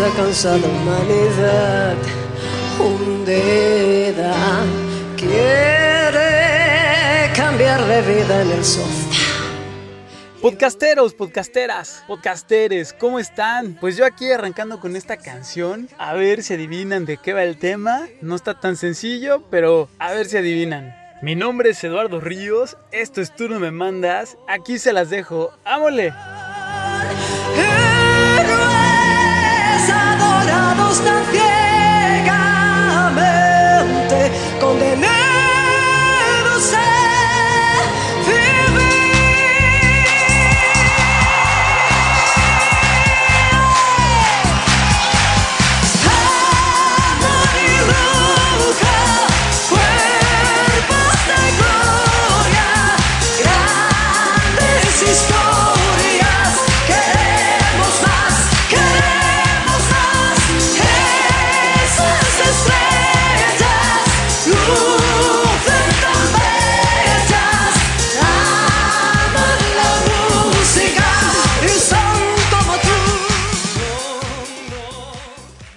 esa 0.00 0.16
cansada 0.16 0.66
humanidad 0.66 1.94
hundida 2.78 4.64
quiere 5.14 6.30
cambiar 7.36 7.84
de 7.84 8.00
vida 8.00 8.42
en 8.42 8.50
el 8.50 8.64
sofá. 8.64 9.18
Podcasteros, 10.40 11.12
podcasteras, 11.12 12.02
podcasteres, 12.06 12.94
¿cómo 12.94 13.18
están? 13.18 13.76
Pues 13.78 13.98
yo 13.98 14.06
aquí 14.06 14.30
arrancando 14.32 14.80
con 14.80 14.96
esta 14.96 15.18
canción, 15.18 15.86
a 15.98 16.14
ver 16.14 16.42
si 16.42 16.54
adivinan 16.54 17.04
de 17.04 17.18
qué 17.18 17.34
va 17.34 17.42
el 17.42 17.58
tema. 17.58 18.08
No 18.22 18.36
está 18.36 18.58
tan 18.58 18.76
sencillo, 18.76 19.42
pero 19.50 19.90
a 19.98 20.12
ver 20.12 20.24
si 20.24 20.38
adivinan. 20.38 20.96
Mi 21.20 21.36
nombre 21.36 21.70
es 21.70 21.84
Eduardo 21.84 22.20
Ríos, 22.20 22.78
esto 22.90 23.20
es 23.20 23.36
Tú 23.36 23.50
no 23.50 23.60
me 23.60 23.70
mandas, 23.70 24.38
aquí 24.48 24.78
se 24.78 24.94
las 24.94 25.10
dejo, 25.10 25.52
¡ámole! 25.66 26.14
Tan 30.98 31.24
ciegamente, 31.30 32.32
condenados 34.60 35.19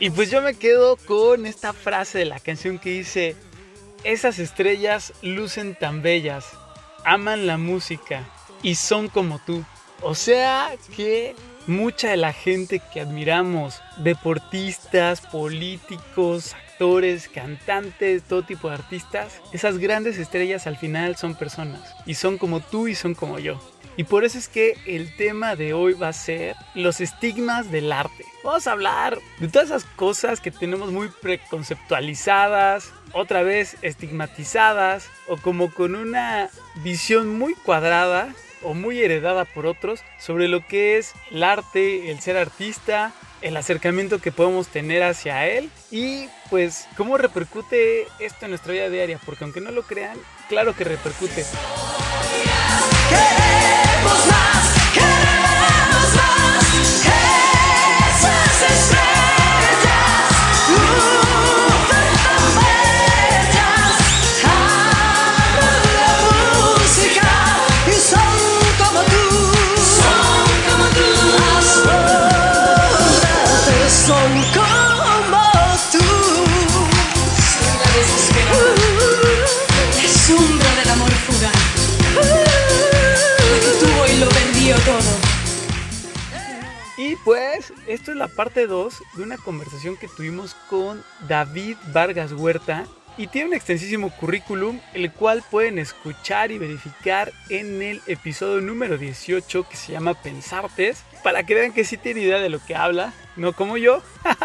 Y 0.04 0.10
pues 0.10 0.30
yo 0.30 0.42
me 0.42 0.56
quedo 0.56 0.98
con 0.98 1.46
esta 1.46 1.72
frase 1.72 2.18
de 2.18 2.26
la 2.26 2.42
canción 2.42 2.78
que 2.78 2.90
dice, 2.90 3.38
esas 4.04 4.38
estrellas 4.38 5.14
lucen 5.22 5.76
tan 5.76 6.02
bellas, 6.02 6.46
aman 7.06 7.48
la 7.48 7.58
música 7.58 8.28
y 8.62 8.76
son 8.76 9.08
como 9.08 9.40
tú. 9.40 9.64
O 10.02 10.14
sea 10.14 10.72
que 10.94 11.38
mucha 11.68 12.10
de 12.10 12.18
la 12.18 12.34
gente 12.34 12.82
que 12.92 13.00
admiramos, 13.00 13.80
deportistas, 13.96 15.22
políticos, 15.22 16.54
actores, 16.54 17.30
cantantes, 17.30 18.24
todo 18.24 18.44
tipo 18.44 18.68
de 18.68 18.76
artistas, 18.76 19.40
esas 19.54 19.78
grandes 19.78 20.18
estrellas 20.18 20.68
al 20.68 20.76
final 20.76 21.16
son 21.16 21.34
personas 21.34 21.96
y 22.06 22.16
son 22.16 22.38
como 22.38 22.60
tú 22.60 22.90
y 22.90 22.96
son 22.96 23.16
como 23.16 23.40
yo. 23.40 23.58
Y 23.96 24.06
por 24.06 24.24
eso 24.24 24.38
es 24.38 24.48
que 24.48 24.78
el 24.86 25.16
tema 25.16 25.56
de 25.56 25.74
hoy 25.74 25.94
va 25.94 26.08
a 26.08 26.14
ser 26.14 26.56
los 26.74 27.00
estigmas 27.00 27.72
del 27.72 27.92
arte. 27.92 28.26
Vamos 28.44 28.66
a 28.66 28.72
hablar 28.72 29.20
de 29.40 29.48
todas 29.48 29.68
esas 29.70 29.86
cosas 29.86 30.42
que 30.42 30.50
tenemos 30.50 30.92
muy 30.92 31.10
preconceptualizadas, 31.22 32.92
otra 33.14 33.44
vez 33.44 33.78
estigmatizadas 33.84 35.08
o 35.28 35.38
como 35.38 35.72
con 35.72 35.96
una 35.96 36.50
visión 36.84 37.38
muy 37.38 37.54
cuadrada 37.54 38.34
o 38.64 38.74
muy 38.74 39.00
heredada 39.00 39.46
por 39.46 39.68
otros 39.68 40.02
sobre 40.18 40.48
lo 40.48 40.66
que 40.66 40.98
es 40.98 41.14
el 41.30 41.44
arte, 41.44 42.10
el 42.10 42.20
ser 42.20 42.38
artista, 42.38 43.12
el 43.42 43.58
acercamiento 43.58 44.20
que 44.20 44.32
podemos 44.32 44.70
tener 44.70 45.04
hacia 45.04 45.48
él 45.48 45.70
y 45.92 46.28
pues 46.50 46.88
cómo 46.98 47.18
repercute 47.18 48.08
esto 48.20 48.46
en 48.46 48.52
nuestra 48.52 48.74
vida 48.74 48.90
diaria, 48.90 49.20
porque 49.26 49.44
aunque 49.44 49.62
no 49.62 49.72
lo 49.72 49.84
crean, 49.84 50.18
claro 50.48 50.76
que 50.76 50.86
repercute. 50.86 51.46
Queremos 53.10 54.28
más, 54.28 54.83
Pues, 87.24 87.72
esto 87.88 88.12
es 88.12 88.18
la 88.18 88.28
parte 88.28 88.68
2 88.68 89.02
de 89.16 89.24
una 89.24 89.38
conversación 89.38 89.96
que 89.96 90.10
tuvimos 90.10 90.56
con 90.70 91.04
David 91.28 91.78
Vargas 91.94 92.34
Huerta. 92.34 92.86
Y 93.16 93.28
tiene 93.28 93.50
un 93.50 93.54
extensísimo 93.54 94.10
currículum, 94.10 94.80
el 94.94 95.12
cual 95.12 95.44
pueden 95.52 95.78
escuchar 95.78 96.52
y 96.52 96.58
verificar 96.58 97.32
en 97.50 97.82
el 97.82 98.02
episodio 98.08 98.60
número 98.60 98.98
18 98.98 99.70
que 99.70 99.78
se 99.78 99.92
llama 99.92 100.16
Pensartes, 100.16 101.04
para 101.24 101.44
que 101.44 101.54
vean 101.54 101.74
que 101.74 101.86
sí 101.86 101.96
tiene 101.98 102.22
idea 102.22 102.40
de 102.40 102.50
lo 102.50 102.60
que 102.66 102.76
habla, 102.76 103.14
no 103.36 103.54
como 103.54 103.78
yo. 103.78 104.02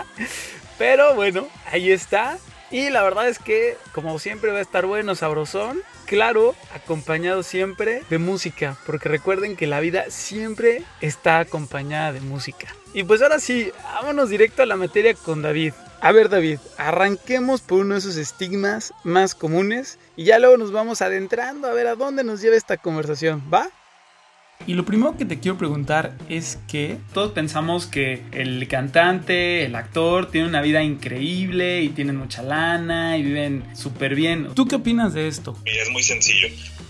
Pero 0.78 1.14
bueno, 1.14 1.48
ahí 1.72 1.90
está. 1.90 2.38
Y 2.70 2.90
la 2.90 3.02
verdad 3.02 3.28
es 3.28 3.38
que, 3.38 3.76
como 3.92 4.18
siempre, 4.18 4.52
va 4.52 4.58
a 4.58 4.62
estar 4.62 4.86
bueno, 4.86 5.14
sabrosón. 5.14 5.82
Claro, 6.06 6.54
acompañado 6.74 7.42
siempre 7.42 8.02
de 8.08 8.18
música, 8.18 8.78
porque 8.86 9.08
recuerden 9.08 9.56
que 9.56 9.66
la 9.66 9.80
vida 9.80 10.06
siempre 10.08 10.82
está 11.00 11.38
acompañada 11.38 12.12
de 12.12 12.20
música. 12.20 12.66
Y 12.94 13.04
pues 13.04 13.20
ahora 13.20 13.40
sí, 13.40 13.72
vámonos 13.94 14.30
directo 14.30 14.62
a 14.62 14.66
la 14.66 14.76
materia 14.76 15.14
con 15.14 15.42
David. 15.42 15.74
A 16.00 16.12
ver 16.12 16.28
David, 16.28 16.60
arranquemos 16.76 17.60
por 17.60 17.80
uno 17.80 17.94
de 17.94 18.00
esos 18.00 18.16
estigmas 18.16 18.94
más 19.02 19.34
comunes 19.34 19.98
y 20.16 20.24
ya 20.24 20.38
luego 20.38 20.56
nos 20.56 20.72
vamos 20.72 21.02
adentrando 21.02 21.68
a 21.68 21.74
ver 21.74 21.88
a 21.88 21.96
dónde 21.96 22.22
nos 22.22 22.40
lleva 22.40 22.56
esta 22.56 22.76
conversación, 22.76 23.42
¿va? 23.52 23.68
Y 24.66 24.74
lo 24.74 24.84
primero 24.84 25.16
que 25.16 25.24
te 25.24 25.38
quiero 25.40 25.56
preguntar 25.56 26.14
es 26.28 26.58
que 26.70 26.98
todos 27.14 27.32
pensamos 27.32 27.86
que 27.86 28.22
el 28.32 28.68
cantante, 28.68 29.64
el 29.64 29.74
actor, 29.74 30.30
tiene 30.30 30.46
una 30.46 30.60
vida 30.60 30.82
increíble 30.82 31.80
y 31.82 31.88
tienen 31.88 32.16
mucha 32.16 32.42
lana 32.42 33.16
y 33.16 33.22
viven 33.22 33.64
súper 33.74 34.14
bien. 34.14 34.48
¿Tú 34.54 34.66
qué 34.66 34.76
opinas 34.76 35.14
de 35.14 35.26
esto? 35.28 35.56
Mira, 35.64 35.82
es 35.82 35.90
muy 35.90 36.02
sencillo. 36.02 36.48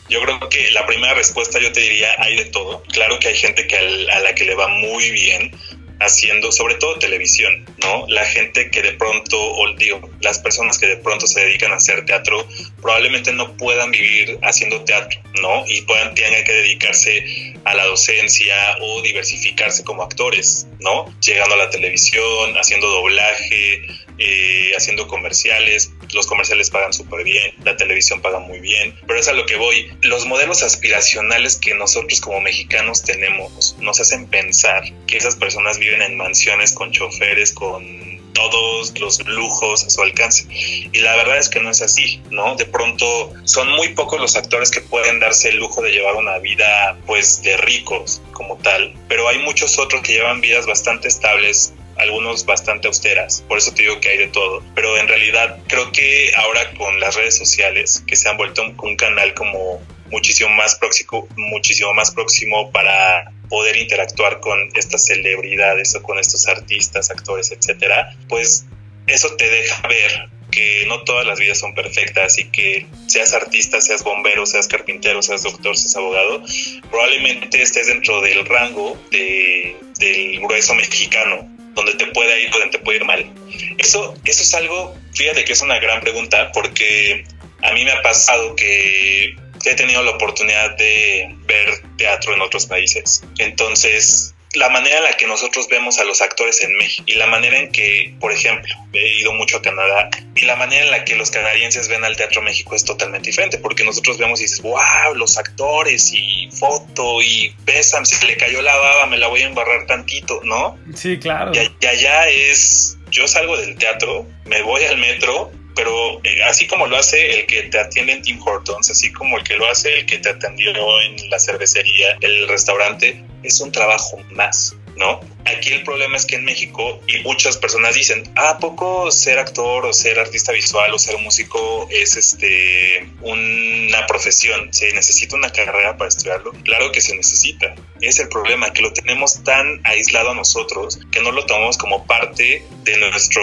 Yo 0.09 0.21
creo 0.23 0.41
que 0.49 0.71
la 0.73 0.87
primera 0.87 1.15
respuesta 1.15 1.61
yo 1.61 1.71
te 1.71 1.81
diría, 1.81 2.09
hay 2.19 2.37
de 2.37 2.47
todo. 2.47 2.83
Claro 2.93 3.19
que 3.21 3.29
hay 3.29 3.37
gente 3.37 3.67
que 3.69 3.77
al- 3.77 4.11
a 4.11 4.21
la 4.21 4.35
que 4.35 4.45
le 4.45 4.55
va 4.57 4.67
muy 4.69 5.11
bien 5.13 5.53
haciendo, 6.01 6.53
sobre 6.53 6.77
todo 6.77 6.99
televisión, 6.99 7.65
¿no? 7.83 8.07
La 8.09 8.25
gente 8.25 8.71
que 8.71 8.83
de 8.83 8.93
pronto, 8.93 9.37
o 9.39 9.73
digo, 9.75 10.11
las 10.21 10.39
personas 10.39 10.79
que 10.79 10.87
de 10.87 10.97
pronto 10.97 11.27
se 11.27 11.41
dedican 11.41 11.73
a 11.73 11.77
hacer 11.77 12.05
teatro, 12.05 12.47
probablemente 12.81 13.33
no 13.33 13.57
puedan 13.57 13.91
vivir 13.91 14.39
haciendo 14.43 14.83
teatro, 14.83 15.21
¿no? 15.43 15.65
Y 15.67 15.83
puedan, 15.83 16.15
tengan 16.15 16.45
que 16.45 16.53
dedicarse 16.53 17.55
a 17.65 17.75
la 17.75 17.85
docencia 17.87 18.55
o 18.81 19.03
diversificarse 19.03 19.85
como 19.85 20.03
actores, 20.03 20.67
¿no? 20.81 21.13
Llegando 21.21 21.55
a 21.55 21.59
la 21.59 21.71
televisión, 21.71 22.57
haciendo 22.57 22.89
doblaje, 22.89 23.83
eh, 24.19 24.73
haciendo 24.77 25.07
comerciales. 25.07 25.93
Los 26.13 26.27
comerciales 26.27 26.71
pagan 26.71 26.93
súper 26.93 27.25
bien, 27.25 27.55
la 27.65 27.77
televisión 27.77 28.21
paga 28.21 28.39
muy 28.39 28.61
bien, 28.61 28.95
pero 29.07 29.19
es 29.19 29.29
a 29.29 29.33
lo 29.33 29.47
que 29.47 29.57
voy. 29.57 29.91
Los 30.03 30.27
modelos 30.27 30.63
aspiracionales 30.63 31.57
que 31.57 31.75
nosotros 31.75 32.21
como 32.21 32.41
mexicanos 32.41 33.03
tenemos 33.03 33.77
nos 33.81 34.01
hacen 34.01 34.27
pensar 34.27 34.85
que 35.07 35.17
esas 35.17 35.37
personas 35.37 35.79
viven 35.79 36.03
en 36.03 36.17
mansiones 36.17 36.73
con 36.73 36.93
choferes, 36.93 37.53
con 37.53 38.19
todos 38.39 38.99
los 39.01 39.27
lujos 39.27 39.85
a 39.85 39.91
su 39.91 40.01
alcance. 40.01 40.47
Y 40.51 41.01
la 41.01 41.17
verdad 41.17 41.39
es 41.39 41.49
que 41.49 41.61
no 41.61 41.71
es 41.71 41.83
así, 41.83 42.23
¿no? 42.31 42.55
De 42.55 42.67
pronto 42.67 43.33
son 43.45 43.69
muy 43.73 43.89
pocos 43.95 44.21
los 44.21 44.37
actores 44.37 44.71
que 44.71 44.81
pueden 44.81 45.19
darse 45.19 45.49
el 45.49 45.57
lujo 45.57 45.83
de 45.83 45.91
llevar 45.91 46.15
una 46.15 46.39
vida 46.39 46.97
pues 47.07 47.43
de 47.43 47.57
ricos 47.57 48.23
como 48.33 48.57
tal, 48.59 48.95
pero 49.09 49.29
hay 49.29 49.39
muchos 49.41 49.79
otros 49.79 50.03
que 50.03 50.13
llevan 50.13 50.41
vidas 50.41 50.67
bastante 50.67 51.09
estables 51.09 51.75
algunos 51.99 52.45
bastante 52.47 52.87
austeras, 52.87 53.45
por 53.49 53.59
eso 53.59 53.73
te 53.75 53.83
digo 53.83 54.01
que 54.01 54.09
hay 54.11 54.19
de 54.19 54.29
todo, 54.29 54.63
pero 54.75 54.97
en 54.99 55.09
realidad 55.09 55.59
creo 55.67 55.91
que 55.93 56.33
ahora 56.37 56.73
con 56.75 57.01
las 57.01 57.17
redes 57.17 57.37
sociales 57.37 58.03
que 58.07 58.17
se 58.17 58.29
han 58.29 58.37
vuelto 58.37 58.63
un, 58.83 58.97
canal 58.97 59.35
como 59.35 59.81
muchísimo 60.11 60.51
más 60.51 60.77
próximo, 60.77 61.29
muchísimo 61.37 61.93
más 61.95 62.11
próximo 62.11 62.71
para 62.71 63.33
poder 63.49 63.77
interactuar 63.77 64.41
con 64.41 64.71
estas 64.75 65.07
celebridades 65.07 65.95
o 65.95 66.03
con 66.03 66.19
estos 66.19 66.47
artistas, 66.49 67.11
actores, 67.11 67.51
etcétera, 67.51 68.17
pues 68.29 68.67
eso 69.07 69.35
te 69.37 69.49
deja 69.49 69.87
ver 69.89 70.29
que 70.51 70.85
no 70.87 71.03
todas 71.03 71.27
las 71.27 71.39
vidas 71.39 71.59
son 71.59 71.75
perfectas 71.75 72.39
y 72.39 72.45
que 72.47 72.87
seas 73.07 73.35
artista, 73.35 73.81
seas 73.81 74.03
bombero, 74.03 74.47
seas 74.47 74.67
carpintero, 74.67 75.23
seas 75.23 75.43
doctor, 75.43 75.77
seas 75.77 75.97
abogado, 75.97 76.43
probablemente 76.91 77.61
estés 77.61 77.87
dentro 77.87 78.21
del 78.21 78.45
rango 78.47 78.99
de, 79.11 79.77
del 79.99 80.41
grueso 80.41 80.75
mexicano, 80.75 81.49
donde 81.79 81.95
te 81.95 82.07
puede 82.07 82.43
ir, 82.43 82.51
donde 82.51 82.71
te 82.71 82.79
puede 82.81 82.99
ir 82.99 83.05
mal. 83.05 83.33
Eso, 83.79 84.17
eso 84.25 84.43
es 84.43 84.55
algo, 84.55 84.97
fíjate 85.15 85.45
que 85.45 85.53
es 85.53 85.63
una 85.63 85.79
gran 85.79 86.01
pregunta, 86.01 86.51
porque 86.53 87.25
a 87.63 87.73
mí 87.73 87.85
me 87.85 87.93
ha 87.93 88.03
pasado 88.03 88.57
que 88.57 89.37
he 89.65 89.75
tenido 89.75 90.03
la 90.03 90.13
oportunidad 90.13 90.77
de 90.77 91.37
ver 91.47 91.83
teatro 91.97 92.35
en 92.35 92.41
otros 92.41 92.67
países. 92.67 93.23
Entonces, 93.39 94.35
la 94.55 94.71
manera 94.71 94.99
en 94.99 95.05
la 95.05 95.13
que 95.13 95.27
nosotros 95.27 95.69
vemos 95.69 95.99
a 95.99 96.05
los 96.05 96.23
actores 96.23 96.63
en 96.63 96.75
México 96.77 97.05
y 97.07 97.15
la 97.15 97.27
manera 97.27 97.59
en 97.59 97.71
que, 97.71 98.15
por 98.19 98.33
ejemplo, 98.33 98.75
he 98.93 99.21
ido 99.21 99.33
mucho 99.35 99.59
a 99.59 99.63
Canadá 99.63 100.09
y 100.35 100.47
la 100.47 100.57
manera 100.57 100.85
en 100.85 100.91
la 100.91 101.05
que 101.05 101.17
los 101.17 101.31
canadienses 101.31 101.89
ven 101.89 102.05
al 102.05 102.17
Teatro 102.17 102.41
México 102.41 102.75
es 102.75 102.85
totalmente 102.85 103.29
diferente 103.29 103.59
porque 103.59 103.85
nosotros 103.85 104.17
vemos 104.17 104.41
y 104.41 104.45
dices, 104.45 104.63
wow, 104.63 105.15
los 105.15 105.37
actores 105.37 106.13
y 106.13 106.49
foto 106.51 107.21
y 107.21 107.55
besan, 107.65 108.07
se 108.07 108.25
le 108.27 108.37
cayó 108.37 108.63
la 108.63 108.77
baba, 108.77 109.07
me 109.07 109.19
la 109.19 109.29
voy 109.29 109.43
a 109.43 109.47
embarrar 109.47 109.87
tantito, 109.87 110.41
¿no? 110.45 110.79
Sí, 110.95 111.19
claro. 111.19 111.53
Y, 111.55 111.71
y 111.81 111.87
allá 111.87 112.29
es, 112.29 112.97
yo 113.11 113.29
salgo 113.29 113.57
del 113.57 113.77
teatro, 113.77 114.27
me 114.47 114.63
voy 114.63 114.85
al 114.85 114.97
metro 114.99 115.53
pero 115.79 116.21
eh, 116.25 116.43
así 116.43 116.67
como 116.67 116.89
lo 116.89 116.97
hace 116.97 117.39
el 117.39 117.47
que 117.47 117.63
te 117.63 117.79
atiende 117.79 118.13
en 118.13 118.23
Tim 118.23 118.43
Hortons, 118.45 118.91
así 118.91 119.13
como 119.13 119.39
el 119.39 119.45
que 119.45 119.55
lo 119.55 119.71
hace 119.71 120.01
el 120.01 120.07
que 120.07 120.19
te 120.19 120.31
atendió 120.31 120.73
en 121.03 121.31
la 121.31 121.39
cervecería, 121.39 122.19
el 122.21 122.49
restaurante, 122.49 123.23
es 123.43 123.61
un 123.61 123.73
trabajo 123.73 124.19
más, 124.31 124.75
¿no? 124.97 125.21
Aquí 125.45 125.71
el 125.73 125.83
problema 125.83 126.17
es 126.17 126.27
que 126.27 126.37
en 126.37 126.45
México, 126.45 127.01
y 127.07 127.23
muchas 127.23 127.57
personas 127.57 127.95
dicen, 127.95 128.25
¿a 128.37 128.59
poco 128.59 129.11
ser 129.11 129.39
actor 129.39 129.87
o 129.87 129.93
ser 129.93 130.19
artista 130.19 130.53
visual 130.53 130.93
o 130.93 130.99
ser 130.99 131.19
músico 131.19 131.89
es 131.91 132.17
este 132.17 133.09
una 133.23 134.07
profesión? 134.07 134.73
¿Se 134.73 134.93
necesita 134.93 135.37
una 135.37 135.51
carrera 135.51 135.97
para 135.97 136.09
estudiarlo? 136.09 136.53
Claro 136.65 136.93
que 136.93 137.01
se 137.01 137.17
necesita. 137.17 137.75
Es 138.01 138.19
el 138.19 138.29
problema, 138.29 138.73
que 138.73 138.83
lo 138.83 138.93
tenemos 138.93 139.43
tan 139.43 139.81
aislado 139.85 140.31
a 140.31 140.35
nosotros 140.35 140.99
que 141.11 141.23
no 141.23 141.33
lo 141.33 141.47
tomamos 141.47 141.79
como 141.79 142.07
parte 142.07 142.63
de 142.85 142.97
nuestro, 142.99 143.43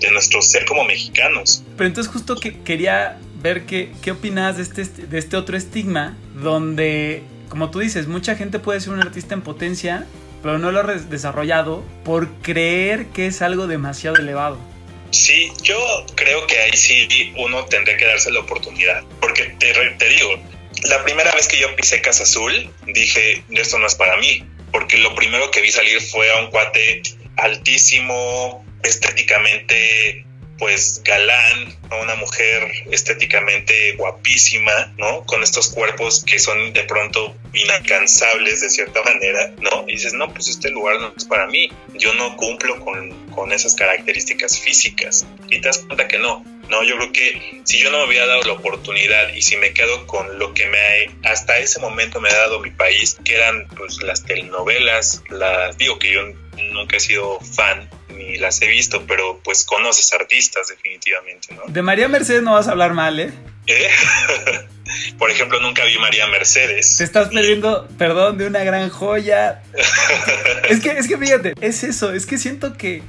de 0.00 0.10
nuestro 0.10 0.42
ser 0.42 0.64
como 0.64 0.84
mexicanos. 0.84 1.64
Pero 1.76 1.88
entonces 1.88 2.12
justo 2.12 2.36
que 2.36 2.62
quería 2.62 3.18
ver 3.42 3.66
qué, 3.66 3.90
qué 4.02 4.12
opinas 4.12 4.56
de 4.56 4.62
este, 4.62 5.06
de 5.06 5.18
este 5.18 5.36
otro 5.36 5.56
estigma 5.56 6.16
donde, 6.34 7.22
como 7.52 7.70
tú 7.70 7.80
dices, 7.80 8.06
mucha 8.06 8.34
gente 8.34 8.58
puede 8.58 8.80
ser 8.80 8.94
un 8.94 9.00
artista 9.00 9.34
en 9.34 9.42
potencia 9.42 10.06
pero 10.42 10.58
no 10.58 10.72
lo 10.72 10.80
ha 10.80 10.84
desarrollado 10.94 11.84
por 12.04 12.28
creer 12.40 13.06
que 13.06 13.26
es 13.26 13.42
algo 13.42 13.66
demasiado 13.66 14.16
elevado. 14.16 14.58
Sí, 15.10 15.52
yo 15.62 15.78
creo 16.14 16.46
que 16.46 16.58
ahí 16.58 16.72
sí 16.72 17.32
uno 17.36 17.64
tendría 17.66 17.96
que 17.96 18.06
darse 18.06 18.30
la 18.30 18.40
oportunidad, 18.40 19.04
porque 19.20 19.44
te, 19.58 19.72
te 19.72 20.08
digo, 20.08 20.42
la 20.84 21.04
primera 21.04 21.32
vez 21.34 21.46
que 21.48 21.58
yo 21.58 21.74
pisé 21.76 22.00
Casa 22.00 22.24
Azul, 22.24 22.70
dije, 22.86 23.44
esto 23.50 23.78
no 23.78 23.86
es 23.86 23.94
para 23.94 24.16
mí, 24.16 24.44
porque 24.72 24.98
lo 24.98 25.14
primero 25.14 25.50
que 25.50 25.60
vi 25.60 25.70
salir 25.70 26.00
fue 26.00 26.30
a 26.32 26.40
un 26.40 26.50
cuate 26.50 27.02
altísimo, 27.36 28.64
estéticamente 28.82 30.24
pues 30.62 31.02
galán, 31.02 31.76
una 32.00 32.14
mujer 32.14 32.70
estéticamente 32.92 33.94
guapísima, 33.96 34.94
¿no? 34.96 35.24
Con 35.26 35.42
estos 35.42 35.70
cuerpos 35.70 36.22
que 36.24 36.38
son 36.38 36.72
de 36.72 36.84
pronto 36.84 37.34
inalcanzables 37.52 38.60
de 38.60 38.70
cierta 38.70 39.02
manera, 39.02 39.52
¿no? 39.58 39.82
Y 39.88 39.94
dices, 39.94 40.14
no, 40.14 40.32
pues 40.32 40.46
este 40.46 40.70
lugar 40.70 41.00
no 41.00 41.12
es 41.16 41.24
para 41.24 41.48
mí, 41.48 41.68
yo 41.94 42.14
no 42.14 42.36
cumplo 42.36 42.78
con, 42.78 43.10
con 43.32 43.50
esas 43.50 43.74
características 43.74 44.60
físicas. 44.60 45.26
Y 45.50 45.60
te 45.60 45.66
das 45.66 45.78
cuenta 45.78 46.06
que 46.06 46.20
no, 46.20 46.44
no, 46.68 46.84
yo 46.84 46.96
creo 46.96 47.12
que 47.12 47.60
si 47.64 47.80
yo 47.80 47.90
no 47.90 47.98
me 47.98 48.04
hubiera 48.04 48.26
dado 48.26 48.42
la 48.44 48.52
oportunidad 48.52 49.34
y 49.34 49.42
si 49.42 49.56
me 49.56 49.72
quedo 49.72 50.06
con 50.06 50.38
lo 50.38 50.54
que 50.54 50.68
me 50.68 51.10
hasta 51.24 51.58
ese 51.58 51.80
momento 51.80 52.20
me 52.20 52.28
ha 52.28 52.36
dado 52.36 52.60
mi 52.60 52.70
país, 52.70 53.18
que 53.24 53.34
eran 53.34 53.66
pues 53.76 54.00
las 54.04 54.22
telenovelas, 54.22 55.24
las 55.28 55.76
digo 55.76 55.98
que 55.98 56.12
yo 56.12 56.20
nunca 56.70 56.98
he 56.98 57.00
sido 57.00 57.40
fan 57.40 57.90
ni 58.30 58.38
las 58.38 58.60
he 58.62 58.68
visto, 58.68 59.04
pero 59.06 59.40
pues 59.44 59.64
conoces 59.64 60.12
artistas 60.12 60.68
definitivamente, 60.68 61.54
¿no? 61.54 61.62
De 61.66 61.82
María 61.82 62.08
Mercedes 62.08 62.42
no 62.42 62.52
vas 62.52 62.68
a 62.68 62.72
hablar 62.72 62.94
mal, 62.94 63.18
¿eh? 63.18 63.32
¿Eh? 63.66 63.88
Por 65.18 65.30
ejemplo, 65.30 65.60
nunca 65.60 65.84
vi 65.84 65.98
María 65.98 66.26
Mercedes. 66.26 66.96
Te 66.98 67.04
estás 67.04 67.28
perdiendo, 67.28 67.88
perdón, 67.98 68.38
de 68.38 68.46
una 68.46 68.64
gran 68.64 68.88
joya. 68.90 69.62
es 70.68 70.80
que, 70.80 70.90
es 70.90 71.08
que 71.08 71.16
fíjate, 71.16 71.54
es 71.60 71.84
eso, 71.84 72.12
es 72.12 72.26
que 72.26 72.38
siento 72.38 72.76
que 72.76 73.02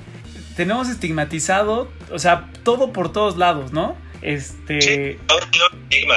tenemos 0.55 0.89
estigmatizado, 0.89 1.91
o 2.11 2.19
sea, 2.19 2.49
todo 2.63 2.93
por 2.93 3.11
todos 3.11 3.37
lados, 3.37 3.71
¿no? 3.71 3.97
Este. 4.21 4.81
Sí, 4.81 5.19
estigma. 5.89 6.15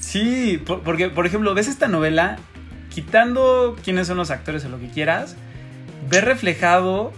Sí, 0.00 0.62
porque, 0.66 1.10
por 1.10 1.26
ejemplo, 1.26 1.54
ves 1.54 1.68
esta 1.68 1.88
novela, 1.88 2.38
quitando 2.92 3.76
quiénes 3.84 4.06
son 4.06 4.16
los 4.16 4.30
actores 4.30 4.64
o 4.64 4.68
lo 4.68 4.80
que 4.80 4.88
quieras, 4.88 5.36
ves 6.08 6.24
reflejado 6.24 7.12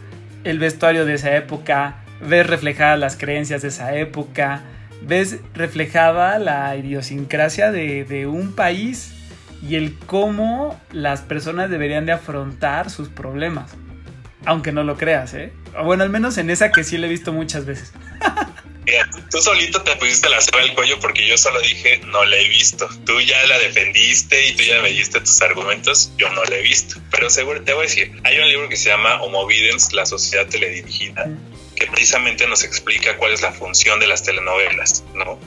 el 0.44 0.58
vestuario 0.58 1.04
de 1.04 1.14
esa 1.14 1.34
época, 1.36 2.04
ves 2.20 2.46
reflejadas 2.46 2.98
las 2.98 3.16
creencias 3.16 3.62
de 3.62 3.68
esa 3.68 3.94
época, 3.94 4.62
ves 5.02 5.40
reflejada 5.54 6.38
la 6.38 6.76
idiosincrasia 6.76 7.70
de, 7.70 8.04
de, 8.04 8.26
un 8.26 8.54
país 8.54 9.12
y 9.62 9.76
el 9.76 9.96
cómo 10.06 10.78
las 10.92 11.22
personas 11.22 11.70
deberían 11.70 12.06
de 12.06 12.12
afrontar 12.12 12.90
sus 12.90 13.08
problemas. 13.08 13.72
Aunque 14.46 14.72
no 14.72 14.84
lo 14.84 14.96
creas, 14.96 15.32
¿eh? 15.34 15.52
Bueno, 15.84 16.02
al 16.02 16.10
menos 16.10 16.36
en 16.36 16.50
esa 16.50 16.70
que 16.70 16.84
sí 16.84 16.98
le 16.98 17.06
he 17.06 17.10
visto 17.10 17.32
muchas 17.32 17.64
veces. 17.64 17.92
Mira, 18.86 19.08
tú 19.30 19.40
solito 19.40 19.82
te 19.82 19.96
pusiste 19.96 20.28
la 20.28 20.40
soga 20.40 20.62
al 20.62 20.74
cuello 20.74 21.00
porque 21.00 21.26
yo 21.26 21.38
solo 21.38 21.60
dije 21.60 22.00
no 22.06 22.24
la 22.24 22.36
he 22.36 22.48
visto. 22.48 22.88
Tú 23.06 23.20
ya 23.20 23.44
la 23.46 23.58
defendiste 23.58 24.46
y 24.46 24.52
tú 24.54 24.62
ya 24.62 24.80
me 24.82 24.90
diste 24.90 25.20
tus 25.20 25.40
argumentos. 25.40 26.12
Yo 26.18 26.30
no 26.30 26.44
la 26.44 26.56
he 26.56 26.62
visto. 26.62 27.00
Pero 27.10 27.30
seguro 27.30 27.62
te 27.62 27.72
voy 27.72 27.86
a 27.86 27.88
decir, 27.88 28.12
hay 28.24 28.38
un 28.38 28.48
libro 28.48 28.68
que 28.68 28.76
se 28.76 28.90
llama 28.90 29.22
Homovidence, 29.22 29.94
la 29.94 30.04
sociedad 30.04 30.46
teledirigida, 30.46 31.26
que 31.76 31.86
precisamente 31.86 32.46
nos 32.46 32.62
explica 32.62 33.16
cuál 33.16 33.32
es 33.32 33.40
la 33.40 33.52
función 33.52 34.00
de 34.00 34.06
las 34.06 34.22
telenovelas, 34.22 35.04
¿no? 35.14 35.38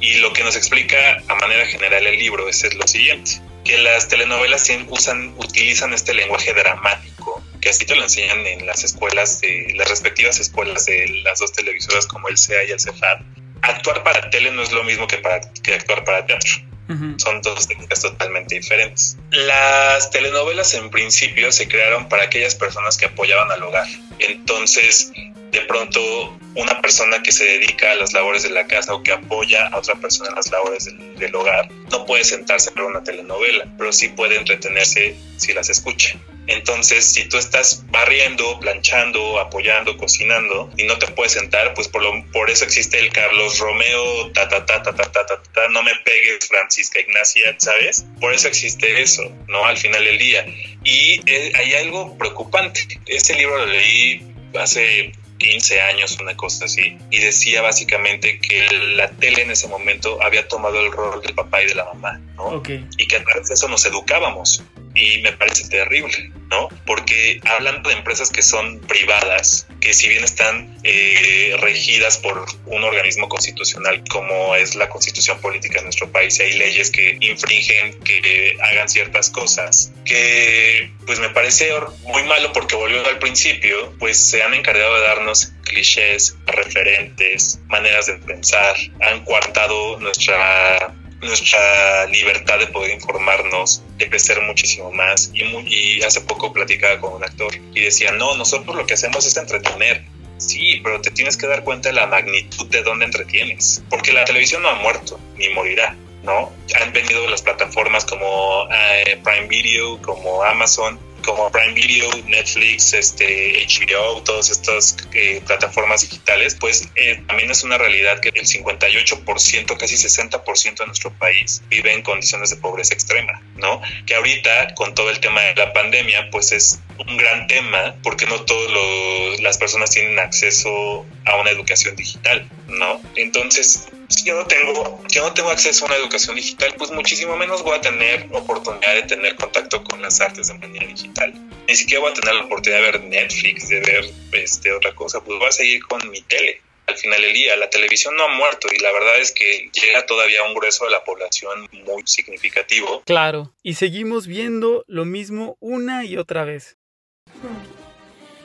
Y 0.00 0.18
lo 0.18 0.32
que 0.34 0.44
nos 0.44 0.54
explica 0.56 1.22
a 1.28 1.34
manera 1.36 1.66
general 1.66 2.06
el 2.06 2.18
libro 2.18 2.48
es 2.48 2.74
lo 2.74 2.86
siguiente, 2.86 3.40
que 3.64 3.78
las 3.78 4.08
telenovelas 4.08 4.70
usan, 4.88 5.34
utilizan 5.38 5.94
este 5.94 6.12
lenguaje 6.12 6.52
dramático 6.52 7.42
que 7.64 7.70
así 7.70 7.86
te 7.86 7.96
lo 7.96 8.02
enseñan 8.02 8.46
en 8.46 8.66
las 8.66 8.84
escuelas, 8.84 9.40
de 9.40 9.72
las 9.74 9.88
respectivas 9.88 10.38
escuelas 10.38 10.84
de 10.84 11.08
las 11.24 11.38
dos 11.38 11.50
televisoras 11.50 12.06
como 12.06 12.28
el 12.28 12.36
CEA 12.36 12.64
y 12.64 12.72
el 12.72 12.78
CEFAD. 12.78 13.22
Actuar 13.62 14.04
para 14.04 14.28
tele 14.28 14.50
no 14.50 14.62
es 14.62 14.70
lo 14.70 14.84
mismo 14.84 15.06
que, 15.06 15.16
para, 15.16 15.40
que 15.40 15.72
actuar 15.72 16.04
para 16.04 16.26
teatro. 16.26 16.52
Uh 16.90 16.92
-huh. 16.92 17.18
Son 17.18 17.40
dos 17.40 17.66
técnicas 17.66 18.02
totalmente 18.02 18.56
diferentes. 18.56 19.16
Las 19.30 20.10
telenovelas 20.10 20.74
en 20.74 20.90
principio 20.90 21.50
se 21.52 21.66
crearon 21.66 22.06
para 22.10 22.24
aquellas 22.24 22.54
personas 22.54 22.98
que 22.98 23.06
apoyaban 23.06 23.50
al 23.50 23.62
hogar. 23.62 23.86
Entonces, 24.18 25.10
de 25.50 25.60
pronto, 25.62 26.38
una 26.56 26.82
persona 26.82 27.22
que 27.22 27.32
se 27.32 27.44
dedica 27.44 27.92
a 27.92 27.94
las 27.94 28.12
labores 28.12 28.42
de 28.42 28.50
la 28.50 28.66
casa 28.66 28.92
o 28.92 29.02
que 29.02 29.12
apoya 29.12 29.68
a 29.68 29.78
otra 29.78 29.94
persona 29.94 30.28
en 30.28 30.34
las 30.34 30.50
labores 30.50 30.84
del, 30.84 31.16
del 31.16 31.34
hogar 31.34 31.70
no 31.90 32.04
puede 32.04 32.24
sentarse 32.24 32.68
a 32.68 32.74
ver 32.74 32.84
una 32.84 33.02
telenovela, 33.02 33.64
pero 33.78 33.90
sí 33.90 34.08
puede 34.08 34.36
entretenerse 34.36 35.16
si 35.38 35.54
las 35.54 35.70
escucha. 35.70 36.18
Entonces, 36.46 37.04
si 37.04 37.28
tú 37.28 37.38
estás 37.38 37.84
barriendo, 37.90 38.58
planchando, 38.60 39.38
apoyando, 39.40 39.96
cocinando 39.96 40.70
y 40.76 40.84
no 40.84 40.98
te 40.98 41.06
puedes 41.08 41.32
sentar, 41.32 41.74
pues 41.74 41.88
por, 41.88 42.02
lo, 42.02 42.24
por 42.32 42.50
eso 42.50 42.64
existe 42.64 42.98
el 42.98 43.10
Carlos 43.12 43.58
Romeo, 43.58 44.30
ta, 44.32 44.48
ta, 44.48 44.66
ta, 44.66 44.82
ta, 44.82 44.94
ta, 44.94 45.10
ta, 45.10 45.26
ta, 45.26 45.42
ta, 45.52 45.68
no 45.68 45.82
me 45.82 45.92
pegues, 46.04 46.46
Francisca 46.48 47.00
Ignacia, 47.00 47.54
¿sabes? 47.58 48.04
Por 48.20 48.34
eso 48.34 48.48
existe 48.48 49.00
eso, 49.00 49.22
¿no? 49.48 49.64
Al 49.64 49.78
final 49.78 50.04
del 50.04 50.18
día. 50.18 50.46
Y 50.82 51.20
eh, 51.26 51.52
hay 51.56 51.74
algo 51.74 52.16
preocupante. 52.18 52.86
Este 53.06 53.34
libro 53.34 53.58
lo 53.58 53.66
leí 53.66 54.22
hace 54.58 55.12
15 55.38 55.80
años, 55.80 56.18
una 56.20 56.36
cosa 56.36 56.66
así, 56.66 56.96
y 57.10 57.18
decía 57.18 57.62
básicamente 57.62 58.38
que 58.38 58.66
la 58.94 59.10
tele 59.10 59.42
en 59.42 59.50
ese 59.50 59.68
momento 59.68 60.22
había 60.22 60.46
tomado 60.48 60.80
el 60.80 60.92
rol 60.92 61.20
del 61.22 61.34
papá 61.34 61.62
y 61.62 61.66
de 61.66 61.74
la 61.74 61.84
mamá, 61.84 62.20
¿no? 62.36 62.44
Okay. 62.56 62.86
Y 62.96 63.06
que 63.06 63.16
a 63.16 63.24
través 63.24 63.48
de 63.48 63.54
eso 63.54 63.68
nos 63.68 63.84
educábamos. 63.84 64.62
Y 64.94 65.22
me 65.22 65.32
parece 65.32 65.68
terrible, 65.68 66.30
¿no? 66.50 66.68
Porque 66.86 67.40
hablando 67.44 67.88
de 67.88 67.96
empresas 67.96 68.30
que 68.30 68.42
son 68.42 68.80
privadas, 68.80 69.66
que 69.80 69.92
si 69.92 70.08
bien 70.08 70.22
están 70.22 70.78
eh, 70.84 71.56
regidas 71.60 72.18
por 72.18 72.46
un 72.66 72.84
organismo 72.84 73.28
constitucional 73.28 74.02
como 74.08 74.54
es 74.54 74.74
la 74.74 74.88
constitución 74.88 75.40
política 75.40 75.78
de 75.78 75.84
nuestro 75.84 76.10
país, 76.10 76.38
y 76.38 76.44
hay 76.44 76.52
leyes 76.54 76.90
que 76.90 77.18
infringen, 77.20 77.98
que 78.00 78.56
hagan 78.62 78.88
ciertas 78.88 79.30
cosas, 79.30 79.92
que 80.04 80.92
pues 81.06 81.18
me 81.18 81.30
parece 81.30 81.70
muy 82.04 82.22
malo 82.24 82.52
porque 82.52 82.76
volviendo 82.76 83.08
al 83.08 83.18
principio, 83.18 83.92
pues 83.98 84.16
se 84.30 84.42
han 84.42 84.54
encargado 84.54 84.94
de 84.94 85.00
darnos 85.02 85.52
clichés, 85.64 86.36
referentes, 86.46 87.58
maneras 87.66 88.06
de 88.06 88.14
pensar, 88.14 88.76
han 89.00 89.24
coartado 89.24 89.98
nuestra 89.98 90.94
nuestra 91.24 92.06
libertad 92.06 92.58
de 92.58 92.66
poder 92.68 92.92
informarnos, 92.92 93.82
de 93.96 94.08
crecer 94.08 94.40
muchísimo 94.42 94.90
más. 94.92 95.30
Y, 95.34 95.44
muy, 95.44 95.64
y, 95.66 96.02
hace 96.02 96.20
poco 96.20 96.52
platicaba 96.52 97.00
con 97.00 97.14
un 97.14 97.24
actor 97.24 97.54
y 97.74 97.80
decía, 97.80 98.12
no, 98.12 98.36
nosotros 98.36 98.76
lo 98.76 98.86
que 98.86 98.94
hacemos 98.94 99.26
es 99.26 99.36
entretener. 99.36 100.04
Sí, 100.36 100.80
pero 100.82 101.00
te 101.00 101.10
tienes 101.10 101.36
que 101.36 101.46
dar 101.46 101.64
cuenta 101.64 101.88
de 101.88 101.94
la 101.94 102.06
magnitud 102.06 102.66
de 102.66 102.82
dónde 102.82 103.04
entretienes, 103.04 103.82
porque 103.88 104.12
la 104.12 104.24
televisión 104.24 104.62
no 104.62 104.68
ha 104.68 104.74
muerto 104.74 105.18
ni 105.36 105.48
morirá. 105.50 105.96
¿no? 106.24 106.50
Han 106.80 106.92
venido 106.92 107.28
las 107.28 107.42
plataformas 107.42 108.04
como 108.04 108.66
eh, 108.72 109.20
Prime 109.22 109.46
Video, 109.46 110.00
como 110.00 110.42
Amazon, 110.42 110.98
como 111.24 111.50
Prime 111.50 111.72
Video, 111.72 112.08
Netflix, 112.26 112.92
este, 112.92 113.66
HBO, 113.66 114.22
todas 114.22 114.50
estas 114.50 114.96
eh, 115.12 115.42
plataformas 115.46 116.02
digitales, 116.02 116.56
pues 116.58 116.88
eh, 116.96 117.22
también 117.26 117.50
es 117.50 117.62
una 117.64 117.78
realidad 117.78 118.20
que 118.20 118.28
el 118.28 118.46
58%, 118.46 119.76
casi 119.76 119.96
60% 119.96 120.78
de 120.78 120.86
nuestro 120.86 121.12
país 121.14 121.62
vive 121.68 121.92
en 121.92 122.02
condiciones 122.02 122.50
de 122.50 122.56
pobreza 122.56 122.94
extrema, 122.94 123.42
¿no? 123.56 123.80
Que 124.06 124.14
ahorita 124.14 124.74
con 124.74 124.94
todo 124.94 125.10
el 125.10 125.20
tema 125.20 125.40
de 125.42 125.54
la 125.54 125.72
pandemia, 125.72 126.30
pues 126.30 126.52
es 126.52 126.80
un 126.98 127.16
gran 127.16 127.46
tema 127.46 127.96
porque 128.02 128.26
no 128.26 128.44
todas 128.44 129.40
las 129.40 129.58
personas 129.58 129.90
tienen 129.90 130.18
acceso 130.18 131.04
a 131.24 131.36
una 131.40 131.50
educación 131.50 131.96
digital, 131.96 132.48
¿no? 132.68 133.00
Entonces, 133.16 133.88
si 134.08 134.24
yo 134.24 134.36
no 134.36 134.46
tengo, 134.46 135.02
yo 135.08 135.22
no 135.22 135.34
tengo 135.34 135.50
acceso 135.50 135.84
a 135.84 135.88
una 135.88 135.96
educación 135.96 136.36
digital, 136.36 136.74
pues 136.76 136.90
muchísimo 136.90 137.36
menos 137.36 137.62
voy 137.62 137.76
a 137.76 137.80
tener 137.80 138.28
oportunidad 138.32 138.94
de 138.94 139.02
tener 139.02 139.36
contacto 139.36 139.82
con 139.82 140.00
las 140.02 140.20
artes 140.20 140.48
de 140.48 140.54
manera 140.54 140.86
digital. 140.86 141.32
Ni 141.66 141.74
siquiera 141.74 142.00
voy 142.00 142.10
a 142.10 142.14
tener 142.14 142.34
la 142.34 142.44
oportunidad 142.44 142.80
de 142.80 142.90
ver 142.90 143.04
Netflix, 143.04 143.68
de 143.68 143.80
ver 143.80 144.10
este 144.32 144.72
otra 144.72 144.94
cosa, 144.94 145.22
pues 145.22 145.38
voy 145.38 145.48
a 145.48 145.52
seguir 145.52 145.82
con 145.84 146.08
mi 146.10 146.20
tele. 146.22 146.60
Al 146.86 146.96
final 146.96 147.22
del 147.22 147.32
día, 147.32 147.56
la 147.56 147.70
televisión 147.70 148.14
no 148.14 148.24
ha 148.24 148.28
muerto 148.28 148.68
y 148.70 148.78
la 148.78 148.92
verdad 148.92 149.18
es 149.18 149.32
que 149.32 149.70
llega 149.72 150.04
todavía 150.04 150.40
a 150.40 150.44
un 150.44 150.54
grueso 150.54 150.84
de 150.84 150.90
la 150.90 151.02
población 151.02 151.66
muy 151.72 152.02
significativo. 152.04 153.02
Claro, 153.06 153.54
y 153.62 153.74
seguimos 153.74 154.26
viendo 154.26 154.84
lo 154.86 155.06
mismo 155.06 155.56
una 155.60 156.04
y 156.04 156.18
otra 156.18 156.44
vez. 156.44 156.76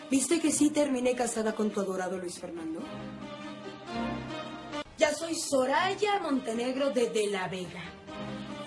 ¿Viste 0.09 0.39
que 0.39 0.51
sí 0.51 0.69
terminé 0.71 1.15
casada 1.15 1.53
con 1.53 1.69
tu 1.69 1.79
adorado 1.81 2.17
Luis 2.17 2.39
Fernando? 2.39 2.79
Ya 4.97 5.13
soy 5.13 5.35
Soraya 5.35 6.19
Montenegro 6.19 6.89
de 6.91 7.09
De 7.09 7.27
la 7.27 7.47
Vega, 7.47 7.83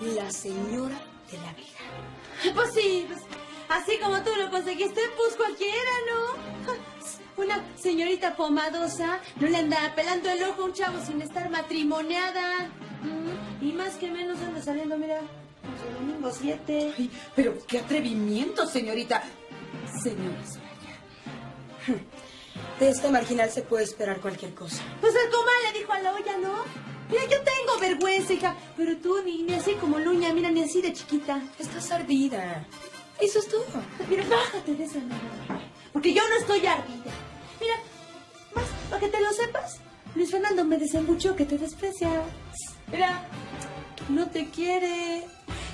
la 0.01 0.31
señora 0.31 0.97
de 1.31 1.37
la 1.37 1.53
Vega. 1.53 2.53
Pues 2.55 2.73
sí, 2.73 3.05
pues, 3.07 3.21
así 3.69 3.97
como 4.01 4.21
tú 4.23 4.31
lo 4.37 4.49
conseguiste, 4.49 5.01
pues 5.15 5.35
cualquiera, 5.35 5.91
¿no? 6.09 6.73
Una 7.43 7.63
señorita 7.75 8.35
pomadosa 8.35 9.19
no 9.39 9.47
le 9.47 9.57
anda 9.57 9.93
pelando 9.95 10.29
el 10.29 10.43
ojo 10.43 10.61
a 10.63 10.65
un 10.65 10.73
chavo 10.73 11.03
sin 11.05 11.21
estar 11.21 11.49
matrimoniada. 11.49 12.69
Mm, 13.01 13.65
Y 13.65 13.73
más 13.73 13.95
que 13.95 14.11
menos 14.11 14.39
anda 14.39 14.61
saliendo, 14.61 14.97
mira, 14.97 15.19
el 15.19 15.93
domingo 16.07 16.31
7. 16.31 16.93
Ay, 16.97 17.11
pero 17.35 17.57
qué 17.67 17.79
atrevimiento, 17.79 18.65
señorita. 18.67 19.23
Señora 20.01 20.45
Soraya. 20.45 22.03
De 22.79 22.89
este 22.89 23.09
marginal 23.09 23.49
se 23.49 23.61
puede 23.61 23.83
esperar 23.83 24.19
cualquier 24.21 24.53
cosa. 24.53 24.81
Pues 25.01 25.13
el 25.15 25.29
comal 25.31 25.53
le 25.71 25.79
dijo 25.79 25.91
a 25.91 25.99
la 25.99 26.13
olla, 26.13 26.37
¿no? 26.37 26.53
Mira, 27.09 27.23
yo 27.23 27.37
tengo 27.43 27.79
vergüenza, 27.79 28.33
hija. 28.33 28.55
Pero 28.77 28.97
tú 28.97 29.21
ni, 29.23 29.43
ni 29.43 29.53
así 29.53 29.73
como 29.73 29.99
Luña, 29.99 30.33
mira, 30.33 30.49
ni 30.51 30.63
así 30.63 30.81
de 30.81 30.93
chiquita. 30.93 31.41
Estás 31.59 31.91
ardida. 31.91 32.65
Eso 33.19 33.39
es 33.39 33.47
todo. 33.47 33.65
Mira, 34.09 34.23
bájate 34.27 34.75
de 34.75 34.83
esa 34.83 34.99
nave. 34.99 35.21
Porque 35.91 36.13
yo 36.13 36.27
no 36.27 36.35
estoy 36.35 36.65
ardida. 36.65 37.11
Mira, 37.61 37.75
más, 38.55 38.65
para 38.89 38.99
que 38.99 39.07
te 39.09 39.21
lo 39.21 39.31
sepas, 39.31 39.79
Luis 40.15 40.31
Fernando 40.31 40.63
me 40.65 40.77
desembuchó 40.77 41.35
que 41.35 41.45
te 41.45 41.57
desprecia. 41.57 42.09
Mira, 42.91 43.27
no 44.09 44.27
te 44.29 44.49
quiere. 44.49 45.25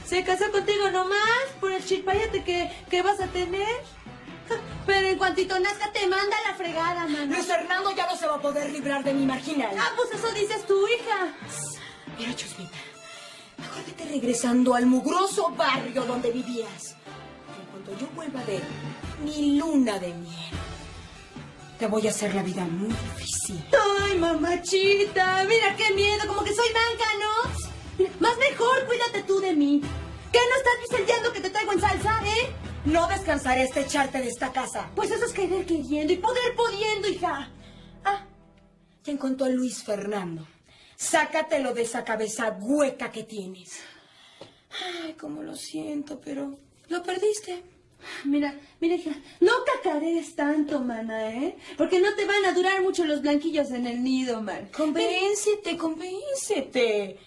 Se 0.06 0.24
casó 0.24 0.52
contigo 0.52 0.90
nomás 0.92 1.46
por 1.60 1.72
el 1.72 1.84
chilpayate 1.86 2.44
que, 2.44 2.72
que 2.90 3.02
vas 3.02 3.20
a 3.20 3.28
tener. 3.28 3.68
Pero 4.86 5.08
en 5.08 5.18
cuantito 5.18 5.60
nazca 5.60 5.92
te 5.92 6.08
manda 6.08 6.36
la 6.48 6.56
fregada, 6.56 7.08
mano. 7.08 7.26
Luis 7.28 7.46
Fernando 7.46 7.96
ya 7.96 8.08
no 8.08 8.18
se 8.18 8.26
va 8.26 8.36
a 8.36 8.42
poder 8.42 8.72
librar 8.72 9.04
de 9.04 9.14
mi 9.14 9.26
marginal. 9.26 9.76
Ah, 9.78 9.92
pues 9.96 10.10
eso 10.12 10.32
dices 10.34 10.66
tú, 10.66 10.88
hija. 10.88 11.34
Mira, 12.18 12.36
Chusmita, 12.36 12.78
mejor 13.58 13.86
vete 13.86 14.06
regresando 14.06 14.74
al 14.74 14.88
mugroso 14.88 15.50
barrio 15.52 16.04
donde 16.06 16.32
vivías. 16.32 16.96
En 17.60 17.66
cuanto 17.72 17.98
yo 18.00 18.08
vuelva 18.16 18.44
de 18.46 18.60
mi 19.24 19.58
luna 19.58 20.00
de 20.00 20.14
miel, 20.14 20.54
te 21.78 21.86
voy 21.86 22.08
a 22.08 22.10
hacer 22.10 22.34
la 22.34 22.42
vida 22.42 22.66
muy 22.66 22.90
difícil. 22.90 23.64
Ay, 24.02 24.18
mamachita, 24.18 25.46
mira 25.48 25.76
qué 25.76 25.94
miedo, 25.94 26.28
como 26.28 26.44
que 26.44 26.54
soy 26.54 26.68
manca, 26.74 27.06
¿no? 27.20 27.69
Más 28.20 28.38
mejor 28.38 28.86
cuídate 28.86 29.24
tú 29.24 29.40
de 29.40 29.56
mí. 29.56 29.82
¿Qué 30.32 30.40
no 30.40 30.56
estás 30.56 30.98
sentiendo 30.98 31.34
que 31.34 31.42
te 31.42 31.50
traigo 31.50 31.74
en 31.74 31.82
salsa, 31.82 32.22
eh? 32.26 32.50
No 32.86 33.08
descansaré 33.08 33.64
hasta 33.64 33.82
echarte 33.82 34.20
de 34.20 34.30
esta 34.30 34.54
casa. 34.54 34.90
Pues 34.96 35.12
eso 35.12 35.26
es 35.26 35.34
querer 35.34 35.66
queriendo 35.66 36.14
y 36.14 36.18
poder 36.18 36.56
pudiendo, 36.56 37.10
hija. 37.10 37.52
Ah, 38.06 38.26
y 39.06 39.12
en 39.12 39.18
cuanto 39.18 39.44
a 39.44 39.50
Luis 39.50 39.84
Fernando, 39.84 40.48
sácatelo 40.96 41.74
de 41.74 41.82
esa 41.82 42.06
cabeza 42.06 42.58
hueca 42.60 43.12
que 43.12 43.24
tienes. 43.24 43.82
Ay, 45.04 45.14
cómo 45.14 45.44
lo 45.44 45.56
siento, 45.56 46.22
pero 46.22 46.58
lo 46.88 47.04
perdiste. 47.04 47.64
Mira, 48.24 48.58
mira, 48.80 48.96
hija, 48.96 49.12
no 49.42 49.52
cacarees 49.66 50.36
tanto, 50.36 50.80
mana, 50.80 51.32
¿eh? 51.34 51.58
Porque 51.78 52.00
no 52.00 52.16
te 52.16 52.26
van 52.26 52.46
a 52.46 52.54
durar 52.54 52.82
mucho 52.82 53.04
los 53.04 53.22
blanquillos 53.22 53.72
en 53.72 53.88
el 53.88 54.02
nido, 54.02 54.42
man. 54.42 54.70
Convéncete, 54.72 55.76
convéncete. 55.76 57.20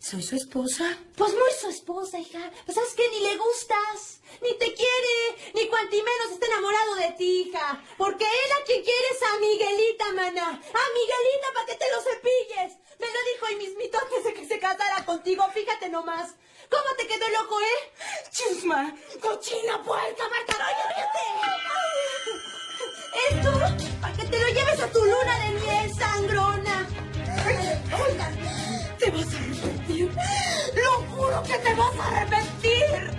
Soy 0.00 0.22
su 0.22 0.36
esposa. 0.36 0.96
Pues 1.16 1.32
muy 1.32 1.50
su 1.60 1.68
esposa, 1.68 2.18
hija. 2.18 2.50
Pues 2.64 2.76
sabes 2.76 2.94
que 2.94 3.08
ni 3.10 3.20
le 3.20 3.36
gustas, 3.36 4.20
ni 4.40 4.56
te 4.56 4.72
quiere, 4.72 5.52
ni 5.54 5.66
cuanti 5.68 5.96
menos 5.96 6.32
está 6.32 6.46
enamorado 6.46 6.94
de 6.94 7.12
ti, 7.18 7.48
hija. 7.48 7.82
Porque 7.98 8.24
él 8.24 8.52
a 8.60 8.64
quien 8.64 8.82
quiere 8.84 9.08
es 9.10 9.22
a 9.22 9.38
Miguelita, 9.40 10.12
mana. 10.12 10.48
A 10.50 10.82
Miguelita 10.94 11.52
para 11.52 11.66
que 11.66 11.74
te 11.74 11.90
lo 11.90 12.00
cepilles. 12.00 12.78
Me 13.00 13.06
lo 13.06 13.18
dijo 13.32 13.46
ahí 13.46 13.56
mismito 13.56 13.98
antes 13.98 14.24
de 14.24 14.34
que 14.34 14.46
se 14.46 14.58
casara 14.60 15.04
contigo. 15.04 15.44
Fíjate 15.52 15.88
nomás. 15.88 16.34
¿Cómo 16.70 16.94
te 16.96 17.06
quedó 17.06 17.26
el 17.26 17.34
ojo, 17.36 17.60
eh? 17.60 17.92
Chusma, 18.30 18.94
cochina, 19.20 19.82
puerca, 19.82 20.28
Marta, 20.28 20.54
Esto, 23.30 23.52
para 24.00 24.16
que 24.16 24.24
te 24.24 24.38
lo 24.38 24.48
lleves 24.48 24.80
a 24.80 24.92
tu 24.92 25.04
luna 25.04 25.38
de 25.44 25.50
miel, 25.60 25.94
sangrona. 25.94 26.88
Arrepentir. 27.38 28.37
Lo 30.74 30.90
juro 31.08 31.42
que 31.42 31.58
te 31.58 31.74
vas 31.74 31.96
a 31.98 32.16
arrepentir. 32.16 33.10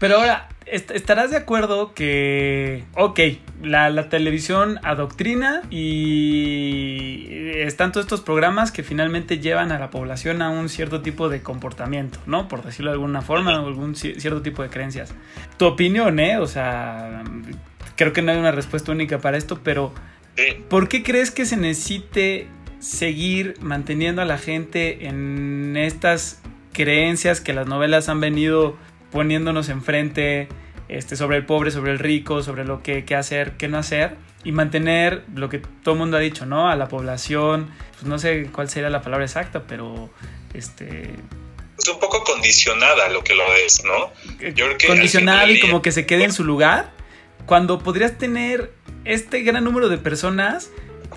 Pero 0.00 0.18
ahora, 0.20 0.48
est- 0.66 0.92
¿estarás 0.92 1.32
de 1.32 1.36
acuerdo 1.38 1.92
que, 1.92 2.84
ok, 2.94 3.18
la, 3.62 3.90
la 3.90 4.08
televisión 4.08 4.78
adoctrina 4.84 5.62
y 5.70 7.26
están 7.56 7.90
todos 7.90 8.06
estos 8.06 8.20
programas 8.20 8.70
que 8.70 8.84
finalmente 8.84 9.40
llevan 9.40 9.72
a 9.72 9.78
la 9.80 9.90
población 9.90 10.40
a 10.40 10.50
un 10.50 10.68
cierto 10.68 11.00
tipo 11.02 11.28
de 11.28 11.42
comportamiento, 11.42 12.20
¿no? 12.26 12.46
Por 12.46 12.62
decirlo 12.62 12.92
de 12.92 12.94
alguna 12.94 13.22
forma, 13.22 13.60
o 13.60 13.66
algún 13.66 13.94
ci- 13.96 14.16
cierto 14.20 14.40
tipo 14.40 14.62
de 14.62 14.68
creencias. 14.70 15.12
Tu 15.56 15.66
opinión, 15.66 16.20
¿eh? 16.20 16.38
O 16.38 16.46
sea, 16.46 17.24
creo 17.96 18.12
que 18.12 18.22
no 18.22 18.30
hay 18.30 18.38
una 18.38 18.52
respuesta 18.52 18.92
única 18.92 19.18
para 19.18 19.36
esto, 19.36 19.60
pero. 19.64 19.92
¿Por 20.68 20.88
qué 20.88 21.02
crees 21.02 21.32
que 21.32 21.44
se 21.44 21.56
necesite 21.56 22.46
seguir 22.80 23.54
manteniendo 23.60 24.22
a 24.22 24.24
la 24.24 24.38
gente 24.38 25.06
en 25.06 25.76
estas 25.76 26.40
creencias 26.72 27.40
que 27.40 27.52
las 27.52 27.66
novelas 27.66 28.08
han 28.08 28.20
venido 28.20 28.76
poniéndonos 29.10 29.68
enfrente 29.68 30.48
este, 30.88 31.16
sobre 31.16 31.36
el 31.36 31.46
pobre, 31.46 31.70
sobre 31.70 31.92
el 31.92 31.98
rico, 31.98 32.42
sobre 32.42 32.64
lo 32.64 32.82
que, 32.82 33.04
qué 33.04 33.14
hacer, 33.14 33.56
qué 33.56 33.68
no 33.68 33.78
hacer? 33.78 34.16
Y 34.44 34.52
mantener 34.52 35.24
lo 35.34 35.48
que 35.48 35.58
todo 35.58 35.94
el 35.94 35.98
mundo 35.98 36.16
ha 36.16 36.20
dicho, 36.20 36.46
¿no? 36.46 36.70
A 36.70 36.76
la 36.76 36.88
población, 36.88 37.70
pues 37.92 38.04
no 38.04 38.18
sé 38.18 38.48
cuál 38.52 38.70
sería 38.70 38.88
la 38.90 39.02
palabra 39.02 39.24
exacta, 39.24 39.64
pero 39.66 40.10
este 40.54 41.14
Es 41.78 41.88
un 41.88 41.98
poco 41.98 42.22
condicionada 42.22 43.08
lo 43.08 43.24
que 43.24 43.34
lo 43.34 43.52
es, 43.54 43.82
¿no? 43.84 44.12
Yo 44.38 44.66
creo 44.66 44.78
que 44.78 44.86
al 44.86 44.92
condicionado 44.94 45.40
final 45.40 45.56
y 45.56 45.60
como 45.60 45.82
que 45.82 45.92
se 45.92 46.06
quede 46.06 46.24
en 46.24 46.32
su 46.32 46.44
lugar, 46.44 46.92
cuando 47.46 47.78
podrías 47.80 48.16
tener 48.16 48.72
este 49.04 49.42
gran 49.42 49.64
número 49.64 49.88
de 49.88 49.98
personas 49.98 50.70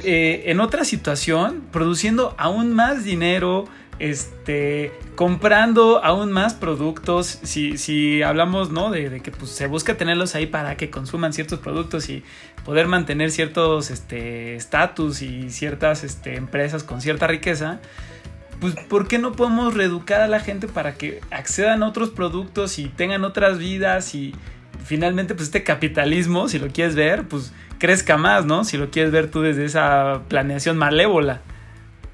eh, 0.04 0.44
en 0.48 0.60
otra 0.60 0.86
situación, 0.86 1.64
produciendo 1.72 2.34
aún 2.38 2.74
más 2.74 3.04
dinero, 3.04 3.66
este, 4.00 4.92
comprando 5.16 6.04
aún 6.04 6.32
más 6.32 6.56
productos, 6.56 7.40
si, 7.44 7.78
si 7.78 8.24
hablamos, 8.24 8.72
¿no? 8.72 8.90
De, 8.90 9.22
que 9.22 9.32
pues, 9.32 9.52
se 9.52 9.68
busca 9.68 9.96
tenerlos 9.96 10.34
ahí 10.34 10.48
para 10.48 10.76
que 10.76 10.90
consuman 10.90 11.34
ciertos 11.34 11.60
productos 11.60 12.10
y 12.10 12.24
poder 12.66 12.88
mantener 12.88 13.30
ciertos 13.30 13.92
este, 13.92 14.56
estatus 14.56 15.22
y 15.22 15.52
ciertas 15.52 16.04
este, 16.04 16.36
empresas 16.36 16.84
con 16.84 17.02
cierta 17.02 17.28
riqueza, 17.28 17.80
pues 18.60 18.76
¿por 18.90 19.08
qué 19.08 19.20
no 19.20 19.34
podemos 19.34 19.74
reeducar 19.74 20.22
a 20.22 20.28
la 20.28 20.40
gente 20.40 20.68
para 20.68 20.94
que 20.94 21.22
accedan 21.32 21.84
a 21.84 21.88
otros 21.88 22.10
productos 22.10 22.80
y 22.80 22.88
tengan 22.88 23.24
otras 23.24 23.58
vidas 23.58 24.14
y 24.16 24.34
finalmente 24.84 25.34
pues 25.34 25.48
este 25.48 25.64
capitalismo, 25.64 26.48
si 26.48 26.60
lo 26.60 26.68
quieres 26.68 26.96
ver, 26.96 27.28
pues 27.28 27.54
crezca 27.82 28.16
más, 28.16 28.46
¿no? 28.46 28.64
Si 28.64 28.78
lo 28.78 28.92
quieres 28.92 29.12
ver 29.12 29.30
tú 29.32 29.42
desde 29.42 29.66
esa 29.66 30.22
planeación 30.30 30.78
malévola. 30.78 31.42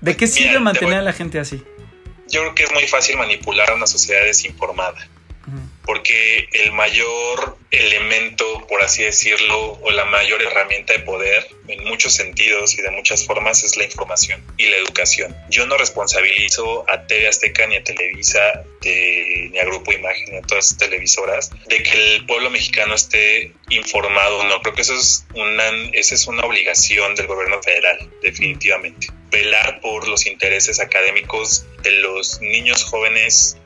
¿De 0.01 0.15
qué 0.15 0.25
sirve 0.25 0.49
Mira, 0.49 0.61
mantener 0.61 0.89
voy- 0.93 0.99
a 0.99 1.03
la 1.03 1.13
gente 1.13 1.39
así? 1.39 1.61
Yo 2.29 2.41
creo 2.41 2.55
que 2.55 2.63
es 2.63 2.71
muy 2.71 2.87
fácil 2.87 3.17
manipular 3.17 3.69
a 3.69 3.75
una 3.75 3.85
sociedad 3.85 4.23
desinformada. 4.23 4.95
Porque 5.85 6.49
el 6.51 6.73
mayor 6.73 7.57
elemento, 7.71 8.65
por 8.67 8.81
así 8.81 9.03
decirlo, 9.03 9.73
o 9.81 9.91
la 9.91 10.05
mayor 10.05 10.41
herramienta 10.41 10.93
de 10.93 10.99
poder, 10.99 11.47
en 11.67 11.83
muchos 11.85 12.13
sentidos 12.13 12.77
y 12.77 12.81
de 12.81 12.91
muchas 12.91 13.25
formas, 13.25 13.63
es 13.63 13.77
la 13.77 13.83
información 13.85 14.43
y 14.57 14.67
la 14.67 14.77
educación. 14.77 15.35
Yo 15.49 15.65
no 15.65 15.77
responsabilizo 15.77 16.89
a 16.89 17.07
TV 17.07 17.27
Azteca 17.27 17.67
ni 17.67 17.75
a 17.75 17.83
Televisa 17.83 18.63
ni 18.83 19.59
a 19.59 19.65
Grupo 19.65 19.91
Imagen 19.91 20.31
ni 20.31 20.37
a 20.37 20.41
todas 20.41 20.71
las 20.71 20.77
televisoras 20.77 21.51
de 21.67 21.83
que 21.83 22.15
el 22.15 22.25
pueblo 22.25 22.49
mexicano 22.49 22.95
esté 22.95 23.53
informado. 23.69 24.43
No, 24.45 24.61
creo 24.61 24.75
que 24.75 24.81
eso 24.81 24.95
es 24.95 25.25
una, 25.33 25.67
esa 25.93 26.15
es 26.15 26.27
una 26.27 26.43
obligación 26.43 27.15
del 27.15 27.27
gobierno 27.27 27.61
federal, 27.61 28.09
definitivamente. 28.21 29.07
Velar 29.29 29.81
por 29.81 30.07
los 30.07 30.25
intereses 30.25 30.79
académicos 30.79 31.65
de 31.83 31.91
los 31.91 32.39
niños 32.39 32.83
jóvenes 32.83 33.57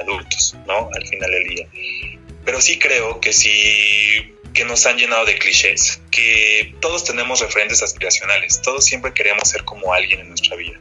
adultos, 0.00 0.56
¿no? 0.66 0.88
Al 0.92 1.06
final 1.06 1.30
del 1.30 1.44
día. 1.44 1.68
Pero 2.44 2.60
sí 2.60 2.78
creo 2.78 3.20
que 3.20 3.32
sí 3.32 4.34
que 4.52 4.64
nos 4.64 4.86
han 4.86 4.96
llenado 4.96 5.24
de 5.24 5.36
clichés, 5.36 6.00
que 6.10 6.74
todos 6.80 7.04
tenemos 7.04 7.40
referentes 7.40 7.82
aspiracionales, 7.82 8.62
todos 8.62 8.84
siempre 8.84 9.12
queremos 9.12 9.48
ser 9.48 9.64
como 9.64 9.92
alguien 9.92 10.20
en 10.20 10.28
nuestra 10.28 10.56
vida. 10.56 10.80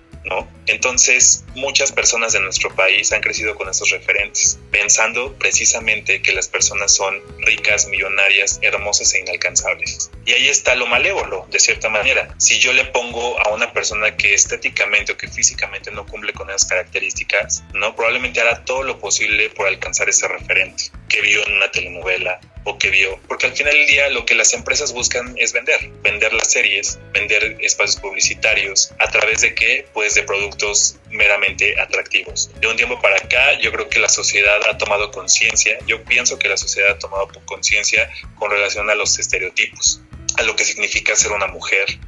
Entonces, 0.65 1.43
muchas 1.55 1.91
personas 1.91 2.33
de 2.33 2.39
nuestro 2.39 2.73
país 2.73 3.11
han 3.11 3.21
crecido 3.21 3.55
con 3.55 3.69
esos 3.69 3.89
referentes, 3.89 4.59
pensando 4.71 5.33
precisamente 5.33 6.21
que 6.21 6.31
las 6.31 6.47
personas 6.47 6.93
son 6.93 7.21
ricas, 7.39 7.87
millonarias, 7.87 8.59
hermosas 8.61 9.13
e 9.13 9.19
inalcanzables. 9.19 10.09
Y 10.25 10.31
ahí 10.31 10.47
está 10.47 10.75
lo 10.75 10.87
malévolo, 10.87 11.45
de 11.51 11.59
cierta 11.59 11.89
manera. 11.89 12.33
Si 12.37 12.59
yo 12.59 12.71
le 12.71 12.85
pongo 12.85 13.37
a 13.45 13.53
una 13.53 13.73
persona 13.73 14.15
que 14.15 14.33
estéticamente 14.33 15.11
o 15.11 15.17
que 15.17 15.27
físicamente 15.27 15.91
no 15.91 16.05
cumple 16.05 16.33
con 16.33 16.49
esas 16.49 16.65
características, 16.65 17.63
¿no? 17.73 17.95
Probablemente 17.95 18.39
hará 18.39 18.63
todo 18.63 18.83
lo 18.83 18.99
posible 18.99 19.49
por 19.49 19.67
alcanzar 19.67 20.07
ese 20.09 20.27
referente 20.27 20.91
que 21.13 21.21
vio 21.21 21.45
en 21.45 21.53
una 21.53 21.69
telenovela, 21.69 22.39
o 22.63 22.79
que 22.79 22.89
vio. 22.89 23.19
Porque 23.27 23.45
al 23.45 23.53
final 23.53 23.73
del 23.73 23.85
día 23.85 24.09
lo 24.09 24.25
que 24.25 24.33
las 24.33 24.53
empresas 24.53 24.93
buscan 24.93 25.35
es 25.37 25.53
vender, 25.53 25.91
vender 26.01 26.33
las 26.33 26.51
series, 26.51 26.99
vender 27.13 27.57
espacios 27.61 28.01
publicitarios, 28.01 28.91
a 28.99 29.11
través 29.11 29.41
de 29.41 29.53
qué? 29.53 29.85
Pues 29.93 30.15
de 30.15 30.23
productos 30.23 30.97
meramente 31.11 31.79
atractivos. 31.79 32.49
De 32.59 32.67
un 32.67 32.75
tiempo 32.77 32.99
para 32.99 33.17
acá 33.17 33.59
yo 33.59 33.71
creo 33.71 33.89
que 33.89 33.99
la 33.99 34.09
sociedad 34.09 34.59
ha 34.67 34.77
tomado 34.79 35.11
conciencia, 35.11 35.77
yo 35.85 36.03
pienso 36.03 36.39
que 36.39 36.49
la 36.49 36.57
sociedad 36.57 36.93
ha 36.93 36.99
tomado 36.99 37.27
conciencia 37.45 38.09
con 38.39 38.49
relación 38.49 38.89
a 38.89 38.95
los 38.95 39.19
estereotipos, 39.19 40.01
a 40.37 40.41
lo 40.41 40.55
que 40.55 40.65
significa 40.65 41.15
ser 41.15 41.31
una 41.31 41.47
mujer, 41.47 41.99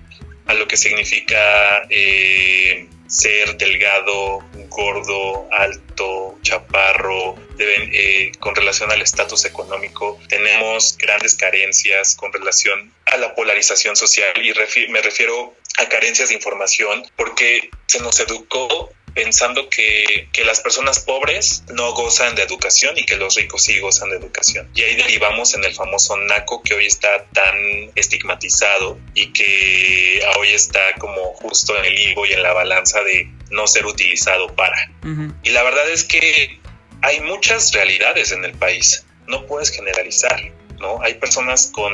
a 0.47 0.55
lo 0.55 0.67
que 0.67 0.77
significa 0.77 1.83
eh, 1.91 2.87
ser 3.07 3.57
delgado, 3.57 4.43
gordo, 4.69 5.47
alto, 5.51 6.37
chaparro, 6.41 7.35
deben, 7.55 7.89
eh, 7.93 8.31
con 8.39 8.55
relación 8.55 8.91
al 8.91 9.01
estatus 9.01 9.45
económico, 9.45 10.19
tenemos 10.27 10.97
grandes 10.97 11.35
carencias 11.35 12.15
con 12.15 12.33
relación 12.33 12.91
a 13.05 13.17
la 13.17 13.35
polarización 13.35 13.95
social 13.95 14.33
y 14.43 14.53
me 14.89 15.01
refiero 15.01 15.53
a 15.77 15.87
carencias 15.87 16.29
de 16.29 16.35
información 16.35 17.03
porque 17.15 17.69
se 17.87 17.99
nos 17.99 18.19
educó 18.19 18.91
pensando 19.15 19.69
que, 19.69 20.27
que, 20.33 20.43
las 20.43 20.59
personas 20.59 20.99
pobres 20.99 21.63
no 21.73 21.93
gozan 21.93 22.35
de 22.35 22.43
educación 22.43 22.95
y 22.97 23.05
que 23.05 23.15
los 23.15 23.35
ricos 23.35 23.63
sí 23.63 23.79
gozan 23.79 24.09
de 24.09 24.17
educación. 24.17 24.69
Y 24.75 24.83
ahí 24.83 24.95
derivamos 24.95 25.55
en 25.55 25.63
el 25.63 25.73
famoso 25.73 26.17
NACO 26.17 26.61
que 26.61 26.75
hoy 26.75 26.85
está 26.85 27.25
tan 27.33 27.55
estigmatizado 27.95 28.99
y 29.13 29.31
que 29.31 30.21
hoy 30.37 30.49
está 30.49 30.81
como 30.99 31.33
justo 31.35 31.77
en 31.77 31.85
el 31.85 31.97
higo 31.97 32.25
y 32.25 32.33
en 32.33 32.43
la 32.43 32.51
balanza 32.51 33.01
de 33.03 33.31
no 33.49 33.65
ser 33.67 33.85
utilizado 33.85 34.53
para. 34.53 34.91
Y 35.43 35.49
la 35.51 35.63
verdad 35.63 35.89
es 35.89 36.03
que 36.03 36.59
hay 37.01 37.21
muchas 37.21 37.71
realidades 37.71 38.33
en 38.33 38.43
el 38.43 38.51
país, 38.53 39.05
no 39.27 39.45
puedes 39.45 39.71
generalizar. 39.71 40.51
¿no? 40.79 41.01
Hay 41.01 41.13
personas 41.13 41.71
con 41.73 41.93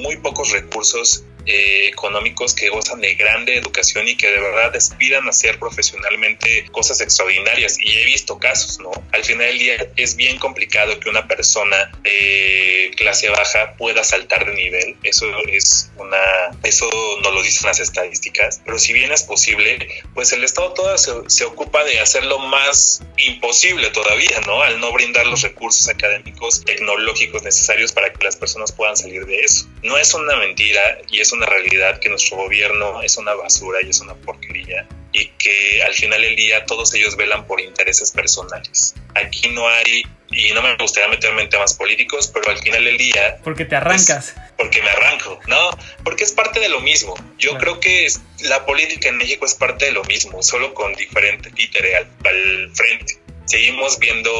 muy 0.00 0.18
pocos 0.18 0.50
recursos 0.50 1.24
eh, 1.50 1.88
económicos 1.88 2.54
que 2.54 2.68
gozan 2.68 3.00
de 3.00 3.14
grande 3.16 3.56
educación 3.56 4.06
y 4.06 4.16
que 4.16 4.30
de 4.30 4.38
verdad 4.38 4.74
aspiran 4.76 5.26
a 5.26 5.30
hacer 5.30 5.58
profesionalmente 5.58 6.66
cosas 6.70 7.00
extraordinarias. 7.00 7.76
Y 7.80 7.98
he 7.98 8.04
visto 8.04 8.38
casos, 8.38 8.78
¿no? 8.78 8.92
Al 9.12 9.24
final 9.24 9.48
del 9.48 9.58
día 9.58 9.86
es 9.96 10.14
bien 10.14 10.38
complicado 10.38 11.00
que 11.00 11.10
una 11.10 11.26
persona 11.26 11.90
de 12.02 12.92
clase 12.96 13.30
baja 13.30 13.74
pueda 13.76 14.04
saltar 14.04 14.46
de 14.46 14.54
nivel. 14.54 14.96
Eso 15.02 15.26
es 15.48 15.90
una, 15.96 16.50
eso 16.62 16.88
no 17.22 17.32
lo 17.32 17.42
dicen 17.42 17.66
las 17.66 17.80
estadísticas, 17.80 18.60
pero 18.64 18.78
si 18.78 18.92
bien 18.92 19.10
es 19.10 19.24
posible, 19.24 20.04
pues 20.14 20.32
el 20.32 20.44
Estado 20.44 20.72
todo 20.74 20.96
se, 20.98 21.12
se 21.26 21.44
ocupa 21.44 21.82
de 21.82 21.98
hacerlo 21.98 22.38
más 22.38 23.02
imposible 23.16 23.90
todavía, 23.90 24.40
¿no? 24.46 24.62
Al 24.62 24.78
no 24.78 24.92
brindar 24.92 25.26
los 25.26 25.42
recursos 25.42 25.88
académicos, 25.88 26.64
tecnológicos 26.64 27.42
necesarios 27.42 27.92
para 27.92 28.12
que 28.12 28.24
las 28.24 28.36
personas 28.36 28.70
puedan 28.72 28.96
salir 28.96 29.26
de 29.26 29.40
eso. 29.40 29.66
No 29.82 29.96
es 29.98 30.14
una 30.14 30.36
mentira 30.36 30.98
y 31.10 31.20
es 31.20 31.32
una 31.32 31.39
realidad 31.46 31.98
que 31.98 32.08
nuestro 32.08 32.36
gobierno 32.36 33.02
es 33.02 33.16
una 33.16 33.34
basura 33.34 33.80
y 33.82 33.90
es 33.90 34.00
una 34.00 34.14
porquería 34.14 34.86
y 35.12 35.26
que 35.38 35.82
al 35.82 35.94
final 35.94 36.22
del 36.22 36.36
día 36.36 36.64
todos 36.66 36.94
ellos 36.94 37.16
velan 37.16 37.46
por 37.46 37.60
intereses 37.60 38.10
personales. 38.12 38.94
Aquí 39.14 39.48
no 39.48 39.68
hay, 39.68 40.04
y 40.30 40.52
no 40.52 40.62
me 40.62 40.76
gustaría 40.76 41.08
meterme 41.08 41.42
en 41.42 41.48
temas 41.48 41.74
políticos, 41.74 42.30
pero 42.32 42.50
al 42.50 42.58
final 42.58 42.84
del 42.84 42.96
día... 42.96 43.38
Porque 43.42 43.64
te 43.64 43.76
arrancas. 43.76 44.34
Pues, 44.34 44.52
porque 44.56 44.82
me 44.82 44.90
arranco, 44.90 45.40
¿no? 45.48 45.70
Porque 46.04 46.24
es 46.24 46.32
parte 46.32 46.60
de 46.60 46.68
lo 46.68 46.80
mismo. 46.80 47.14
Yo 47.38 47.58
creo 47.58 47.80
que 47.80 48.06
la 48.42 48.64
política 48.64 49.08
en 49.08 49.16
México 49.16 49.46
es 49.46 49.54
parte 49.54 49.86
de 49.86 49.92
lo 49.92 50.04
mismo, 50.04 50.42
solo 50.42 50.74
con 50.74 50.94
diferente 50.94 51.50
títere 51.50 51.96
al, 51.96 52.08
al 52.24 52.70
frente. 52.74 53.19
Seguimos 53.50 53.98
viendo 53.98 54.30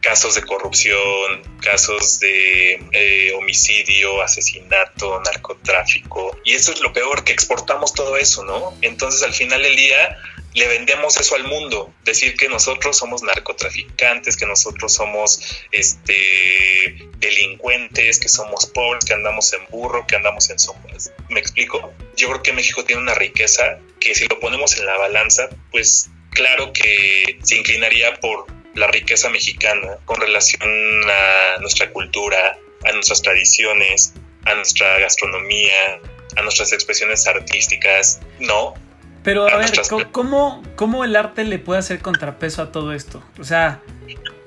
casos 0.00 0.36
de 0.36 0.42
corrupción, 0.42 1.42
casos 1.60 2.20
de 2.20 2.74
eh, 2.92 3.32
homicidio, 3.36 4.22
asesinato, 4.22 5.20
narcotráfico. 5.22 6.38
Y 6.44 6.52
eso 6.52 6.72
es 6.72 6.80
lo 6.80 6.92
peor, 6.92 7.24
que 7.24 7.32
exportamos 7.32 7.94
todo 7.94 8.16
eso, 8.16 8.44
¿no? 8.44 8.78
Entonces 8.80 9.24
al 9.24 9.32
final 9.32 9.64
del 9.64 9.74
día 9.74 10.16
le 10.54 10.68
vendemos 10.68 11.16
eso 11.16 11.34
al 11.34 11.48
mundo, 11.48 11.92
decir 12.04 12.36
que 12.36 12.48
nosotros 12.48 12.96
somos 12.96 13.24
narcotraficantes, 13.24 14.36
que 14.36 14.46
nosotros 14.46 14.94
somos 14.94 15.40
este 15.72 17.08
delincuentes, 17.18 18.20
que 18.20 18.28
somos 18.28 18.66
pobres, 18.66 19.04
que 19.04 19.14
andamos 19.14 19.52
en 19.52 19.66
burro, 19.70 20.06
que 20.06 20.14
andamos 20.14 20.48
en 20.48 20.60
sombras. 20.60 21.12
¿Me 21.28 21.40
explico? 21.40 21.92
Yo 22.16 22.28
creo 22.28 22.42
que 22.44 22.52
México 22.52 22.84
tiene 22.84 23.02
una 23.02 23.14
riqueza 23.14 23.80
que 23.98 24.14
si 24.14 24.28
lo 24.28 24.38
ponemos 24.38 24.76
en 24.76 24.86
la 24.86 24.96
balanza, 24.96 25.48
pues 25.72 26.08
claro 26.30 26.72
que 26.72 27.40
se 27.42 27.56
inclinaría 27.56 28.14
por 28.20 28.59
la 28.74 28.86
riqueza 28.86 29.28
mexicana 29.30 29.96
con 30.04 30.20
relación 30.20 30.62
a 31.10 31.58
nuestra 31.60 31.90
cultura, 31.90 32.58
a 32.84 32.92
nuestras 32.92 33.22
tradiciones, 33.22 34.14
a 34.44 34.54
nuestra 34.54 34.98
gastronomía, 34.98 36.00
a 36.36 36.42
nuestras 36.42 36.72
expresiones 36.72 37.26
artísticas, 37.26 38.20
¿no? 38.38 38.74
Pero 39.22 39.48
a, 39.48 39.56
ver, 39.56 39.70
¿cómo, 40.12 40.62
¿cómo 40.76 41.04
el 41.04 41.14
arte 41.14 41.44
le 41.44 41.58
puede 41.58 41.80
hacer 41.80 42.00
contrapeso 42.00 42.62
a 42.62 42.72
todo 42.72 42.92
esto? 42.92 43.22
O 43.38 43.44
sea... 43.44 43.82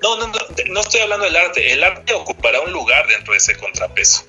No, 0.01 0.17
no, 0.17 0.27
no, 0.27 0.39
no 0.67 0.79
estoy 0.81 1.01
hablando 1.01 1.25
del 1.25 1.35
arte. 1.35 1.71
El 1.71 1.83
arte 1.83 2.13
ocupará 2.13 2.59
un 2.61 2.71
lugar 2.71 3.07
dentro 3.07 3.33
de 3.33 3.37
ese 3.37 3.55
contrapeso. 3.55 4.25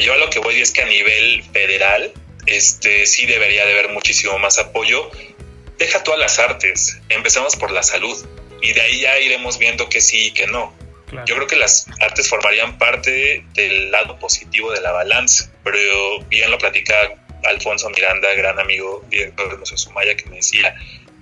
Yo 0.00 0.14
a 0.14 0.16
lo 0.16 0.30
que 0.30 0.38
voy 0.38 0.60
es 0.60 0.72
que 0.72 0.82
a 0.82 0.86
nivel 0.86 1.42
federal, 1.52 2.12
este 2.46 3.04
sí 3.06 3.26
debería 3.26 3.66
de 3.66 3.72
haber 3.72 3.90
muchísimo 3.90 4.38
más 4.38 4.58
apoyo. 4.58 5.10
Deja 5.76 6.02
todas 6.04 6.20
las 6.20 6.38
artes. 6.38 6.98
Empecemos 7.08 7.56
por 7.56 7.70
la 7.70 7.82
salud 7.82 8.16
y 8.60 8.72
de 8.72 8.80
ahí 8.80 9.00
ya 9.00 9.18
iremos 9.18 9.58
viendo 9.58 9.88
que 9.88 10.00
sí 10.00 10.26
y 10.26 10.30
que 10.32 10.46
no. 10.46 10.74
Yo 11.26 11.34
creo 11.34 11.46
que 11.48 11.56
las 11.56 11.86
artes 12.00 12.28
formarían 12.28 12.78
parte 12.78 13.44
del 13.54 13.90
lado 13.90 14.16
positivo 14.20 14.70
de 14.70 14.80
la 14.80 14.92
balanza, 14.92 15.50
pero 15.64 16.20
bien 16.28 16.50
lo 16.52 16.58
platicaba 16.58 17.14
Alfonso 17.44 17.90
Miranda, 17.90 18.32
gran 18.34 18.60
amigo, 18.60 19.04
director 19.08 19.50
de 19.50 19.56
Museo 19.56 19.76
Sumaya, 19.76 20.16
que 20.16 20.26
me 20.26 20.36
decía 20.36 20.74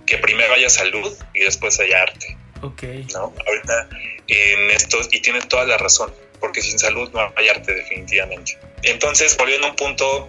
que 0.05 0.18
primero 0.18 0.53
haya 0.53 0.68
salud 0.68 1.16
y 1.33 1.40
después 1.40 1.81
haya 1.81 2.03
arte. 2.03 2.37
Ok. 2.61 2.83
¿no? 3.14 3.33
Ahorita 3.46 3.88
en 4.27 4.70
esto, 4.70 4.98
y 5.11 5.20
tiene 5.20 5.40
toda 5.42 5.64
la 5.64 5.79
razón, 5.79 6.12
porque 6.38 6.61
sin 6.61 6.79
salud 6.79 7.11
no 7.12 7.33
hay 7.37 7.48
arte 7.48 7.72
definitivamente. 7.74 8.59
Entonces, 8.83 9.37
volviendo 9.38 9.68
a 9.68 9.70
un 9.70 9.77
punto 9.77 10.29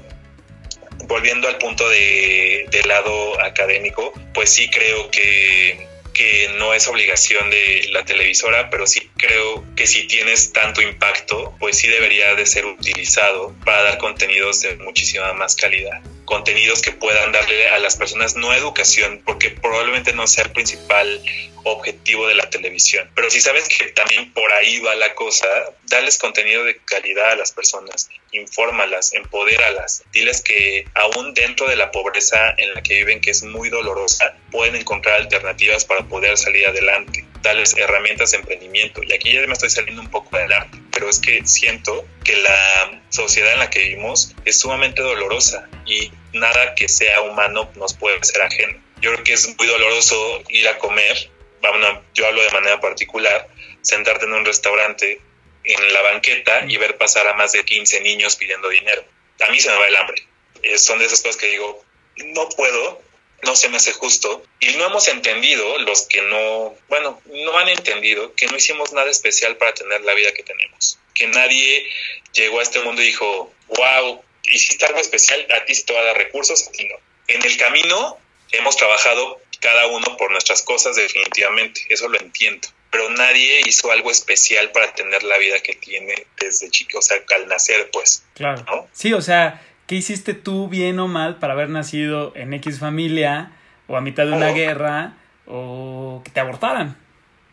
volviendo 1.08 1.48
al 1.48 1.58
punto 1.58 1.88
de, 1.90 2.68
del 2.72 2.88
lado 2.88 3.42
académico, 3.42 4.14
pues 4.34 4.54
sí 4.54 4.70
creo 4.70 5.10
que 5.10 5.88
que 6.20 6.50
no 6.58 6.74
es 6.74 6.86
obligación 6.90 7.50
de 7.50 7.88
la 7.94 8.04
televisora, 8.04 8.70
pero 8.70 8.86
sí 8.86 9.10
creo 9.16 9.64
que 9.78 9.88
si 9.88 10.06
tienes 10.06 10.52
tanto 10.52 10.82
impacto, 10.82 11.56
pues 11.62 11.78
sí 11.78 11.88
debería 11.88 12.36
de 12.36 12.46
ser 12.46 12.66
utilizado 12.66 13.56
para 13.64 13.84
dar 13.84 13.98
contenidos 14.00 14.60
de 14.60 14.76
muchísima 14.76 15.32
más 15.32 15.56
calidad. 15.56 16.02
Contenidos 16.30 16.84
que 16.84 16.92
puedan 16.92 17.32
darle 17.32 17.70
a 17.70 17.80
las 17.80 17.96
personas 17.96 18.36
no 18.36 18.54
educación, 18.54 19.24
porque 19.26 19.50
probablemente 19.50 20.14
no 20.14 20.28
sea 20.28 20.44
el 20.44 20.52
principal 20.52 21.22
objetivo 21.64 22.28
de 22.28 22.36
la 22.36 22.48
televisión. 22.52 23.10
Pero 23.16 23.32
si 23.32 23.42
sabes 23.42 23.68
que 23.68 23.86
también 23.88 24.32
por 24.32 24.52
ahí 24.54 24.80
va 24.80 24.94
la 24.94 25.16
cosa, 25.16 25.48
dales 25.88 26.20
contenido 26.20 26.64
de 26.64 26.78
calidad 26.86 27.32
a 27.32 27.36
las 27.36 27.52
personas, 27.52 28.10
infórmalas, 28.32 29.14
empodéralas, 29.14 30.04
diles 30.14 30.42
que 30.42 30.86
aún 30.94 31.34
dentro 31.34 31.68
de 31.68 31.76
la 31.76 31.90
pobreza 31.90 32.54
en 32.58 32.76
la 32.76 32.84
que 32.84 32.94
viven, 32.94 33.22
que 33.22 33.32
es 33.32 33.42
muy 33.42 33.70
dolorosa, 33.70 34.38
pueden 34.52 34.76
encontrar 34.76 35.16
alternativas 35.16 35.84
para 35.84 36.04
poder 36.08 36.38
salir 36.38 36.68
adelante. 36.68 37.26
darles 37.42 37.76
herramientas 37.78 38.32
de 38.32 38.38
emprendimiento. 38.38 39.02
Y 39.02 39.14
aquí 39.14 39.32
ya 39.32 39.46
me 39.48 39.54
estoy 39.54 39.70
saliendo 39.70 40.02
un 40.02 40.12
poco 40.12 40.38
del 40.38 40.52
arte, 40.52 40.78
pero 40.92 41.10
es 41.10 41.20
que 41.20 41.46
siento 41.46 42.06
que 42.26 42.36
la 42.36 43.02
sociedad 43.10 43.54
en 43.54 43.60
la 43.60 43.70
que 43.70 43.80
vivimos 43.80 44.36
es 44.44 44.60
sumamente 44.60 45.02
dolorosa 45.02 45.70
y 45.86 46.12
nada 46.34 46.76
que 46.76 46.88
sea 46.88 47.22
humano 47.22 47.72
nos 47.76 47.94
puede 47.94 48.24
ser 48.24 48.42
ajeno. 48.42 48.82
Yo 49.02 49.12
creo 49.14 49.24
que 49.24 49.34
es 49.34 49.58
muy 49.58 49.68
doloroso 49.68 50.44
ir 50.50 50.68
a 50.68 50.78
comer, 50.78 51.30
bueno, 51.62 52.04
yo 52.14 52.28
hablo 52.28 52.42
de 52.42 52.52
manera 52.52 52.80
particular, 52.80 53.48
sentarte 53.82 54.26
en 54.26 54.34
un 54.34 54.46
restaurante 54.46 55.22
en 55.64 55.94
la 55.94 56.02
banqueta 56.02 56.66
y 56.68 56.78
ver 56.78 56.98
pasar 56.98 57.28
a 57.28 57.34
más 57.34 57.52
de 57.52 57.64
15 57.64 58.02
niños 58.02 58.36
pidiendo 58.36 58.70
dinero. 58.70 59.04
A 59.48 59.52
mí 59.52 59.60
se 59.60 59.70
me 59.70 59.78
va 59.78 59.88
el 59.88 59.96
hambre. 59.96 60.28
Eh, 60.64 60.78
son 60.78 61.00
de 61.00 61.06
esas 61.06 61.22
cosas 61.22 61.38
que 61.38 61.48
digo, 61.48 61.84
no 62.18 62.50
puedo, 62.50 63.02
no 63.44 63.56
se 63.56 63.70
me 63.70 63.78
hace 63.78 63.94
justo. 63.94 64.44
Y 64.60 64.76
no 64.76 64.88
hemos 64.88 65.08
entendido, 65.08 65.78
los 65.80 66.04
que 66.04 66.22
no, 66.24 66.76
bueno, 66.88 67.22
no 67.26 67.58
han 67.58 67.70
entendido 67.70 68.34
que 68.36 68.48
no 68.48 68.58
hicimos 68.58 68.94
nada 68.94 69.10
especial 69.10 69.58
para 69.58 69.74
tener 69.74 70.02
la 70.02 70.14
vida 70.14 70.34
que 70.34 70.44
tenemos. 70.44 70.98
Que 71.14 71.28
nadie 71.28 71.88
llegó 72.34 72.60
a 72.60 72.64
este 72.64 72.82
mundo 72.82 73.02
y 73.02 73.06
dijo, 73.06 73.54
wow, 73.68 74.24
hiciste 74.52 74.86
algo 74.86 75.00
especial, 75.00 75.46
a 75.52 75.66
ti 75.66 75.76
sí 75.76 75.84
te 75.86 75.94
va 75.94 76.00
a 76.02 76.04
dar 76.04 76.18
recursos, 76.18 76.68
a 76.68 76.72
ti 76.72 76.86
no. 76.86 76.96
En 77.28 77.44
el 77.46 77.58
camino 77.58 78.18
hemos 78.52 78.76
trabajado 78.78 79.40
cada 79.60 79.88
uno 79.88 80.18
por 80.18 80.32
nuestras 80.32 80.62
cosas 80.64 80.96
definitivamente, 80.96 81.82
eso 81.90 82.08
lo 82.08 82.20
entiendo. 82.20 82.68
Pero 82.92 83.10
nadie 83.12 83.62
hizo 83.68 83.92
algo 83.92 84.10
especial 84.10 84.72
para 84.72 84.94
tener 84.96 85.22
la 85.24 85.38
vida 85.38 85.60
que 85.62 85.76
tiene 85.76 86.26
desde 86.40 86.70
chico, 86.72 87.00
o 87.00 87.02
sea, 87.02 87.18
al 87.36 87.48
nacer, 87.48 87.90
pues. 87.92 88.24
Claro. 88.34 88.64
¿no? 88.66 88.88
Sí, 88.94 89.14
o 89.14 89.22
sea, 89.22 89.62
¿qué 89.86 89.96
hiciste 89.96 90.34
tú 90.34 90.68
bien 90.70 90.98
o 91.00 91.08
mal 91.08 91.38
para 91.38 91.54
haber 91.54 91.70
nacido 91.70 92.34
en 92.36 92.54
X 92.56 92.80
familia 92.80 93.52
o 93.88 93.96
a 93.96 94.02
mitad 94.02 94.26
de 94.26 94.32
una 94.32 94.50
Oh. 94.52 94.56
guerra 94.56 95.18
o 95.46 96.22
que 96.26 96.32
te 96.32 96.40
abortaran? 96.40 96.98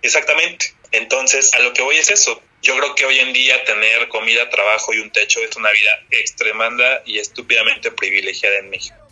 Exactamente. 0.03 0.73
Entonces, 0.93 1.53
a 1.55 1.59
lo 1.59 1.73
que 1.75 1.83
voy 1.83 1.97
es 1.97 2.11
eso. 2.11 2.41
Yo 2.67 2.77
creo 2.77 2.97
que 2.97 3.07
hoy 3.07 3.17
en 3.21 3.33
día 3.33 3.63
tener 3.63 4.09
comida, 4.09 4.51
trabajo 4.51 4.93
y 4.93 4.99
un 4.99 5.09
techo 5.13 5.39
es 5.39 5.55
una 5.57 5.71
vida 5.71 5.91
extremanda 6.11 7.01
y 7.07 7.21
estúpidamente 7.21 7.93
privilegiada 7.93 8.59
en 8.59 8.71
México. 8.71 9.06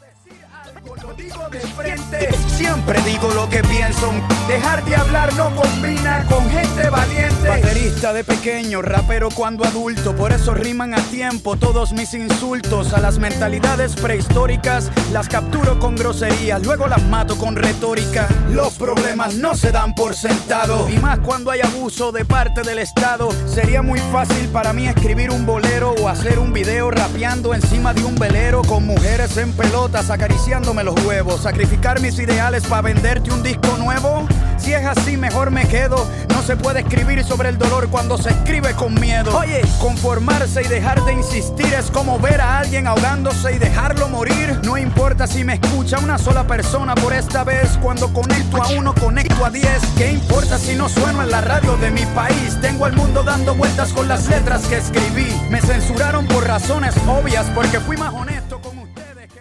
Digo 1.17 1.49
de 1.49 1.61
frente, 1.61 2.29
siempre 2.57 3.01
digo 3.03 3.31
lo 3.35 3.49
que 3.49 3.63
pienso. 3.63 4.11
Dejar 4.49 4.85
de 4.85 4.97
hablar 4.97 5.33
no 5.35 5.55
combina 5.55 6.27
con 6.29 6.49
gente 6.51 6.91
valiente. 6.91 7.49
Baterista 7.49 8.13
de 8.13 8.25
pequeño, 8.25 8.83
rapero 8.83 9.29
cuando 9.31 9.65
adulto. 9.65 10.17
Por 10.17 10.33
eso 10.33 10.55
riman 10.55 10.93
a 10.93 11.01
tiempo 11.11 11.57
todos 11.57 11.93
mis 11.93 12.15
insultos. 12.15 12.93
A 12.95 13.01
las 13.01 13.19
mentalidades 13.19 13.95
prehistóricas 13.95 14.91
las 15.13 15.29
capturo 15.29 15.79
con 15.79 15.95
groserías, 15.95 16.65
luego 16.65 16.89
las 16.89 17.03
mato 17.05 17.39
con 17.39 17.55
retórica. 17.55 18.27
Los 18.51 18.75
problemas 18.75 19.35
no 19.37 19.55
se 19.55 19.71
dan 19.71 19.95
por 19.95 20.17
sentado. 20.17 20.89
Y 20.89 20.99
más 20.99 21.21
cuando 21.21 21.53
hay 21.53 21.61
abuso 21.61 22.11
de 22.11 22.25
parte 22.25 22.63
del 22.63 22.81
Estado. 22.81 23.29
Sería 23.47 23.83
muy 23.83 24.01
fácil 24.11 24.49
para 24.49 24.73
mí 24.73 24.89
escribir 24.89 25.31
un 25.31 25.47
bolero 25.47 25.95
o 26.01 26.09
hacer 26.09 26.41
un 26.41 26.53
video 26.53 26.91
rapeando 26.91 27.55
encima 27.55 27.95
de 27.95 28.03
un 28.03 28.17
velero 28.17 28.63
con 28.63 28.85
mujeres 28.85 29.37
en 29.37 29.53
pelotas 29.53 30.11
acariciándome 30.11 30.83
los 30.83 31.04
Sacrificar 31.05 32.01
mis 32.01 32.19
ideales 32.19 32.65
para 32.65 32.81
venderte 32.81 33.31
un 33.31 33.43
disco 33.43 33.77
nuevo. 33.77 34.27
Si 34.57 34.73
es 34.73 34.87
así, 34.87 35.19
mejor 35.19 35.51
me 35.51 35.69
quedo. 35.69 36.09
No 36.31 36.43
se 36.43 36.57
puede 36.57 36.81
escribir 36.81 37.23
sobre 37.23 37.51
el 37.51 37.59
dolor 37.59 37.89
cuando 37.91 38.17
se 38.17 38.31
escribe 38.31 38.73
con 38.73 38.95
miedo. 38.95 39.37
Oye, 39.37 39.61
conformarse 39.79 40.63
y 40.63 40.69
dejar 40.69 41.05
de 41.05 41.13
insistir 41.13 41.67
es 41.75 41.91
como 41.91 42.19
ver 42.19 42.41
a 42.41 42.61
alguien 42.61 42.87
ahogándose 42.87 43.55
y 43.55 43.59
dejarlo 43.59 44.09
morir. 44.09 44.59
No 44.65 44.79
importa 44.79 45.27
si 45.27 45.45
me 45.45 45.55
escucha 45.55 45.99
una 45.99 46.17
sola 46.17 46.47
persona 46.47 46.95
por 46.95 47.13
esta 47.13 47.45
vez. 47.45 47.79
Cuando 47.83 48.11
conecto 48.11 48.63
a 48.63 48.69
uno, 48.69 48.95
conecto 48.95 49.45
a 49.45 49.51
diez. 49.51 49.83
¿Qué 49.99 50.11
importa 50.11 50.57
si 50.57 50.75
no 50.75 50.89
sueno 50.89 51.21
en 51.23 51.31
la 51.31 51.43
radio 51.43 51.77
de 51.77 51.91
mi 51.91 52.07
país? 52.07 52.59
Tengo 52.63 52.87
al 52.87 52.95
mundo 52.95 53.23
dando 53.23 53.55
vueltas 53.55 53.93
con 53.93 54.09
las 54.09 54.27
letras 54.29 54.63
que 54.67 54.79
escribí. 54.79 55.27
Me 55.51 55.61
censuraron 55.61 56.27
por 56.27 56.47
razones 56.47 56.95
obvias 57.07 57.45
porque 57.55 57.79
fui 57.81 57.99
más 57.99 58.15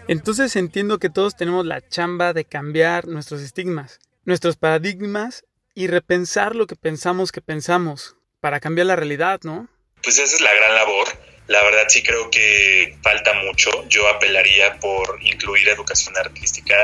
Entonces 0.06 0.54
entiendo 0.56 0.98
que 0.98 1.08
todos 1.08 1.34
tenemos 1.34 1.64
la 1.64 1.86
chamba 1.86 2.34
de 2.34 2.44
cambiar 2.44 3.06
nuestros 3.06 3.40
estigmas, 3.40 4.00
nuestros 4.24 4.56
paradigmas 4.56 5.44
y 5.74 5.86
repensar 5.86 6.54
lo 6.54 6.66
que 6.66 6.76
pensamos 6.76 7.32
que 7.32 7.40
pensamos 7.40 8.16
para 8.40 8.60
cambiar 8.60 8.86
la 8.86 8.96
realidad, 8.96 9.40
¿no? 9.44 9.68
Pues 10.02 10.18
esa 10.18 10.36
es 10.36 10.42
la 10.42 10.52
gran 10.52 10.74
labor. 10.74 11.08
La 11.46 11.62
verdad 11.62 11.84
sí 11.88 12.02
creo 12.02 12.30
que 12.30 12.98
falta 13.02 13.32
mucho. 13.32 13.70
Yo 13.88 14.06
apelaría 14.08 14.78
por 14.78 15.18
incluir 15.22 15.68
educación 15.68 16.14
artística 16.18 16.74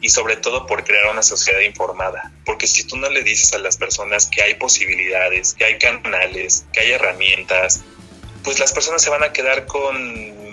y 0.00 0.08
sobre 0.08 0.36
todo 0.36 0.66
por 0.66 0.82
crear 0.82 1.06
una 1.12 1.22
sociedad 1.22 1.60
informada. 1.60 2.32
Porque 2.44 2.66
si 2.66 2.84
tú 2.84 2.96
no 2.96 3.08
le 3.08 3.22
dices 3.22 3.52
a 3.54 3.58
las 3.58 3.76
personas 3.76 4.26
que 4.26 4.42
hay 4.42 4.54
posibilidades, 4.54 5.54
que 5.54 5.64
hay 5.64 5.78
canales, 5.78 6.66
que 6.72 6.80
hay 6.80 6.92
herramientas, 6.92 7.84
pues 8.42 8.58
las 8.58 8.72
personas 8.72 9.02
se 9.02 9.10
van 9.10 9.22
a 9.22 9.32
quedar 9.32 9.66
con 9.66 10.43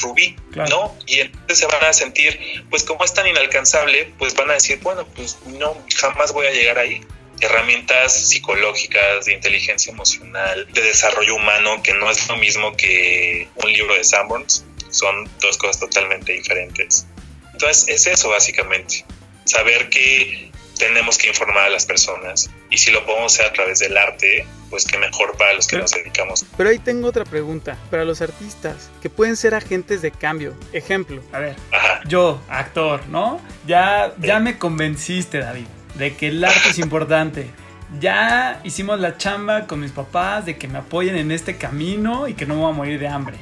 Rubí, 0.00 0.36
Claro. 0.52 0.70
¿no? 0.70 0.98
Y 1.06 1.20
entonces 1.20 1.58
se 1.58 1.66
van 1.66 1.84
a 1.84 1.92
sentir, 1.92 2.38
pues 2.70 2.82
como 2.84 3.04
es 3.04 3.14
tan 3.14 3.26
inalcanzable, 3.26 4.12
pues 4.18 4.34
van 4.34 4.50
a 4.50 4.54
decir, 4.54 4.78
bueno, 4.80 5.06
pues 5.14 5.38
no, 5.46 5.76
jamás 5.96 6.32
voy 6.32 6.46
a 6.46 6.50
llegar 6.50 6.78
ahí 6.78 7.00
herramientas 7.40 8.28
psicológicas, 8.28 9.24
de 9.24 9.32
inteligencia 9.32 9.92
emocional, 9.92 10.66
de 10.72 10.80
desarrollo 10.80 11.34
humano, 11.34 11.82
que 11.82 11.92
no 11.92 12.08
es 12.08 12.28
lo 12.28 12.36
mismo 12.36 12.76
que 12.76 13.48
un 13.56 13.72
libro 13.72 13.94
de 13.94 14.04
Sanborns, 14.04 14.64
son 14.90 15.28
dos 15.40 15.58
cosas 15.58 15.80
totalmente 15.80 16.32
diferentes. 16.32 17.06
Entonces 17.52 17.88
es 17.88 18.06
eso 18.06 18.30
básicamente, 18.30 19.04
saber 19.44 19.88
que 19.88 20.51
tenemos 20.86 21.16
que 21.18 21.28
informar 21.28 21.64
a 21.66 21.70
las 21.70 21.86
personas 21.86 22.50
y 22.70 22.78
si 22.78 22.90
lo 22.90 23.04
podemos 23.06 23.34
hacer 23.34 23.46
a 23.46 23.52
través 23.52 23.78
del 23.78 23.96
arte, 23.96 24.44
pues 24.68 24.84
que 24.84 24.98
mejor 24.98 25.36
para 25.36 25.54
los 25.54 25.66
que 25.66 25.76
Pero- 25.76 25.84
nos 25.84 25.92
dedicamos. 25.92 26.44
Pero 26.56 26.70
ahí 26.70 26.78
tengo 26.78 27.06
otra 27.08 27.24
pregunta. 27.24 27.76
Para 27.90 28.04
los 28.04 28.20
artistas, 28.20 28.90
que 29.00 29.08
pueden 29.08 29.36
ser 29.36 29.54
agentes 29.54 30.02
de 30.02 30.10
cambio. 30.10 30.54
Ejemplo. 30.72 31.22
A 31.32 31.38
ver, 31.38 31.56
Ajá. 31.70 32.00
yo, 32.06 32.40
actor, 32.48 33.06
¿no? 33.08 33.40
Ya, 33.66 34.12
ya 34.18 34.40
me 34.40 34.58
convenciste, 34.58 35.38
David, 35.38 35.66
de 35.94 36.16
que 36.16 36.28
el 36.28 36.44
arte 36.44 36.70
es 36.70 36.78
importante. 36.78 37.46
Ya 38.00 38.60
hicimos 38.64 38.98
la 38.98 39.18
chamba 39.18 39.66
con 39.66 39.80
mis 39.80 39.92
papás 39.92 40.46
de 40.46 40.56
que 40.56 40.66
me 40.66 40.78
apoyen 40.78 41.16
en 41.16 41.30
este 41.30 41.56
camino 41.58 42.26
y 42.26 42.34
que 42.34 42.46
no 42.46 42.54
me 42.54 42.60
voy 42.62 42.70
a 42.70 42.74
morir 42.74 42.98
de 42.98 43.06
hambre. 43.08 43.36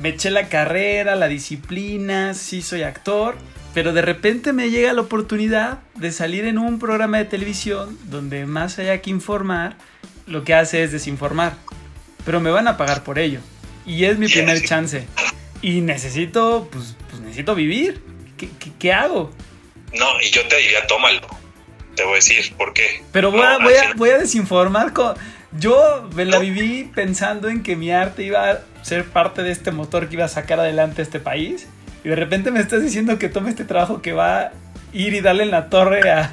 Me 0.00 0.10
eché 0.10 0.30
la 0.30 0.48
carrera, 0.48 1.16
la 1.16 1.26
disciplina, 1.28 2.32
sí 2.34 2.62
soy 2.62 2.82
actor, 2.84 3.34
pero 3.76 3.92
de 3.92 4.00
repente 4.00 4.54
me 4.54 4.70
llega 4.70 4.94
la 4.94 5.02
oportunidad 5.02 5.80
de 5.96 6.10
salir 6.10 6.46
en 6.46 6.56
un 6.56 6.78
programa 6.78 7.18
de 7.18 7.26
televisión 7.26 7.98
donde 8.04 8.46
más 8.46 8.78
allá 8.78 9.02
que 9.02 9.10
informar, 9.10 9.76
lo 10.26 10.44
que 10.44 10.54
hace 10.54 10.82
es 10.82 10.92
desinformar. 10.92 11.56
Pero 12.24 12.40
me 12.40 12.48
van 12.50 12.68
a 12.68 12.78
pagar 12.78 13.02
por 13.04 13.18
ello. 13.18 13.40
Y 13.84 14.04
es 14.06 14.16
mi 14.16 14.28
primer 14.28 14.62
chance. 14.64 15.04
Y 15.60 15.82
necesito, 15.82 16.70
pues, 16.72 16.96
pues 17.10 17.20
necesito 17.20 17.54
vivir. 17.54 18.00
¿Qué, 18.38 18.48
qué, 18.58 18.70
qué 18.78 18.92
hago? 18.94 19.30
No, 19.92 20.06
y 20.22 20.30
yo 20.30 20.40
te 20.48 20.56
diría, 20.56 20.86
tómalo. 20.86 21.20
Te 21.96 22.02
voy 22.04 22.12
a 22.12 22.16
decir 22.16 22.54
por 22.56 22.72
qué. 22.72 23.02
Pero 23.12 23.30
voy, 23.30 23.40
No, 23.42 23.46
a, 23.46 23.58
voy, 23.58 23.74
a, 23.74 23.80
final- 23.82 23.94
voy 23.96 24.08
a 24.08 24.16
desinformar. 24.16 24.94
Con... 24.94 25.16
Yo 25.60 26.08
me 26.14 26.24
la 26.24 26.38
viví 26.38 26.90
pensando 26.94 27.50
en 27.50 27.62
que 27.62 27.76
mi 27.76 27.90
arte 27.90 28.22
iba 28.22 28.50
a 28.52 28.60
ser 28.82 29.04
parte 29.04 29.42
de 29.42 29.50
este 29.50 29.70
motor 29.70 30.08
que 30.08 30.14
iba 30.14 30.24
a 30.24 30.28
sacar 30.28 30.60
adelante 30.60 31.02
este 31.02 31.20
país. 31.20 31.66
Y 32.06 32.08
de 32.08 32.14
repente 32.14 32.52
me 32.52 32.60
estás 32.60 32.84
diciendo 32.84 33.18
que 33.18 33.28
tome 33.28 33.50
este 33.50 33.64
trabajo 33.64 34.00
que 34.00 34.12
va 34.12 34.40
a 34.42 34.52
ir 34.92 35.12
y 35.12 35.20
darle 35.20 35.42
en 35.42 35.50
la 35.50 35.68
torre 35.68 36.08
a, 36.08 36.32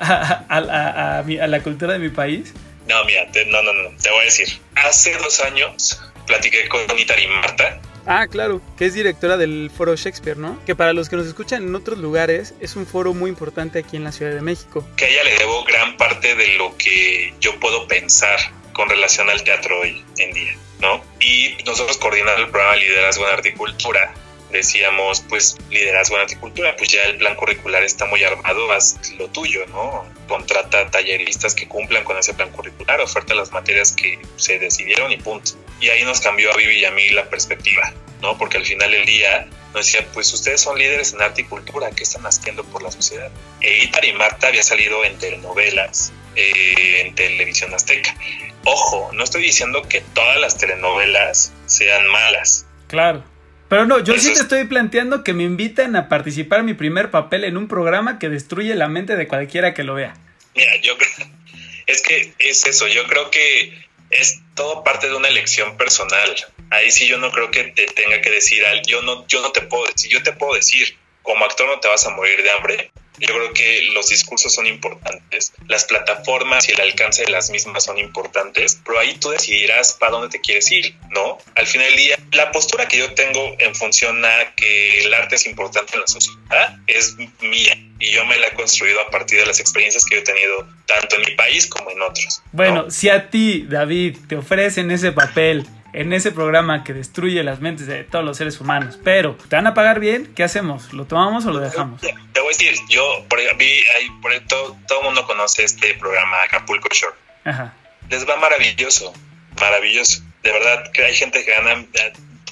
a, 0.00 0.44
a- 0.48 0.58
a- 0.58 1.18
a 1.18 1.22
mi- 1.22 1.38
a 1.38 1.46
la 1.46 1.60
cultura 1.62 1.92
de 1.92 2.00
mi 2.00 2.08
país. 2.08 2.52
No, 2.88 3.04
mira, 3.04 3.30
te- 3.30 3.46
no, 3.46 3.62
no, 3.62 3.72
no, 3.72 3.90
te 4.02 4.10
voy 4.10 4.22
a 4.22 4.24
decir. 4.24 4.48
Hace 4.74 5.16
dos 5.18 5.38
años 5.42 6.02
platiqué 6.26 6.68
con 6.68 6.80
Itari 6.98 7.28
Marta, 7.28 7.80
Ah, 8.04 8.26
claro, 8.28 8.60
que 8.76 8.86
es 8.86 8.94
directora 8.94 9.36
del 9.36 9.70
Foro 9.72 9.94
Shakespeare, 9.94 10.36
¿no? 10.38 10.58
Que 10.64 10.74
para 10.74 10.92
los 10.92 11.08
que 11.08 11.14
nos 11.14 11.26
escuchan 11.28 11.62
en 11.62 11.74
otros 11.76 11.98
lugares 11.98 12.54
es 12.60 12.74
un 12.74 12.84
foro 12.84 13.14
muy 13.14 13.30
importante 13.30 13.78
aquí 13.78 13.96
en 13.96 14.02
la 14.02 14.10
Ciudad 14.10 14.32
de 14.32 14.40
México. 14.42 14.84
que 14.96 15.04
a 15.04 15.08
ella 15.08 15.22
le 15.22 15.38
debo 15.38 15.62
gran 15.64 15.96
parte 15.96 16.34
de 16.34 16.48
lo 16.56 16.76
que 16.76 17.32
yo 17.40 17.58
puedo 17.60 17.86
pensar 17.86 18.38
con 18.72 18.88
relación 18.88 19.30
al 19.30 19.42
teatro 19.44 19.78
hoy 19.80 20.04
en 20.18 20.32
día, 20.32 20.52
¿no? 20.80 21.00
Y 21.20 21.56
nosotros 21.64 21.96
coordinando 21.98 22.42
el 22.42 22.50
programa 22.50 22.74
Liderazgo 22.76 23.26
en 23.28 23.34
Arte 23.34 23.48
y 23.50 23.52
Cultura, 23.52 24.12
decíamos, 24.50 25.20
pues 25.28 25.56
liderazgo 25.70 26.16
en 26.16 26.22
arte 26.22 26.34
y 26.34 26.38
cultura, 26.38 26.76
pues 26.76 26.90
ya 26.90 27.02
el 27.04 27.16
plan 27.16 27.34
curricular 27.34 27.82
está 27.82 28.06
muy 28.06 28.22
armado, 28.22 28.70
haz 28.72 29.12
lo 29.18 29.28
tuyo, 29.28 29.66
¿no? 29.66 30.06
Contrata 30.28 30.90
talleristas 30.90 31.54
que 31.54 31.68
cumplan 31.68 32.04
con 32.04 32.18
ese 32.18 32.34
plan 32.34 32.50
curricular, 32.50 33.00
oferta 33.00 33.34
las 33.34 33.52
materias 33.52 33.92
que 33.92 34.18
se 34.36 34.58
decidieron 34.58 35.12
y 35.12 35.16
punto. 35.16 35.52
Y 35.80 35.88
ahí 35.88 36.04
nos 36.04 36.20
cambió 36.20 36.52
a 36.52 36.56
Vivi 36.56 36.78
y 36.78 36.84
a 36.84 36.90
mí 36.90 37.08
la 37.10 37.28
perspectiva, 37.28 37.92
¿no? 38.22 38.38
Porque 38.38 38.58
al 38.58 38.64
final 38.64 38.90
del 38.90 39.04
día 39.04 39.48
nos 39.74 39.86
decía, 39.86 40.06
pues 40.12 40.32
ustedes 40.32 40.60
son 40.60 40.78
líderes 40.78 41.12
en 41.12 41.22
arte 41.22 41.42
y 41.42 41.44
cultura, 41.44 41.90
¿qué 41.90 42.04
están 42.04 42.24
haciendo 42.26 42.64
por 42.64 42.82
la 42.82 42.90
sociedad? 42.90 43.30
E 43.60 43.84
Itar 43.84 44.04
y 44.04 44.12
Marta 44.12 44.48
había 44.48 44.62
salido 44.62 45.04
en 45.04 45.18
telenovelas, 45.18 46.12
eh, 46.34 47.02
en 47.02 47.14
televisión 47.14 47.74
azteca. 47.74 48.16
Ojo, 48.64 49.10
no 49.12 49.22
estoy 49.22 49.42
diciendo 49.42 49.82
que 49.88 50.00
todas 50.00 50.38
las 50.38 50.56
telenovelas 50.58 51.52
sean 51.66 52.06
malas, 52.08 52.66
Claro. 52.88 53.24
Pero 53.68 53.84
no, 53.86 53.98
yo 54.02 54.14
Eso 54.14 54.22
sí 54.22 54.28
te 54.28 54.34
es- 54.34 54.40
estoy 54.40 54.64
planteando 54.64 55.24
que 55.24 55.32
me 55.32 55.42
inviten 55.42 55.96
a 55.96 56.08
participar 56.08 56.60
en 56.60 56.66
mi 56.66 56.74
primer 56.74 57.10
papel 57.10 57.44
en 57.44 57.56
un 57.56 57.66
programa 57.68 58.18
que 58.18 58.28
destruye 58.28 58.74
la 58.74 58.88
mente 58.88 59.16
de 59.16 59.26
cualquiera 59.26 59.74
que 59.74 59.82
lo 59.82 59.94
vea. 59.94 60.14
Mira, 60.54 60.76
yo, 60.82 60.96
creo- 60.96 61.10
Es 61.86 62.02
que 62.02 62.32
es 62.40 62.66
eso, 62.66 62.88
yo 62.88 63.04
creo 63.06 63.30
que 63.30 63.72
es 64.10 64.40
todo 64.54 64.82
parte 64.82 65.08
de 65.08 65.14
una 65.14 65.28
elección 65.28 65.76
personal. 65.76 66.34
Ahí 66.70 66.90
sí 66.90 67.06
yo 67.06 67.18
no 67.18 67.30
creo 67.30 67.50
que 67.52 67.62
te 67.64 67.86
tenga 67.86 68.20
que 68.20 68.30
decir, 68.30 68.64
al- 68.66 68.82
yo 68.86 69.02
no, 69.02 69.24
yo 69.28 69.40
no 69.40 69.50
te 69.52 69.62
puedo 69.62 69.84
decir, 69.86 70.10
yo 70.10 70.22
te 70.22 70.32
puedo 70.32 70.54
decir, 70.54 70.96
como 71.22 71.44
actor 71.44 71.66
no 71.68 71.78
te 71.80 71.86
vas 71.88 72.04
a 72.06 72.10
morir 72.10 72.42
de 72.42 72.50
hambre. 72.50 72.90
Yo 73.18 73.28
creo 73.28 73.52
que 73.52 73.88
los 73.92 74.08
discursos 74.08 74.52
son 74.52 74.66
importantes, 74.66 75.52
las 75.68 75.84
plataformas 75.84 76.68
y 76.68 76.72
el 76.72 76.80
alcance 76.80 77.24
de 77.24 77.30
las 77.30 77.50
mismas 77.50 77.84
son 77.84 77.98
importantes, 77.98 78.80
pero 78.84 78.98
ahí 78.98 79.16
tú 79.18 79.30
decidirás 79.30 79.94
para 79.94 80.12
dónde 80.12 80.28
te 80.28 80.40
quieres 80.40 80.70
ir, 80.70 80.94
¿no? 81.10 81.38
Al 81.54 81.66
final 81.66 81.88
del 81.88 81.96
día, 81.96 82.18
la 82.32 82.52
postura 82.52 82.88
que 82.88 82.98
yo 82.98 83.14
tengo 83.14 83.56
en 83.58 83.74
función 83.74 84.24
a 84.24 84.54
que 84.54 85.04
el 85.04 85.14
arte 85.14 85.36
es 85.36 85.46
importante 85.46 85.94
en 85.94 86.00
la 86.00 86.06
sociedad 86.06 86.78
es 86.86 87.16
mía 87.40 87.78
y 87.98 88.10
yo 88.10 88.24
me 88.26 88.38
la 88.38 88.48
he 88.48 88.54
construido 88.54 89.00
a 89.00 89.10
partir 89.10 89.38
de 89.38 89.46
las 89.46 89.60
experiencias 89.60 90.04
que 90.04 90.16
yo 90.16 90.20
he 90.20 90.24
tenido 90.24 90.68
tanto 90.86 91.16
en 91.16 91.22
mi 91.22 91.34
país 91.34 91.66
como 91.66 91.90
en 91.90 92.02
otros. 92.02 92.42
¿no? 92.44 92.50
Bueno, 92.52 92.90
si 92.90 93.08
a 93.08 93.30
ti, 93.30 93.66
David, 93.68 94.18
te 94.28 94.36
ofrecen 94.36 94.90
ese 94.90 95.12
papel 95.12 95.66
en 95.96 96.12
ese 96.12 96.30
programa 96.30 96.84
que 96.84 96.92
destruye 96.92 97.42
las 97.42 97.60
mentes 97.60 97.86
de 97.86 98.04
todos 98.04 98.22
los 98.22 98.36
seres 98.36 98.60
humanos, 98.60 98.98
pero 99.02 99.34
te 99.48 99.56
van 99.56 99.66
a 99.66 99.72
pagar 99.72 99.98
bien, 99.98 100.30
¿qué 100.36 100.44
hacemos? 100.44 100.92
¿Lo 100.92 101.06
tomamos 101.06 101.46
o 101.46 101.52
lo 101.52 101.58
dejamos? 101.58 102.02
Te 102.02 102.12
voy 102.40 102.44
a 102.44 102.48
decir, 102.48 102.74
yo 102.90 103.24
por, 103.30 103.38
vi, 103.56 103.64
ahí, 103.64 104.10
por 104.20 104.30
ahí 104.30 104.40
todo, 104.46 104.76
todo 104.86 105.00
el 105.00 105.04
mundo 105.06 105.26
conoce 105.26 105.64
este 105.64 105.94
programa 105.94 106.36
Acapulco 106.44 106.90
Shore. 106.92 107.16
Ajá. 107.44 107.74
Les 108.10 108.28
va 108.28 108.36
maravilloso, 108.36 109.14
maravilloso. 109.58 110.22
De 110.42 110.52
verdad 110.52 110.92
que 110.92 111.02
hay 111.02 111.14
gente 111.14 111.42
que 111.42 111.50
gana, 111.50 111.86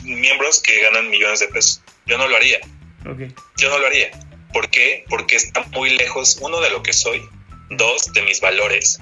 miembros 0.00 0.62
que 0.62 0.80
ganan 0.80 1.11
millones 1.11 1.40
de 1.40 1.48
pesos. 1.48 1.83
Yo 2.07 2.16
no 2.16 2.26
lo 2.26 2.37
haría, 2.37 2.61
yo 3.59 3.68
no 3.68 3.78
lo 3.78 3.87
haría. 3.87 4.11
¿Por 4.54 4.70
qué? 4.70 5.04
Porque 5.11 5.37
está 5.37 5.61
muy 5.72 5.90
lejos, 5.90 6.38
uno, 6.40 6.62
de 6.62 6.70
lo 6.70 6.83
que 6.83 6.94
soy, 6.94 7.22
dos, 7.68 8.11
de 8.14 8.22
mis 8.22 8.40
valores, 8.40 9.00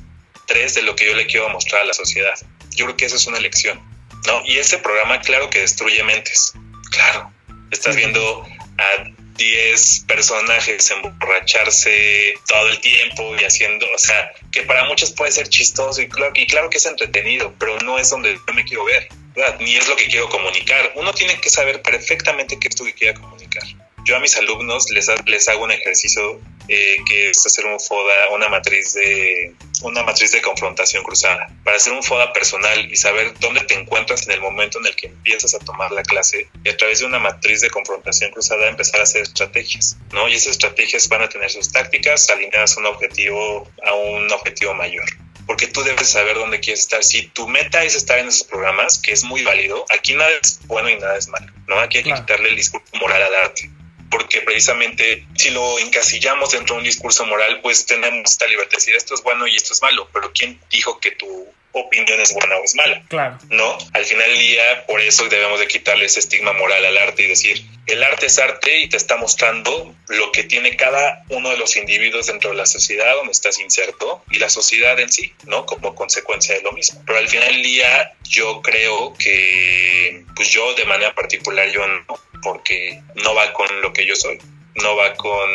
tres, 0.48 0.74
de 0.74 0.82
lo 0.82 0.96
que 0.96 1.06
yo 1.06 1.14
le 1.14 1.26
quiero 1.26 1.48
mostrar 1.50 1.82
a 1.82 1.84
la 1.84 1.94
sociedad. 1.94 2.34
Yo 2.70 2.86
creo 2.86 2.96
que 2.96 3.04
eso 3.04 3.14
es 3.14 3.26
una 3.28 3.38
elección, 3.38 3.91
¿no? 4.26 4.42
Y 4.44 4.58
ese 4.58 4.78
programa, 4.78 5.20
claro 5.20 5.50
que 5.50 5.60
destruye 5.60 6.02
mentes, 6.04 6.52
claro. 6.90 7.32
Estás 7.70 7.96
viendo 7.96 8.46
a 8.78 9.04
10 9.36 10.04
personajes 10.06 10.90
emborracharse 10.90 12.34
todo 12.46 12.68
el 12.68 12.80
tiempo 12.80 13.34
y 13.40 13.44
haciendo, 13.44 13.86
o 13.94 13.98
sea, 13.98 14.32
que 14.50 14.62
para 14.62 14.84
muchos 14.84 15.10
puede 15.12 15.32
ser 15.32 15.48
chistoso 15.48 16.00
y 16.02 16.08
claro, 16.08 16.32
y 16.34 16.46
claro 16.46 16.70
que 16.70 16.78
es 16.78 16.86
entretenido, 16.86 17.54
pero 17.58 17.78
no 17.80 17.98
es 17.98 18.10
donde 18.10 18.34
yo 18.34 18.54
me 18.54 18.64
quiero 18.64 18.84
ver, 18.84 19.08
¿verdad? 19.34 19.58
Ni 19.60 19.76
es 19.76 19.88
lo 19.88 19.96
que 19.96 20.06
quiero 20.06 20.28
comunicar. 20.28 20.92
Uno 20.96 21.12
tiene 21.12 21.40
que 21.40 21.50
saber 21.50 21.82
perfectamente 21.82 22.58
qué 22.58 22.68
es 22.68 22.78
lo 22.78 22.86
que 22.86 22.94
quiere 22.94 23.14
comunicar. 23.14 23.64
Yo 24.04 24.16
a 24.16 24.20
mis 24.20 24.36
alumnos 24.36 24.90
les, 24.90 25.08
les 25.26 25.48
hago 25.48 25.64
un 25.64 25.70
ejercicio 25.70 26.40
eh, 26.68 26.96
que 27.08 27.30
es 27.30 27.44
hacer 27.46 27.66
un 27.66 27.78
FODA, 27.80 28.30
una 28.32 28.48
matriz 28.48 28.94
de 28.94 29.54
una 29.82 30.02
matriz 30.04 30.30
de 30.30 30.40
confrontación 30.40 31.02
cruzada, 31.02 31.48
para 31.64 31.76
hacer 31.76 31.92
un 31.92 32.02
FODA 32.02 32.32
personal 32.32 32.90
y 32.90 32.96
saber 32.96 33.34
dónde 33.40 33.62
te 33.62 33.74
encuentras 33.74 34.26
en 34.26 34.32
el 34.32 34.40
momento 34.40 34.78
en 34.78 34.86
el 34.86 34.94
que 34.94 35.08
empiezas 35.08 35.54
a 35.54 35.58
tomar 35.58 35.90
la 35.90 36.02
clase 36.02 36.48
y 36.64 36.68
a 36.68 36.76
través 36.76 37.00
de 37.00 37.06
una 37.06 37.18
matriz 37.18 37.60
de 37.60 37.70
confrontación 37.70 38.30
cruzada 38.30 38.68
empezar 38.68 39.00
a 39.00 39.02
hacer 39.02 39.22
estrategias, 39.22 39.96
¿no? 40.12 40.28
Y 40.28 40.34
esas 40.34 40.52
estrategias 40.52 41.08
van 41.08 41.22
a 41.22 41.28
tener 41.28 41.50
sus 41.50 41.72
tácticas 41.72 42.30
alineadas 42.30 42.76
a 42.76 42.80
un 42.80 42.86
objetivo, 42.86 43.68
a 43.84 43.94
un 43.94 44.30
objetivo 44.32 44.72
mayor. 44.74 45.04
Porque 45.46 45.66
tú 45.66 45.82
debes 45.82 46.08
saber 46.08 46.36
dónde 46.36 46.60
quieres 46.60 46.80
estar. 46.80 47.02
Si 47.02 47.22
tu 47.26 47.48
meta 47.48 47.82
es 47.82 47.96
estar 47.96 48.18
en 48.20 48.28
esos 48.28 48.46
programas, 48.46 48.98
que 49.00 49.10
es 49.10 49.24
muy 49.24 49.42
válido, 49.42 49.84
aquí 49.90 50.14
nada 50.14 50.30
es 50.40 50.60
bueno 50.66 50.88
y 50.88 50.96
nada 50.96 51.18
es 51.18 51.26
malo, 51.28 51.52
¿no? 51.66 51.80
Aquí 51.80 51.98
hay 51.98 52.04
que 52.04 52.10
Claro. 52.10 52.24
quitarle 52.24 52.50
el 52.50 52.56
discurso 52.56 52.86
moral 53.00 53.20
al 53.22 53.34
arte 53.34 53.68
porque 54.12 54.42
precisamente 54.42 55.24
si 55.34 55.50
lo 55.50 55.78
encasillamos 55.78 56.52
dentro 56.52 56.74
de 56.74 56.80
un 56.80 56.84
discurso 56.84 57.24
moral, 57.24 57.60
pues 57.62 57.86
tenemos 57.86 58.30
esta 58.30 58.46
libertad 58.46 58.72
de 58.72 58.76
decir 58.76 58.94
esto 58.94 59.14
es 59.14 59.22
bueno 59.22 59.46
y 59.46 59.56
esto 59.56 59.72
es 59.72 59.80
malo, 59.80 60.06
pero 60.12 60.30
¿quién 60.32 60.60
dijo 60.70 61.00
que 61.00 61.12
tu 61.12 61.46
opinión 61.72 62.20
es 62.20 62.34
buena 62.34 62.56
o 62.58 62.64
es 62.64 62.74
mala? 62.74 63.02
Claro. 63.08 63.38
¿No? 63.48 63.78
Al 63.94 64.04
final 64.04 64.28
del 64.28 64.38
día, 64.38 64.86
por 64.86 65.00
eso 65.00 65.26
debemos 65.28 65.58
de 65.58 65.66
quitarle 65.66 66.04
ese 66.04 66.20
estigma 66.20 66.52
moral 66.52 66.84
al 66.84 66.98
arte 66.98 67.22
y 67.22 67.28
decir, 67.28 67.64
el 67.86 68.02
arte 68.02 68.26
es 68.26 68.38
arte 68.38 68.80
y 68.80 68.88
te 68.88 68.96
está 68.96 69.16
mostrando 69.16 69.94
lo 70.08 70.32
que 70.32 70.44
tiene 70.44 70.76
cada 70.76 71.24
uno 71.30 71.50
de 71.50 71.56
los 71.56 71.76
individuos 71.76 72.26
dentro 72.26 72.50
de 72.50 72.56
la 72.56 72.66
sociedad 72.66 73.14
donde 73.16 73.32
estás 73.32 73.58
inserto 73.58 74.22
y 74.30 74.38
la 74.38 74.48
sociedad 74.48 74.98
en 75.00 75.12
sí, 75.12 75.32
¿no? 75.46 75.66
Como 75.66 75.94
consecuencia 75.94 76.54
de 76.54 76.62
lo 76.62 76.72
mismo. 76.72 77.02
Pero 77.06 77.18
al 77.18 77.28
final 77.28 77.48
del 77.48 77.62
día, 77.62 78.14
yo 78.28 78.62
creo 78.62 79.14
que, 79.14 80.24
pues 80.36 80.48
yo 80.50 80.74
de 80.74 80.84
manera 80.84 81.14
particular, 81.14 81.68
yo 81.70 81.86
no, 81.86 82.20
porque 82.42 83.00
no 83.16 83.34
va 83.34 83.52
con 83.52 83.80
lo 83.80 83.92
que 83.92 84.06
yo 84.06 84.14
soy, 84.14 84.38
no 84.76 84.96
va 84.96 85.14
con 85.14 85.50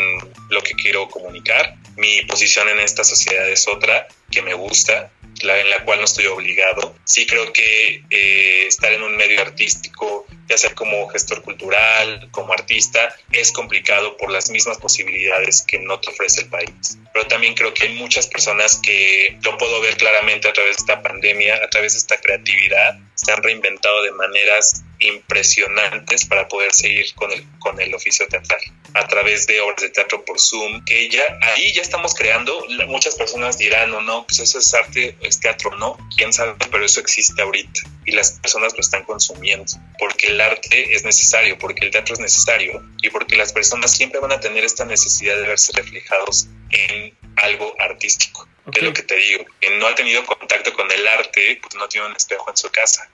lo 0.50 0.62
que 0.62 0.74
quiero 0.74 1.08
comunicar. 1.08 1.76
Mi 1.96 2.22
posición 2.24 2.68
en 2.70 2.80
esta 2.80 3.04
sociedad 3.04 3.50
es 3.50 3.68
otra 3.68 4.08
que 4.30 4.42
me 4.42 4.54
gusta, 4.54 5.12
en 5.42 5.70
la 5.70 5.84
cual 5.84 6.00
no 6.00 6.06
estoy 6.06 6.26
obligado. 6.28 6.96
Sí 7.04 7.26
creo 7.26 7.52
que 7.54 8.04
eh, 8.10 8.68
estar 8.68 8.92
en 8.92 9.04
un 9.04 9.16
medio 9.16 9.42
artístico, 9.42 10.26
ya 10.48 10.58
sea 10.58 10.74
como 10.74 11.08
gestor 11.10 11.42
cultural, 11.42 12.30
como 12.32 12.54
artista, 12.54 13.16
es 13.32 13.52
complicado 13.52 14.18
por 14.18 14.32
las 14.32 14.50
mismas 14.50 14.78
posibilidades 14.78 15.64
que 15.64 15.80
no 15.80 16.00
te 16.00 16.10
ofrece 16.10 16.42
el 16.42 16.50
país. 16.50 16.98
Pero 17.14 17.28
también 17.28 17.54
creo 17.54 17.74
que 17.74 17.84
hay 17.84 17.94
muchas 17.94 18.28
personas 18.28 18.80
que 18.82 19.38
lo 19.44 19.58
puedo 19.58 19.82
ver 19.82 19.98
claramente 19.98 20.48
a 20.48 20.54
través 20.54 20.78
de 20.78 20.82
esta 20.82 21.02
pandemia, 21.02 21.56
a 21.64 21.70
través 21.70 21.94
de 21.94 22.00
esta 22.00 22.20
creatividad, 22.20 23.00
se 23.16 23.32
han 23.32 23.42
reinventado 23.42 24.04
de 24.04 24.12
maneras 24.12 24.84
impresionantes 25.00 26.26
para 26.26 26.48
poder 26.48 26.74
seguir 26.74 27.14
con 27.16 27.32
el, 27.32 27.44
con 27.60 27.80
el 27.80 27.94
oficio 27.94 28.28
teatral 28.28 28.62
a 28.98 29.08
través 29.08 29.48
de 29.48 29.60
obras 29.62 29.82
de 29.82 29.90
teatro 29.90 30.24
por 30.26 30.40
Zoom, 30.40 30.84
que 30.86 31.10
ya 31.10 31.24
ahí 31.42 31.74
ya 31.74 31.82
estamos 31.82 32.14
creando, 32.16 32.66
muchas 32.88 33.16
personas 33.16 33.58
dirán, 33.58 33.94
o 33.94 34.02
no, 34.02 34.26
pues 34.26 34.40
eso 34.40 34.60
es 34.60 34.74
arte, 34.74 35.16
es 35.22 35.40
teatro, 35.40 35.76
no, 35.76 35.98
quién 36.16 36.34
sabe, 36.34 36.56
pero 36.72 36.84
eso 36.86 37.00
existe 37.00 37.42
ahorita 37.42 37.82
y 38.06 38.12
las 38.12 38.32
personas 38.40 38.74
lo 38.74 38.80
están 38.80 39.04
consumiendo, 39.04 39.72
porque 40.00 40.28
el 40.28 40.40
arte 40.40 40.96
es 40.96 41.04
necesario, 41.04 41.58
porque 41.60 41.86
el 41.86 41.92
teatro 41.92 42.14
es 42.14 42.20
necesario 42.20 42.82
y 43.02 43.10
porque 43.10 43.36
las 43.36 43.52
personas 43.52 43.92
siempre 43.92 44.20
van 44.20 44.32
a 44.32 44.40
tener 44.40 44.64
esta 44.64 44.86
necesidad 44.86 45.36
de 45.36 45.48
verse 45.48 45.74
reflejados 45.74 46.48
en 46.70 47.16
algo 47.36 47.76
artístico. 47.80 48.48
Ok. 48.66 48.78
Es 48.78 48.84
lo 48.84 48.94
que 48.94 49.04
te 49.04 49.16
digo, 49.16 49.46
que 49.60 49.78
no 49.78 49.88
ha 49.88 49.96
tenido 49.96 50.26
contacto 50.26 50.74
con 50.74 50.90
el 50.90 51.06
arte, 51.08 51.60
pues 51.62 51.76
no 51.76 51.88
tiene 51.90 52.08
un 52.08 52.16
espejo 52.16 52.50
en 52.50 52.58
su 52.58 52.70
casa. 52.70 53.12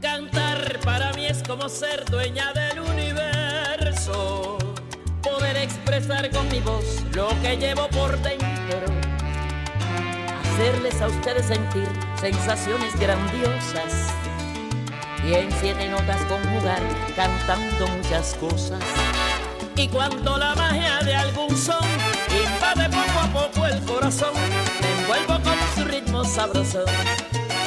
Cantar 0.00 0.80
para 0.80 1.11
como 1.46 1.68
ser 1.68 2.04
dueña 2.06 2.52
del 2.52 2.80
universo. 2.80 4.58
Poder 5.22 5.56
expresar 5.56 6.30
con 6.30 6.48
mi 6.48 6.60
voz 6.60 7.02
lo 7.14 7.28
que 7.40 7.56
llevo 7.56 7.88
por 7.88 8.16
dentro. 8.22 8.86
Hacerles 10.42 11.00
a 11.00 11.06
ustedes 11.06 11.46
sentir 11.46 11.88
sensaciones 12.20 12.98
grandiosas. 12.98 14.12
Y 15.24 15.34
en 15.34 15.50
siete 15.60 15.88
notas 15.88 16.20
conjugar 16.24 16.82
cantando 17.14 17.86
muchas 17.88 18.34
cosas. 18.34 18.80
Y 19.76 19.88
cuando 19.88 20.36
la 20.36 20.54
magia 20.54 21.00
de 21.04 21.14
algún 21.14 21.56
son 21.56 21.84
invade 22.30 22.88
poco 22.90 23.18
a 23.20 23.26
poco 23.32 23.66
el 23.66 23.80
corazón, 23.84 24.34
me 24.80 25.00
envuelvo 25.00 25.42
con 25.42 25.56
su 25.74 25.84
ritmo 25.84 26.24
sabroso 26.24 26.84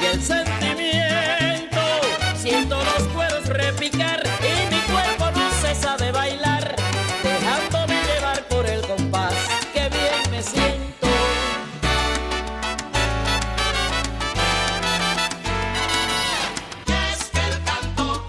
y 0.01 0.05
el 0.05 0.21
sentimiento. 0.21 1.81
Siento 2.35 2.77
los 2.77 3.07
cueros 3.45 3.65
repicar 3.65 4.21
y 4.41 4.73
mi 4.73 4.81
cuerpo 4.81 5.31
no 5.31 5.51
cesa 5.61 5.97
de 5.97 6.11
bailar, 6.11 6.75
dejándome 7.23 8.01
llevar 8.03 8.47
por 8.47 8.65
el 8.65 8.81
compás. 8.81 9.33
Que 9.73 9.89
bien 9.89 10.31
me 10.31 10.41
siento. 10.41 11.07
Es 16.87 17.25
que 17.25 17.39
el 17.39 17.63
canto 17.63 18.27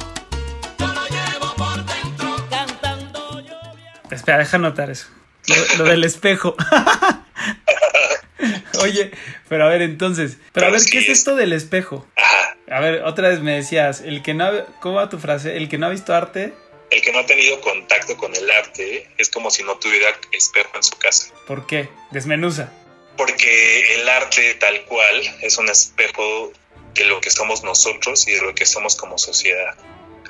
yo 0.79 0.87
lo 0.87 1.07
llevo 1.07 1.55
por 1.57 1.85
dentro, 1.85 2.48
cantando 2.50 3.40
yo. 3.40 3.57
Espera, 4.11 4.38
deja 4.38 4.59
notar 4.59 4.90
eso. 4.90 5.09
Lo, 5.48 5.85
lo 5.85 5.90
del 5.90 6.05
espejo. 6.05 6.57
Oye, 8.83 9.11
pero 9.48 9.64
a 9.64 9.68
ver 9.68 9.83
entonces, 9.83 10.38
pero 10.52 10.66
a 10.66 10.70
ver, 10.70 10.81
¿qué 10.90 10.98
es 10.98 11.09
esto 11.09 11.35
del 11.35 11.52
espejo? 11.52 12.07
A 12.70 12.81
ver, 12.81 13.02
otra 13.05 13.29
vez 13.29 13.40
me 13.40 13.52
decías, 13.55 14.00
el 14.00 14.22
que 14.22 14.35
no, 14.35 14.44
ha- 14.46 14.66
¿cómo 14.81 14.96
va 14.96 15.09
tu 15.09 15.18
frase? 15.18 15.57
El 15.57 15.68
que 15.68 15.79
no 15.79 15.87
ha 15.87 15.90
visto 15.90 16.14
arte, 16.14 16.52
El 16.90 17.02
que 17.02 17.11
no 17.12 17.18
ha 17.18 17.26
tenido 17.26 17.61
contacto 17.61 18.16
con 18.16 18.35
el 18.35 18.48
arte 18.50 19.09
es 19.18 19.29
como 19.31 19.50
si 19.50 19.62
no 19.64 19.76
tuviera 19.76 20.09
espejo 20.33 20.70
en 20.76 20.83
su 20.85 20.96
casa. 20.98 21.29
¿por 21.46 21.66
qué? 21.66 21.88
Desmenuza. 22.12 22.72
Porque 23.16 23.94
el 23.94 24.09
arte 24.09 24.55
tal 24.55 24.83
cual 24.85 25.20
es 25.42 25.59
un 25.59 25.68
espejo 25.68 26.52
de 26.94 27.05
lo 27.07 27.20
que 27.20 27.31
somos 27.31 27.62
nosotros 27.64 28.26
y 28.29 28.33
de 28.33 28.40
lo 28.42 28.55
que 28.55 28.66
somos 28.66 28.94
como 28.96 29.18
sociedad. 29.18 29.74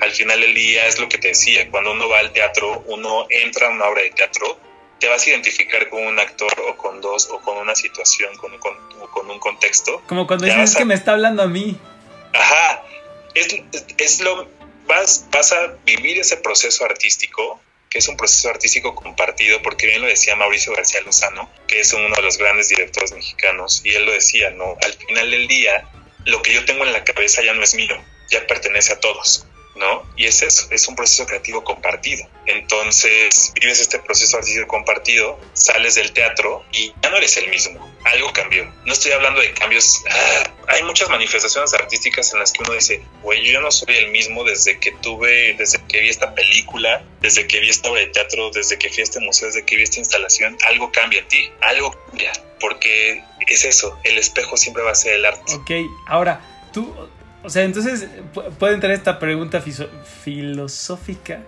Al 0.00 0.10
final 0.12 0.40
del 0.40 0.54
día 0.54 0.86
es 0.86 0.98
lo 0.98 1.08
que 1.08 1.18
te 1.18 1.28
decía, 1.28 1.70
cuando 1.70 1.92
uno 1.92 2.08
va 2.08 2.18
al 2.20 2.32
teatro, 2.32 2.82
uno 2.86 3.26
entra 3.30 3.68
a 3.68 3.70
una 3.70 3.86
obra 3.86 4.02
de 4.02 4.10
teatro, 4.10 4.58
te 4.98 5.08
vas 5.08 5.26
a 5.26 5.30
identificar 5.30 5.88
con 5.88 6.06
un 6.06 6.18
actor 6.18 6.52
o 6.68 6.76
con 6.76 7.00
dos 7.00 7.28
o 7.30 7.40
con 7.40 7.56
una 7.58 7.74
situación, 7.74 8.36
con, 8.36 8.56
con- 8.58 8.76
con 9.10 9.30
un 9.30 9.38
contexto. 9.38 10.02
Como 10.06 10.26
cuando 10.26 10.46
dices 10.46 10.74
a- 10.74 10.78
que 10.78 10.84
me 10.84 10.94
está 10.94 11.12
hablando 11.12 11.42
a 11.42 11.46
mí. 11.48 11.76
Ajá, 12.36 12.82
es, 13.34 13.48
es 13.98 14.20
lo, 14.20 14.48
vas, 14.86 15.26
vas 15.30 15.52
a 15.52 15.76
vivir 15.84 16.18
ese 16.18 16.36
proceso 16.36 16.84
artístico 16.84 17.60
que 17.88 17.98
es 17.98 18.08
un 18.08 18.16
proceso 18.16 18.48
artístico 18.48 18.94
compartido, 18.94 19.62
porque 19.62 19.86
bien 19.86 20.02
lo 20.02 20.08
decía 20.08 20.36
Mauricio 20.36 20.74
García 20.74 21.00
Lozano, 21.02 21.50
que 21.66 21.80
es 21.80 21.92
uno 21.92 22.14
de 22.14 22.22
los 22.22 22.36
grandes 22.36 22.68
directores 22.68 23.12
mexicanos, 23.12 23.80
y 23.84 23.94
él 23.94 24.04
lo 24.04 24.12
decía, 24.12 24.50
¿no? 24.50 24.76
Al 24.82 24.92
final 24.92 25.30
del 25.30 25.46
día, 25.46 25.88
lo 26.24 26.42
que 26.42 26.52
yo 26.52 26.64
tengo 26.64 26.84
en 26.84 26.92
la 26.92 27.04
cabeza 27.04 27.42
ya 27.42 27.54
no 27.54 27.62
es 27.62 27.74
mío, 27.74 27.96
ya 28.28 28.46
pertenece 28.46 28.92
a 28.92 29.00
todos. 29.00 29.46
¿No? 29.76 30.04
Y 30.16 30.26
es 30.26 30.42
eso, 30.42 30.66
es 30.70 30.88
un 30.88 30.96
proceso 30.96 31.26
creativo 31.26 31.62
compartido. 31.64 32.26
Entonces, 32.46 33.52
vives 33.60 33.80
este 33.80 33.98
proceso 33.98 34.36
artístico 34.36 34.66
compartido, 34.66 35.38
sales 35.52 35.94
del 35.96 36.12
teatro 36.12 36.64
y 36.72 36.92
ya 37.02 37.10
no 37.10 37.16
eres 37.16 37.36
el 37.36 37.48
mismo. 37.48 37.94
Algo 38.04 38.32
cambió. 38.32 38.72
No 38.84 38.92
estoy 38.92 39.12
hablando 39.12 39.40
de 39.40 39.52
cambios. 39.52 40.04
Ah, 40.08 40.50
hay 40.68 40.82
muchas 40.84 41.08
manifestaciones 41.08 41.74
artísticas 41.74 42.32
en 42.32 42.40
las 42.40 42.52
que 42.52 42.62
uno 42.62 42.74
dice, 42.74 43.02
güey, 43.22 43.44
yo 43.50 43.60
no 43.60 43.70
soy 43.70 43.96
el 43.96 44.10
mismo 44.10 44.44
desde 44.44 44.78
que 44.78 44.92
tuve, 44.92 45.54
desde 45.54 45.82
que 45.86 46.00
vi 46.00 46.08
esta 46.08 46.34
película, 46.34 47.04
desde 47.20 47.46
que 47.46 47.60
vi 47.60 47.70
esta 47.70 47.90
obra 47.90 48.00
de 48.00 48.08
teatro, 48.08 48.50
desde 48.50 48.78
que 48.78 48.88
fui 48.88 49.00
a 49.00 49.04
este 49.04 49.20
museo, 49.20 49.48
desde 49.48 49.64
que 49.64 49.76
vi 49.76 49.82
esta 49.82 49.98
instalación. 49.98 50.56
Algo 50.66 50.92
cambia 50.92 51.20
en 51.20 51.28
ti, 51.28 51.50
algo 51.60 51.92
cambia. 52.06 52.32
Porque 52.60 53.22
es 53.46 53.64
eso, 53.64 53.98
el 54.04 54.18
espejo 54.18 54.56
siempre 54.56 54.82
va 54.82 54.92
a 54.92 54.94
ser 54.94 55.14
el 55.14 55.24
arte. 55.24 55.54
Ok, 55.54 55.70
ahora, 56.06 56.40
tú, 56.72 56.94
o 57.46 57.48
sea, 57.48 57.62
entonces 57.62 58.08
puede 58.58 58.74
entrar 58.74 58.90
esta 58.90 59.20
pregunta 59.20 59.62
filosófica 60.24 61.42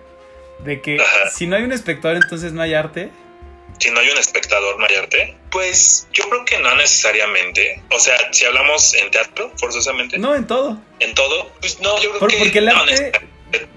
de 0.63 0.81
que 0.81 0.97
si 1.33 1.45
no 1.45 1.57
hay 1.57 1.63
un 1.63 1.73
espectador, 1.73 2.15
entonces 2.23 2.53
no 2.53 2.61
hay 2.61 2.73
arte. 2.73 3.09
Si 3.79 3.91
no 3.91 3.99
hay 3.99 4.09
un 4.09 4.17
espectador, 4.17 4.79
no 4.79 4.85
hay 4.85 4.95
arte. 4.95 5.35
Pues 5.51 6.07
yo 6.13 6.23
creo 6.29 6.45
que 6.45 6.57
no 6.59 6.73
necesariamente. 6.77 7.83
O 7.91 7.99
sea, 7.99 8.15
si 8.31 8.45
hablamos 8.45 8.93
en 8.93 9.11
teatro, 9.11 9.51
forzosamente. 9.57 10.17
No, 10.17 10.35
en 10.35 10.47
todo. 10.47 10.81
En 11.01 11.13
todo. 11.15 11.51
Pues 11.59 11.81
no, 11.81 12.01
yo 12.01 12.11
creo 12.11 12.29
que. 12.29 12.37
Porque 12.37 12.59
el 12.59 12.69
arte. 12.69 13.11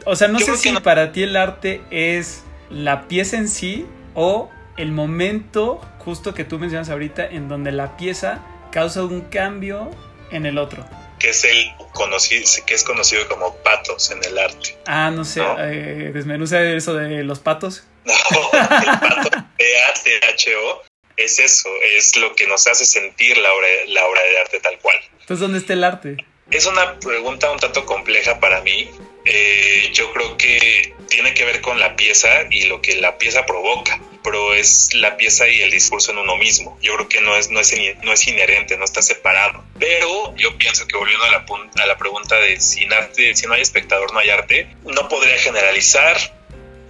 o 0.04 0.14
sea, 0.14 0.28
no 0.28 0.38
sé 0.38 0.56
si 0.56 0.72
para 0.74 1.10
ti 1.10 1.24
el 1.24 1.34
arte 1.34 1.80
es 1.90 2.44
la 2.70 3.08
pieza 3.08 3.36
en 3.36 3.48
sí 3.48 3.84
o 4.14 4.48
el 4.76 4.92
momento 4.92 5.80
justo 5.98 6.34
que 6.34 6.44
tú 6.44 6.60
mencionas 6.60 6.88
ahorita 6.88 7.26
en 7.26 7.48
donde 7.48 7.72
la 7.72 7.96
pieza 7.96 8.44
causa 8.70 9.02
un 9.02 9.22
cambio 9.22 9.90
en 10.30 10.46
el 10.46 10.58
otro 10.58 10.86
que 11.22 11.30
es 11.30 11.44
el 11.44 11.72
conocido, 11.92 12.44
que 12.66 12.74
es 12.74 12.82
conocido 12.82 13.28
como 13.28 13.54
patos 13.58 14.10
en 14.10 14.22
el 14.24 14.36
arte. 14.36 14.76
Ah, 14.86 15.12
no 15.14 15.24
sé, 15.24 15.40
eh, 15.40 16.10
desmenuza 16.12 16.60
eso 16.60 16.94
de 16.94 17.22
los 17.22 17.38
patos. 17.38 17.84
No, 18.04 18.12
el 18.52 18.98
pato 18.98 19.30
P-A-T-H-O 19.56 20.82
es 21.16 21.38
eso, 21.38 21.68
es 21.96 22.16
lo 22.16 22.34
que 22.34 22.48
nos 22.48 22.66
hace 22.66 22.84
sentir 22.84 23.38
la 23.38 23.52
obra, 23.52 23.68
la 23.86 24.06
obra 24.06 24.20
de 24.22 24.40
arte 24.40 24.58
tal 24.58 24.76
cual. 24.80 24.96
Entonces, 25.20 25.38
¿dónde 25.38 25.58
está 25.58 25.74
el 25.74 25.84
arte? 25.84 26.16
Es 26.50 26.66
una 26.66 26.98
pregunta 26.98 27.52
un 27.52 27.58
tanto 27.60 27.86
compleja 27.86 28.40
para 28.40 28.60
mí. 28.62 28.90
Eh, 29.24 29.90
yo 29.92 30.12
creo 30.12 30.36
que 30.36 30.94
tiene 31.08 31.34
que 31.34 31.44
ver 31.44 31.60
con 31.60 31.78
la 31.78 31.96
pieza 31.96 32.28
y 32.50 32.64
lo 32.64 32.82
que 32.82 32.96
la 32.96 33.18
pieza 33.18 33.46
provoca 33.46 34.00
pero 34.22 34.54
es 34.54 34.94
la 34.94 35.16
pieza 35.16 35.48
y 35.48 35.62
el 35.62 35.70
discurso 35.70 36.12
en 36.12 36.18
uno 36.18 36.36
mismo. 36.36 36.78
Yo 36.80 36.94
creo 36.94 37.08
que 37.08 37.20
no 37.20 37.36
es, 37.36 37.50
no 37.50 37.60
es, 37.60 37.74
no 38.02 38.12
es 38.12 38.28
inherente, 38.28 38.76
no 38.76 38.84
está 38.84 39.02
separado. 39.02 39.64
Pero 39.78 40.34
yo 40.36 40.56
pienso 40.58 40.86
que 40.86 40.96
volviendo 40.96 41.24
a 41.24 41.30
la, 41.30 41.44
a 41.82 41.86
la 41.86 41.98
pregunta 41.98 42.36
de 42.36 42.58
arte, 42.96 43.34
si 43.34 43.46
no 43.46 43.54
hay 43.54 43.62
espectador, 43.62 44.12
no 44.12 44.20
hay 44.20 44.30
arte, 44.30 44.68
no 44.84 45.08
podría 45.08 45.38
generalizar. 45.38 46.16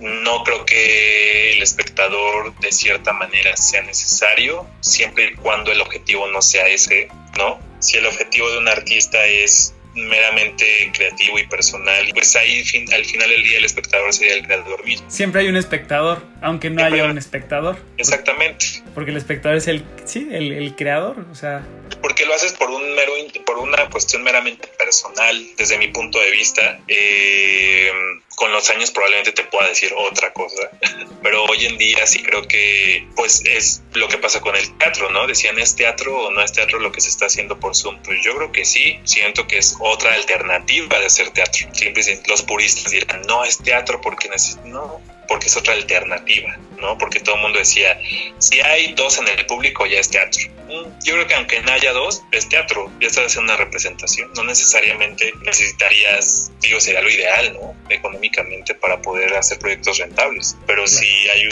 No 0.01 0.42
creo 0.42 0.66
que 0.66 1.53
el 1.53 1.62
espectador 1.62 2.59
de 2.59 2.73
cierta 2.73 3.12
manera 3.12 3.57
sea 3.57 3.83
necesario, 3.83 4.66
siempre 4.81 5.27
y 5.27 5.35
cuando 5.35 5.71
el 5.71 5.81
objetivo 5.81 6.27
no 6.27 6.42
sea 6.42 6.66
ese, 6.66 7.09
¿no? 7.38 7.61
Si 7.79 7.99
el 7.99 8.07
objetivo 8.07 8.51
de 8.51 8.59
un 8.59 8.66
artista 8.66 9.25
es 9.27 9.75
meramente 9.95 10.91
creativo 10.95 11.39
y 11.39 11.47
personal. 11.47 12.07
Pues 12.15 12.35
ahí 12.37 12.63
al 12.93 13.05
final 13.05 13.29
del 13.29 13.43
día 13.43 13.59
el 13.59 13.65
espectador 13.65 14.13
sería 14.13 14.35
el 14.35 14.45
creador 14.45 14.85
mismo. 14.85 15.09
Siempre 15.11 15.43
hay 15.43 15.49
un 15.49 15.57
espectador, 15.57 16.23
aunque 16.43 16.71
no 16.71 16.85
haya 16.85 17.05
un 17.05 17.19
espectador. 17.19 17.79
Exactamente. 17.97 18.83
Porque 18.95 19.11
el 19.11 19.17
espectador 19.17 19.57
es 19.59 19.69
el, 19.69 19.85
sí, 20.05 20.29
el, 20.31 20.53
el 20.53 20.75
creador, 20.77 21.27
o 21.31 21.35
sea... 21.35 21.67
Porque 22.01 22.27
lo 22.27 22.35
haces 22.35 22.53
por 22.53 22.69
un 22.71 22.95
mero, 22.95 23.13
por 23.47 23.59
una 23.59 23.89
cuestión 23.89 24.23
meramente 24.23 24.67
personal, 24.79 25.41
desde 25.57 25.79
mi 25.79 25.89
punto 25.89 26.19
de 26.19 26.31
vista. 26.33 26.81
Eh, 26.89 27.91
con 28.35 28.51
los 28.51 28.69
años 28.71 28.91
probablemente 28.91 29.33
te 29.33 29.45
pueda 29.45 29.69
decir 29.69 29.93
otra 29.97 30.33
cosa, 30.33 30.71
pero 31.23 31.45
hoy 31.45 31.67
en 31.67 31.79
día 31.79 32.07
sí 32.07 32.23
creo 32.23 32.43
que 32.49 33.07
pues 33.15 33.45
es 33.45 33.83
lo 33.93 34.09
que 34.09 34.19
pasa 34.19 34.41
con 34.41 34.57
el 34.57 34.77
teatro, 34.79 35.11
¿no? 35.11 35.27
Decían, 35.27 35.59
¿es 35.59 35.77
teatro 35.77 36.27
o 36.27 36.31
no 36.31 36.43
es 36.43 36.53
teatro 36.53 36.79
lo 36.81 36.91
que 36.91 37.01
se 37.01 37.09
está 37.09 37.27
haciendo 37.27 37.61
por 37.61 37.77
Zoom? 37.77 38.03
Pues 38.03 38.19
yo 38.25 38.37
creo 38.37 38.51
que 38.51 38.65
sí, 38.65 38.99
siento 39.05 39.47
que 39.47 39.59
es 39.59 39.77
otra 39.81 40.15
alternativa 40.15 40.99
de 40.99 41.07
hacer 41.07 41.31
teatro. 41.31 41.69
Siempre 41.73 42.03
los 42.27 42.43
puristas 42.43 42.91
dirán, 42.91 43.23
no 43.29 43.45
es 43.45 43.59
teatro 43.59 44.01
porque 44.01 44.29
necesito, 44.29 44.67
no, 44.67 45.01
porque 45.33 45.47
es 45.47 45.57
otra 45.57 45.73
alternativa, 45.73 46.59
¿no? 46.83 46.99
Porque 46.99 47.21
todo 47.21 47.37
el 47.37 47.42
mundo 47.42 47.59
decía, 47.59 47.99
si 48.38 48.61
hay 48.61 48.92
dos 48.92 49.18
en 49.18 49.29
el 49.29 49.47
público 49.47 49.87
ya 49.87 50.01
es 50.01 50.11
teatro. 50.11 50.42
Mm, 50.68 51.05
yo 51.05 51.14
creo 51.14 51.27
que 51.27 51.35
aunque 51.35 51.61
no 51.62 51.73
haya 51.73 51.92
dos, 51.92 52.23
es 52.33 52.49
teatro, 52.49 52.90
ya 53.01 53.09
estás 53.09 53.27
haciendo 53.27 53.53
una 53.53 53.64
representación. 53.64 54.31
No 54.35 54.45
necesariamente 54.45 55.33
necesitarías, 55.42 56.51
digo, 56.61 56.81
sería 56.81 57.01
lo 57.01 57.11
ideal, 57.11 57.55
¿no? 57.55 57.75
Económicamente 57.88 58.75
para 58.75 59.01
poder 59.01 59.35
hacer 59.35 59.59
proyectos 59.59 59.99
rentables. 59.99 60.57
Pero 60.66 60.87
si 60.87 61.07
hay 61.29 61.49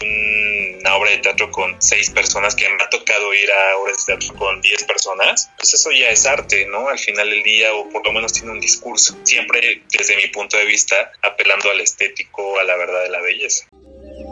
una 0.81 0.97
obra 0.97 1.11
de 1.11 1.19
teatro 1.19 1.51
con 1.51 1.81
seis 1.81 2.11
personas, 2.11 2.55
que 2.55 2.69
me 2.69 2.83
ha 2.83 2.91
tocado 2.91 3.33
ir 3.33 3.51
a 3.51 3.77
obras 3.79 4.05
de 4.05 4.17
teatro 4.17 4.35
con 4.37 4.61
diez 4.61 4.85
personas, 4.85 5.51
pues 5.57 5.75
eso 5.75 5.91
ya 5.93 6.09
es 6.09 6.27
arte, 6.27 6.67
¿no? 6.67 6.89
Al 6.89 6.99
final 6.99 7.31
del 7.31 7.43
día, 7.43 7.73
o 7.75 7.89
por 7.89 8.05
lo 8.05 8.13
menos 8.13 8.33
tiene 8.33 8.51
un 8.51 8.61
discurso. 8.61 9.17
Siempre, 9.23 9.83
desde 9.97 10.17
mi 10.17 10.27
punto 10.29 10.57
de 10.57 10.65
vista, 10.65 11.13
apelando 11.23 11.71
al 11.71 11.81
estético, 11.81 12.59
a 12.59 12.65
la 12.65 12.77
verdad 12.77 13.03
de 13.03 13.11
la 13.11 13.21
belleza. 13.21 13.67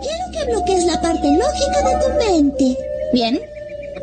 Quiero 0.03 0.25
que 0.33 0.51
bloquees 0.51 0.85
la 0.85 1.01
parte 1.01 1.29
lógica 1.29 1.83
de 1.83 2.05
tu 2.05 2.33
mente. 2.33 2.79
Bien. 3.13 3.41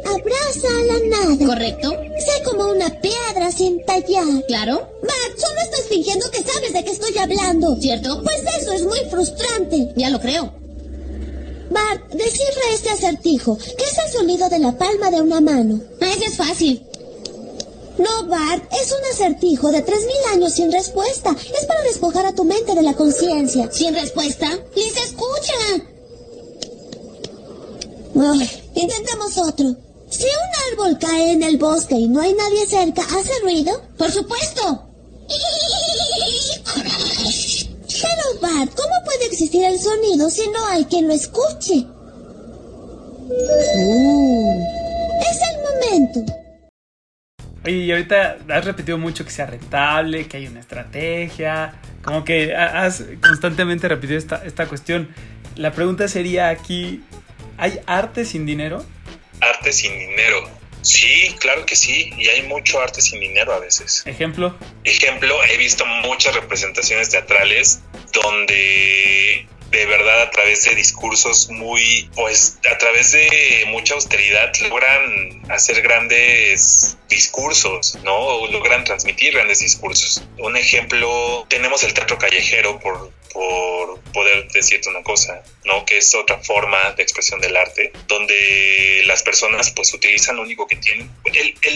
Abraza 0.06 0.68
a 0.68 0.84
la 0.84 1.18
nada. 1.18 1.46
¿Correcto? 1.46 1.92
Sé 2.20 2.44
como 2.44 2.72
una 2.72 2.90
piedra 3.02 3.52
sin 3.52 3.84
tallar. 3.86 4.46
¿Claro? 4.48 4.90
Bart, 5.02 5.38
solo 5.38 5.60
estás 5.62 5.86
fingiendo 5.90 6.30
que 6.32 6.44
sabes 6.44 6.74
de 6.74 6.84
qué 6.84 6.92
estoy 6.92 7.18
hablando. 7.18 7.76
¿Cierto? 7.80 8.22
Pues 8.24 8.44
eso 8.60 8.72
es 8.72 8.84
muy 8.84 9.00
frustrante. 9.10 9.94
Ya 9.96 10.10
lo 10.10 10.20
creo. 10.20 10.54
Bart, 11.70 12.12
descifra 12.14 12.64
este 12.74 12.90
acertijo. 12.90 13.58
¿Qué 13.58 13.84
es 13.84 13.98
el 13.98 14.12
sonido 14.12 14.50
de 14.50 14.60
la 14.60 14.78
palma 14.78 15.10
de 15.10 15.22
una 15.22 15.42
mano? 15.42 15.80
Ese 16.00 16.26
es 16.26 16.36
fácil. 16.36 16.86
No, 17.98 18.26
Bart, 18.28 18.64
es 18.74 18.92
un 18.92 19.06
acertijo 19.12 19.72
de 19.72 19.86
3.000 19.86 20.34
años 20.34 20.54
sin 20.54 20.72
respuesta. 20.72 21.36
Es 21.58 21.66
para 21.66 21.82
despojar 21.84 22.26
a 22.26 22.34
tu 22.34 22.44
mente 22.44 22.76
de 22.76 22.82
la 22.82 22.94
conciencia. 22.94 23.72
¿Sin 23.72 23.94
respuesta? 23.94 24.50
¡Liz, 24.76 24.94
escucha! 24.98 25.54
intentemos 28.76 29.38
otro. 29.38 29.76
Si 30.10 30.24
un 30.24 30.74
árbol 30.74 30.98
cae 31.00 31.32
en 31.32 31.44
el 31.44 31.58
bosque 31.58 31.96
y 31.96 32.08
no 32.08 32.22
hay 32.22 32.34
nadie 32.34 32.66
cerca, 32.66 33.02
¿hace 33.02 33.40
ruido? 33.42 33.82
¡Por 33.98 34.12
supuesto! 34.12 34.84
Pero, 38.02 38.40
Bart, 38.42 38.72
¿cómo 38.76 38.94
puede 39.06 39.26
existir 39.26 39.64
el 39.64 39.80
sonido 39.80 40.30
si 40.30 40.48
no 40.50 40.66
hay 40.68 40.86
quien 40.86 41.08
lo 41.08 41.14
escuche? 41.14 41.86
Uh. 43.28 44.54
Es 45.22 45.38
el 45.50 45.58
momento. 45.64 46.45
Y 47.66 47.92
ahorita 47.92 48.38
has 48.50 48.66
repetido 48.66 48.98
mucho 48.98 49.26
que 49.26 49.32
sea 49.32 49.46
rentable, 49.46 50.28
que 50.28 50.38
hay 50.38 50.48
una 50.48 50.60
estrategia, 50.60 51.76
como 52.04 52.24
que 52.24 52.56
has 52.56 53.04
constantemente 53.22 53.88
repetido 53.88 54.18
esta, 54.18 54.44
esta 54.46 54.68
cuestión. 54.68 55.10
La 55.56 55.72
pregunta 55.72 56.08
sería 56.08 56.50
aquí, 56.50 57.02
¿hay 57.58 57.80
arte 57.88 58.26
sin 58.26 58.46
dinero? 58.46 58.86
Arte 59.42 59.72
sin 59.72 59.98
dinero. 59.98 60.50
Sí, 60.82 61.36
claro 61.40 61.66
que 61.66 61.76
sí, 61.76 62.12
y 62.16 62.28
hay 62.28 62.44
mucho 62.44 62.80
arte 62.80 63.02
sin 63.02 63.20
dinero 63.20 63.54
a 63.54 63.60
veces. 63.60 64.04
Ejemplo. 64.06 64.56
Ejemplo, 64.84 65.36
he 65.46 65.58
visto 65.58 65.84
muchas 66.04 66.36
representaciones 66.36 67.10
teatrales 67.10 67.82
donde 68.14 69.48
de 69.76 69.86
verdad 69.86 70.22
a 70.22 70.32
través 70.32 70.64
de 70.64 70.76
discursos 70.76 71.50
muy, 71.50 72.10
pues 72.16 72.60
a 72.72 72.78
través 72.78 73.12
de 73.12 73.66
mucha 73.68 73.96
austeridad 73.96 74.52
logran 74.70 75.44
hacer 75.50 75.82
grandes 75.82 76.98
discursos, 77.10 77.98
¿no? 78.04 78.16
O 78.16 78.48
logran 78.48 78.86
transmitir 78.86 79.34
grandes 79.34 79.60
discursos. 79.60 80.24
Un 80.38 80.56
ejemplo, 80.56 81.46
tenemos 81.50 81.84
el 81.84 81.94
teatro 81.94 82.18
callejero 82.18 82.80
por 82.80 83.12
por 83.36 84.00
poder 84.14 84.48
decirte 84.54 84.88
una 84.90 85.04
cosa, 85.04 85.44
¿no? 85.66 85.84
Que 85.86 85.98
es 85.98 86.16
otra 86.16 86.40
forma 86.40 86.78
de 86.96 87.04
expresión 87.04 87.42
del 87.42 87.58
arte, 87.58 87.92
donde 88.08 89.04
las 89.08 89.24
personas 89.24 89.72
pues 89.72 89.94
utilizan 89.94 90.38
lo 90.38 90.44
único 90.44 90.66
que 90.68 90.78
tienen. 90.78 91.12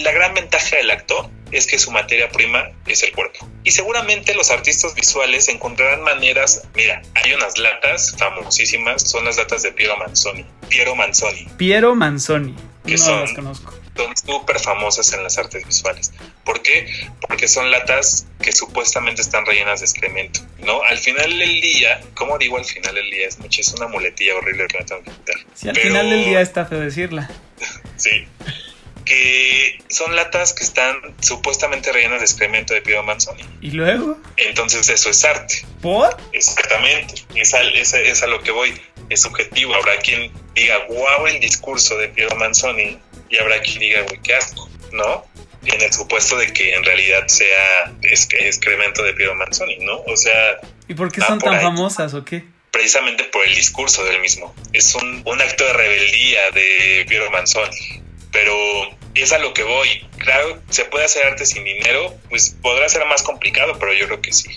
la 0.03 0.11
gran 0.13 0.33
ventaja 0.33 0.77
del 0.77 0.89
actor 0.89 1.29
es 1.51 1.67
que 1.67 1.77
su 1.77 1.91
materia 1.91 2.29
prima 2.29 2.71
es 2.87 3.03
el 3.03 3.11
cuerpo. 3.11 3.45
Y 3.65 3.71
seguramente 3.71 4.33
los 4.35 4.51
artistas 4.51 4.95
visuales 4.95 5.49
encontrarán 5.49 6.01
maneras, 6.01 6.63
mira, 6.75 7.01
hay 7.15 7.33
unas 7.33 7.57
latas 7.57 8.15
famosísimas, 8.17 9.09
son 9.09 9.25
las 9.25 9.35
latas 9.35 9.63
de 9.63 9.73
Piero 9.73 9.97
Manzoni. 9.97 10.45
Piero 10.69 10.95
Manzoni. 10.95 11.45
Piero 11.57 11.93
Manzoni. 11.93 12.55
Que 12.89 12.97
no 12.97 13.03
son 13.05 13.21
las 13.21 13.33
conozco. 13.33 13.73
son 13.95 14.17
súper 14.17 14.59
famosas 14.59 15.11
en 15.13 15.23
las 15.23 15.37
artes 15.37 15.65
visuales. 15.65 16.11
¿Por 16.43 16.61
qué? 16.61 16.87
Porque 17.21 17.47
son 17.47 17.69
latas 17.71 18.25
que 18.41 18.51
supuestamente 18.51 19.21
están 19.21 19.45
rellenas 19.45 19.79
de 19.79 19.85
excremento, 19.85 20.41
¿no? 20.59 20.81
Al 20.83 20.97
final 20.97 21.37
del 21.37 21.61
día, 21.61 22.01
¿cómo 22.15 22.37
digo 22.37 22.57
al 22.57 22.65
final 22.65 22.95
del 22.95 23.09
día? 23.09 23.27
Es 23.27 23.39
mucho, 23.39 23.61
es 23.61 23.73
una 23.73 23.87
muletilla 23.87 24.35
horrible 24.35 24.67
que 24.67 24.77
me 24.79 24.85
tengo 24.85 25.03
que 25.03 25.11
quitar. 25.11 25.35
Sí, 25.53 25.67
al 25.69 25.73
Pero- 25.75 25.87
final 25.87 26.09
del 26.09 26.25
día 26.25 26.41
está 26.41 26.65
feo 26.65 26.79
decirla. 26.79 27.29
Sí. 27.97 28.25
Que 29.09 29.79
son 29.89 30.15
latas 30.15 30.53
que 30.53 30.63
están 30.63 30.95
supuestamente 31.19 31.91
rellenas 31.91 32.19
de 32.19 32.25
excremento 32.25 32.75
de 32.75 32.81
Piero 32.83 33.01
Manzoni. 33.01 33.43
¿Y 33.59 33.71
luego? 33.71 34.19
Entonces 34.37 34.87
eso 34.87 35.09
es 35.09 35.25
arte. 35.25 35.65
¿Por? 35.81 36.15
Exactamente. 36.31 37.15
Es 37.33 37.55
a, 37.55 37.61
es 37.63 37.93
a- 37.95 37.99
es 38.01 38.21
a 38.21 38.27
lo 38.27 38.39
que 38.43 38.51
voy. 38.51 38.79
Es 39.09 39.23
subjetivo. 39.23 39.73
Habrá 39.73 39.97
quien 39.97 40.31
diga, 40.53 40.77
wow, 40.89 41.25
el 41.25 41.39
discurso 41.39 41.97
de 41.97 42.09
Piero 42.09 42.35
Manzoni. 42.35 42.99
Y 43.31 43.37
habrá 43.39 43.59
quien 43.61 43.79
diga, 43.79 44.01
güey, 44.03 44.19
qué 44.21 44.35
asco, 44.35 44.69
¿no? 44.91 45.25
En 45.65 45.81
el 45.81 45.91
supuesto 45.91 46.37
de 46.37 46.53
que 46.53 46.75
en 46.75 46.83
realidad 46.83 47.27
sea 47.27 47.91
excremento 48.01 49.01
de 49.03 49.13
Piero 49.13 49.33
Manzoni, 49.35 49.77
¿no? 49.79 50.01
O 50.05 50.15
sea, 50.17 50.59
¿Y 50.87 50.93
por 50.93 51.11
qué 51.11 51.21
son 51.21 51.39
por 51.39 51.49
tan 51.49 51.59
ahí. 51.59 51.65
famosas 51.65 52.13
o 52.13 52.23
qué? 52.23 52.43
precisamente 52.71 53.23
por 53.25 53.45
el 53.47 53.55
discurso 53.55 54.05
del 54.05 54.21
mismo. 54.21 54.53
Es 54.71 54.93
un, 54.93 55.23
un 55.25 55.41
acto 55.41 55.65
de 55.65 55.73
rebeldía 55.73 56.51
de 56.51 57.05
Piero 57.09 57.29
Manzoni. 57.31 58.03
Pero 58.31 58.55
es 59.21 59.31
a 59.33 59.39
lo 59.39 59.53
que 59.53 59.63
voy. 59.63 60.07
Claro, 60.17 60.61
se 60.69 60.85
puede 60.85 61.05
hacer 61.05 61.25
arte 61.25 61.45
sin 61.45 61.63
dinero, 61.63 62.13
pues 62.29 62.55
podrá 62.61 62.87
ser 62.89 63.05
más 63.05 63.23
complicado, 63.23 63.73
pero 63.79 63.93
yo 63.93 64.05
creo 64.07 64.21
que 64.21 64.33
sí. 64.33 64.49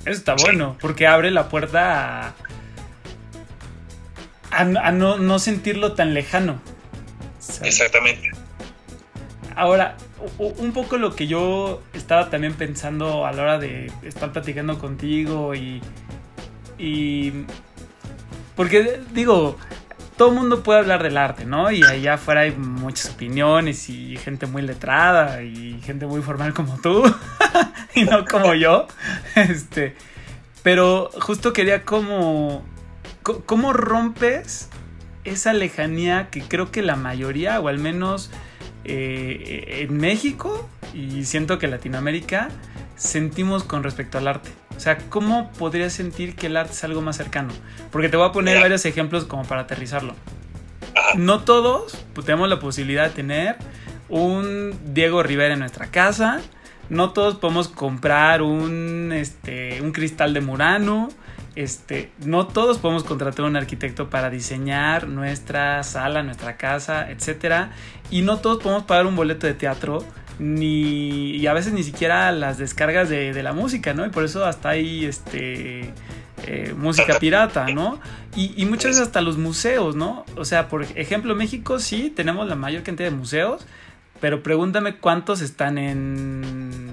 Eso 0.00 0.18
está 0.18 0.34
bueno, 0.34 0.76
porque 0.80 1.06
abre 1.06 1.30
la 1.30 1.48
puerta 1.48 2.28
a, 2.28 2.34
a, 4.50 4.60
a 4.60 4.92
no, 4.92 5.18
no 5.18 5.38
sentirlo 5.38 5.94
tan 5.94 6.14
lejano. 6.14 6.60
¿sabes? 7.38 7.74
Exactamente. 7.74 8.30
Ahora, 9.54 9.96
un 10.38 10.72
poco 10.72 10.96
lo 10.96 11.14
que 11.14 11.26
yo 11.26 11.82
estaba 11.92 12.30
también 12.30 12.54
pensando 12.54 13.26
a 13.26 13.32
la 13.32 13.42
hora 13.42 13.58
de 13.58 13.90
estar 14.02 14.32
platicando 14.32 14.78
contigo 14.78 15.54
y. 15.54 15.80
y 16.78 17.32
porque 18.56 19.00
digo, 19.12 19.56
todo 20.18 20.28
el 20.28 20.34
mundo 20.34 20.62
puede 20.62 20.80
hablar 20.80 21.02
del 21.02 21.16
arte, 21.16 21.46
¿no? 21.46 21.70
Y 21.70 21.82
allá 21.82 22.14
afuera 22.14 22.42
hay 22.42 22.50
muchas 22.50 23.12
opiniones 23.14 23.88
y 23.88 24.16
gente 24.18 24.46
muy 24.46 24.60
letrada 24.60 25.42
y 25.42 25.80
gente 25.82 26.04
muy 26.06 26.20
formal 26.20 26.52
como 26.52 26.78
tú 26.78 27.02
y 27.94 28.02
no 28.04 28.26
como 28.26 28.52
yo. 28.52 28.86
Este, 29.34 29.94
pero 30.62 31.08
justo 31.22 31.54
quería 31.54 31.84
como 31.86 32.62
co- 33.22 33.42
cómo 33.46 33.72
rompes 33.72 34.68
esa 35.24 35.52
lejanía 35.54 36.28
que 36.30 36.42
creo 36.42 36.70
que 36.70 36.82
la 36.82 36.96
mayoría 36.96 37.60
o 37.60 37.68
al 37.68 37.78
menos 37.78 38.30
eh, 38.84 39.86
en 39.88 39.96
México 39.96 40.68
y 40.94 41.24
siento 41.24 41.58
que 41.58 41.68
Latinoamérica 41.68 42.48
sentimos 42.96 43.62
con 43.64 43.82
respecto 43.82 44.18
al 44.18 44.26
arte. 44.28 44.50
O 44.78 44.80
sea, 44.80 44.96
¿cómo 45.10 45.50
podrías 45.58 45.92
sentir 45.92 46.36
que 46.36 46.46
el 46.46 46.56
arte 46.56 46.70
es 46.70 46.84
algo 46.84 47.00
más 47.00 47.16
cercano? 47.16 47.52
Porque 47.90 48.08
te 48.08 48.16
voy 48.16 48.28
a 48.28 48.30
poner 48.30 48.54
Mira. 48.54 48.60
varios 48.66 48.84
ejemplos 48.84 49.24
como 49.24 49.42
para 49.42 49.62
aterrizarlo. 49.62 50.14
Ajá. 50.94 51.18
No 51.18 51.40
todos 51.40 51.98
pues, 52.14 52.24
tenemos 52.24 52.48
la 52.48 52.60
posibilidad 52.60 53.08
de 53.08 53.10
tener 53.10 53.56
un 54.08 54.78
Diego 54.94 55.20
Rivera 55.24 55.54
en 55.54 55.58
nuestra 55.58 55.88
casa. 55.88 56.40
No 56.90 57.10
todos 57.10 57.38
podemos 57.38 57.66
comprar 57.66 58.40
un, 58.40 59.10
este, 59.12 59.82
un 59.82 59.90
cristal 59.90 60.32
de 60.32 60.42
Murano. 60.42 61.08
Este, 61.58 62.12
no 62.24 62.46
todos 62.46 62.78
podemos 62.78 63.02
contratar 63.02 63.44
a 63.44 63.48
un 63.48 63.56
arquitecto 63.56 64.08
para 64.10 64.30
diseñar 64.30 65.08
nuestra 65.08 65.82
sala, 65.82 66.22
nuestra 66.22 66.56
casa, 66.56 67.10
etc. 67.10 67.70
Y 68.12 68.22
no 68.22 68.38
todos 68.38 68.62
podemos 68.62 68.84
pagar 68.84 69.06
un 69.06 69.16
boleto 69.16 69.48
de 69.48 69.54
teatro 69.54 70.04
ni 70.38 71.32
y 71.32 71.48
a 71.48 71.52
veces 71.52 71.72
ni 71.72 71.82
siquiera 71.82 72.30
las 72.30 72.58
descargas 72.58 73.08
de, 73.08 73.32
de 73.32 73.42
la 73.42 73.52
música, 73.52 73.92
¿no? 73.92 74.06
Y 74.06 74.10
por 74.10 74.22
eso 74.22 74.44
hasta 74.44 74.68
hay 74.68 75.04
este 75.04 75.92
eh, 76.46 76.74
música 76.76 77.18
pirata, 77.18 77.66
¿no? 77.74 77.98
Y, 78.36 78.54
y 78.56 78.64
muchas 78.64 78.92
veces 78.92 79.00
hasta 79.00 79.20
los 79.20 79.36
museos, 79.36 79.96
¿no? 79.96 80.24
O 80.36 80.44
sea, 80.44 80.68
por 80.68 80.84
ejemplo, 80.84 81.34
México 81.34 81.80
sí 81.80 82.12
tenemos 82.14 82.46
la 82.46 82.54
mayor 82.54 82.84
cantidad 82.84 83.10
de 83.10 83.16
museos, 83.16 83.66
pero 84.20 84.44
pregúntame 84.44 84.98
cuántos 84.98 85.40
están 85.40 85.76
en 85.76 86.87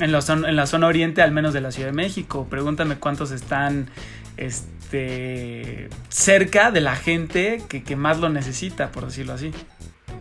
en 0.00 0.12
la, 0.12 0.22
zona, 0.22 0.48
en 0.48 0.56
la 0.56 0.66
zona 0.66 0.86
oriente, 0.86 1.22
al 1.22 1.32
menos 1.32 1.54
de 1.54 1.60
la 1.60 1.72
Ciudad 1.72 1.88
de 1.88 1.94
México. 1.94 2.46
Pregúntame 2.48 2.96
cuántos 2.96 3.30
están 3.30 3.90
este, 4.36 5.88
cerca 6.08 6.70
de 6.70 6.80
la 6.80 6.96
gente 6.96 7.62
que, 7.68 7.96
más 7.96 8.18
lo 8.18 8.28
necesita, 8.28 8.92
por 8.92 9.06
decirlo 9.06 9.34
así. 9.34 9.52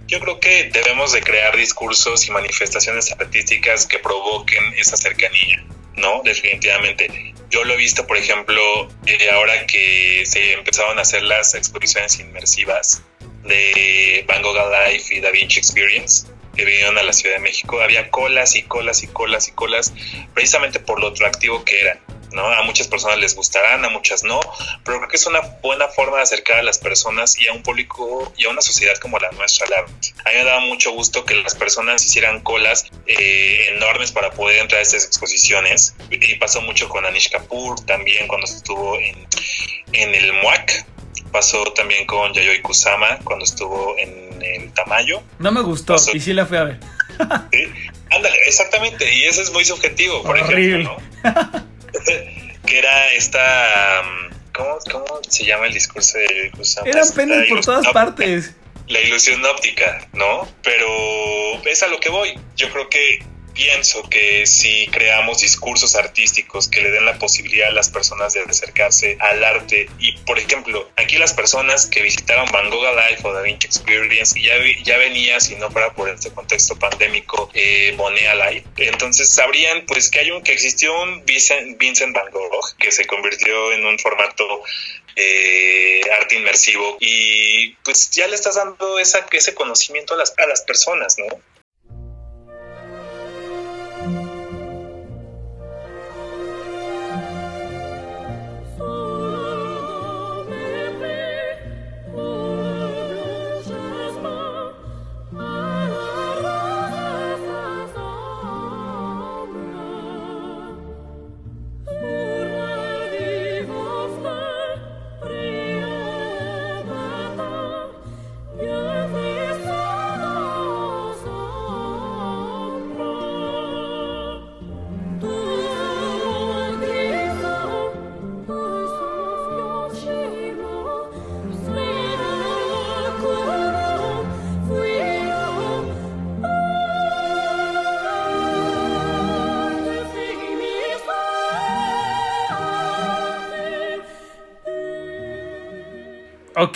Yo 0.07 0.19
creo 0.19 0.39
que 0.39 0.69
debemos 0.71 1.13
de 1.13 1.21
crear 1.21 1.55
discursos 1.57 2.27
y 2.27 2.31
manifestaciones 2.31 3.11
artísticas 3.11 3.87
que 3.87 3.99
provoquen 3.99 4.63
esa 4.77 4.95
cercanía, 4.97 5.63
¿no? 5.95 6.21
Definitivamente. 6.23 7.33
Yo 7.49 7.63
lo 7.63 7.73
he 7.73 7.77
visto, 7.77 8.05
por 8.05 8.17
ejemplo, 8.17 8.61
eh, 9.05 9.29
ahora 9.33 9.65
que 9.65 10.23
se 10.25 10.53
empezaron 10.53 10.99
a 10.99 11.01
hacer 11.01 11.23
las 11.23 11.55
exposiciones 11.55 12.19
inmersivas 12.19 13.01
de 13.45 14.25
Van 14.27 14.41
Gogh 14.41 14.57
Alive 14.57 15.03
y 15.09 15.19
Da 15.21 15.31
Vinci 15.31 15.59
Experience, 15.59 16.27
que 16.55 16.65
vinieron 16.65 16.97
a 16.97 17.03
la 17.03 17.13
Ciudad 17.13 17.35
de 17.35 17.41
México, 17.41 17.81
había 17.81 18.09
colas 18.09 18.55
y 18.55 18.63
colas 18.63 19.03
y 19.03 19.07
colas 19.07 19.47
y 19.47 19.51
colas, 19.51 19.93
precisamente 20.33 20.79
por 20.79 20.99
lo 20.99 21.07
atractivo 21.07 21.63
que 21.63 21.81
eran. 21.81 21.99
¿no? 22.35 22.45
A 22.47 22.63
muchas 22.63 22.87
personas 22.87 23.17
les 23.17 23.35
gustarán, 23.35 23.83
a 23.85 23.89
muchas 23.89 24.23
no, 24.23 24.39
pero 24.83 24.97
creo 24.97 25.09
que 25.09 25.15
es 25.15 25.25
una 25.25 25.39
buena 25.61 25.87
forma 25.87 26.17
de 26.17 26.23
acercar 26.23 26.57
a 26.57 26.63
las 26.63 26.77
personas 26.77 27.39
y 27.39 27.47
a 27.47 27.53
un 27.53 27.63
público 27.63 28.31
y 28.37 28.45
a 28.45 28.49
una 28.49 28.61
sociedad 28.61 28.95
como 28.97 29.17
la 29.17 29.31
nuestra. 29.31 29.65
A 29.77 29.83
mí 29.83 30.35
me 30.35 30.43
daba 30.43 30.59
mucho 30.59 30.91
gusto 30.91 31.25
que 31.25 31.35
las 31.35 31.55
personas 31.55 32.03
hicieran 32.05 32.41
colas 32.41 32.91
eh, 33.07 33.71
enormes 33.75 34.11
para 34.11 34.31
poder 34.31 34.59
entrar 34.59 34.79
a 34.79 34.83
estas 34.83 35.05
exposiciones 35.05 35.95
y 36.11 36.35
pasó 36.35 36.61
mucho 36.61 36.89
con 36.89 37.05
Anish 37.05 37.29
Kapoor 37.31 37.79
también 37.85 38.27
cuando 38.27 38.45
estuvo 38.45 38.99
en, 38.99 39.27
en 39.93 40.13
el 40.13 40.33
MUAC, 40.33 40.85
pasó 41.35 41.61
también 41.73 42.05
con 42.05 42.31
Yayoi 42.33 42.61
Kusama 42.61 43.19
cuando 43.25 43.43
estuvo 43.43 43.93
en 43.97 44.41
el 44.41 44.71
Tamayo. 44.71 45.21
No 45.39 45.51
me 45.51 45.59
gustó 45.61 45.91
Pasó- 45.95 46.15
y 46.15 46.21
sí 46.21 46.31
la 46.31 46.45
fui 46.45 46.55
a 46.55 46.63
ver. 46.63 46.79
¿sí? 47.51 47.65
Ándale, 48.09 48.37
exactamente, 48.47 49.11
y 49.13 49.25
eso 49.25 49.41
es 49.41 49.51
muy 49.51 49.65
subjetivo, 49.65 50.23
por 50.23 50.37
Horrible. 50.39 50.83
ejemplo, 50.83 50.97
¿no? 51.25 51.65
que 52.65 52.77
era 52.79 53.11
esta... 53.11 54.01
um, 54.01 54.33
¿Cómo, 54.53 54.77
¿Cómo 54.89 55.19
se 55.27 55.43
llama 55.43 55.67
el 55.67 55.73
discurso 55.73 56.17
de 56.19 56.27
Yayoi 56.27 56.51
Kusama? 56.51 56.87
Eran 56.89 57.07
penas 57.13 57.45
por 57.49 57.59
todas 57.59 57.87
partes. 57.89 58.55
La 58.87 59.01
ilusión 59.01 59.43
óptica, 59.43 60.07
¿no? 60.13 60.47
Pero 60.63 60.87
es 61.65 61.83
a 61.83 61.87
lo 61.87 61.99
que 61.99 62.07
voy. 62.07 62.39
Yo 62.55 62.71
creo 62.71 62.87
que 62.87 63.19
pienso 63.55 64.07
que 64.09 64.45
si 64.45 64.87
creamos 64.91 65.39
discursos 65.39 65.95
artísticos 65.95 66.67
que 66.67 66.81
le 66.81 66.91
den 66.91 67.05
la 67.05 67.17
posibilidad 67.17 67.69
a 67.69 67.71
las 67.71 67.89
personas 67.89 68.33
de 68.33 68.41
acercarse 68.41 69.17
al 69.19 69.43
arte 69.43 69.89
y 69.97 70.11
por 70.19 70.37
ejemplo 70.37 70.91
aquí 70.97 71.17
las 71.17 71.33
personas 71.33 71.85
que 71.87 72.01
visitaron 72.03 72.45
Van 72.51 72.69
Gogh 72.69 72.85
Alive 72.85 73.19
o 73.23 73.31
Da 73.33 73.41
Vinci 73.41 73.65
Experience 73.67 74.39
ya, 74.39 74.57
vi- 74.57 74.83
ya 74.83 74.97
venía 74.97 75.39
si 75.39 75.55
no 75.55 75.71
fuera 75.71 75.93
por 75.93 76.09
este 76.09 76.31
contexto 76.31 76.77
pandémico 76.77 77.49
eh, 77.53 77.93
Monet 77.97 78.27
Alive 78.27 78.65
entonces 78.77 79.29
sabrían 79.31 79.85
pues 79.87 80.11
que 80.11 80.19
hay 80.19 80.31
un 80.31 80.43
que 80.43 80.51
existió 80.51 81.01
un 81.01 81.25
Vincent, 81.25 81.77
Vincent 81.79 82.13
Van 82.13 82.29
Gogh 82.31 82.75
que 82.77 82.91
se 82.91 83.05
convirtió 83.05 83.71
en 83.71 83.85
un 83.85 83.97
formato 83.97 84.63
eh, 85.15 86.01
arte 86.19 86.35
inmersivo 86.35 86.97
y 86.99 87.69
pues 87.85 88.09
ya 88.11 88.27
le 88.27 88.35
estás 88.35 88.55
dando 88.55 88.99
esa, 88.99 89.25
ese 89.31 89.55
conocimiento 89.55 90.13
a 90.13 90.17
las, 90.17 90.33
a 90.37 90.45
las 90.45 90.61
personas, 90.63 91.17
¿no? 91.17 91.25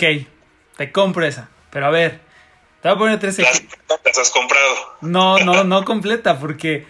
Ok, 0.00 0.26
te 0.78 0.92
compro 0.92 1.26
esa. 1.26 1.50
Pero 1.70 1.84
a 1.84 1.90
ver, 1.90 2.20
Te 2.80 2.88
voy 2.88 2.96
a 2.96 2.98
poner 2.98 3.18
tres 3.20 3.38
ejemplos. 3.38 3.78
¿Las 4.02 4.18
has 4.18 4.30
comprado? 4.30 4.74
No, 5.02 5.38
no, 5.40 5.64
no 5.64 5.84
completa, 5.84 6.38
porque 6.38 6.86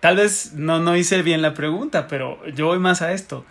tal 0.00 0.16
vez 0.16 0.52
no, 0.54 0.80
no 0.80 0.96
hice 0.96 1.22
bien 1.22 1.40
la 1.40 1.54
pregunta, 1.54 2.08
pero 2.08 2.44
yo 2.48 2.66
voy 2.66 2.80
más 2.80 3.02
a 3.02 3.12
esto. 3.12 3.46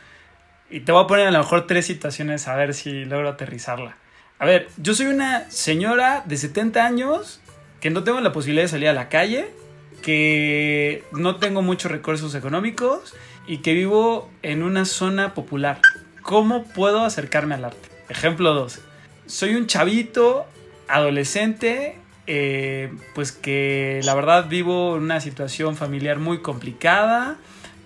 Y 0.70 0.82
te 0.82 0.92
voy 0.92 1.06
a 1.06 1.08
poner 1.08 1.28
a 1.28 1.32
lo 1.32 1.40
mejor 1.40 1.68
tres 1.68 1.86
situaciones 1.86 2.50
a 2.50 2.56
ver 2.58 2.74
si 2.74 3.06
logro 3.06 3.30
aterrizarla. 3.30 3.96
A 4.40 4.46
ver, 4.46 4.68
yo 4.76 4.94
soy 4.94 5.06
una 5.06 5.50
señora 5.50 6.24
de 6.26 6.36
70 6.36 6.86
años 6.86 7.40
que 7.80 7.92
no 7.92 8.04
tengo 8.04 8.20
la 8.20 8.34
posibilidad 8.34 8.66
de 8.66 8.70
salir 8.70 8.90
a 8.90 8.94
la 8.94 9.08
calle, 9.08 9.54
que 10.02 11.06
no 11.14 11.38
tengo 11.38 11.62
muchos 11.62 11.90
recursos 11.90 12.36
económicos 12.36 13.16
y 13.48 13.60
que 13.60 13.74
vivo 13.74 14.30
en 14.42 14.64
una 14.64 14.84
zona 14.84 15.34
popular. 15.34 15.80
¿Cómo 16.24 16.66
puedo 16.66 17.06
acercarme 17.06 17.56
al 17.56 17.64
arte? 17.64 17.95
Ejemplo 18.10 18.54
2. 18.54 18.82
Soy 19.26 19.56
un 19.56 19.66
chavito, 19.68 20.46
adolescente, 20.88 21.98
eh, 22.28 22.94
pues 23.14 23.32
que 23.32 24.02
la 24.04 24.14
verdad 24.14 24.48
vivo 24.48 24.94
una 24.94 25.20
situación 25.22 25.76
familiar 25.76 26.20
muy 26.20 26.40
complicada, 26.40 27.38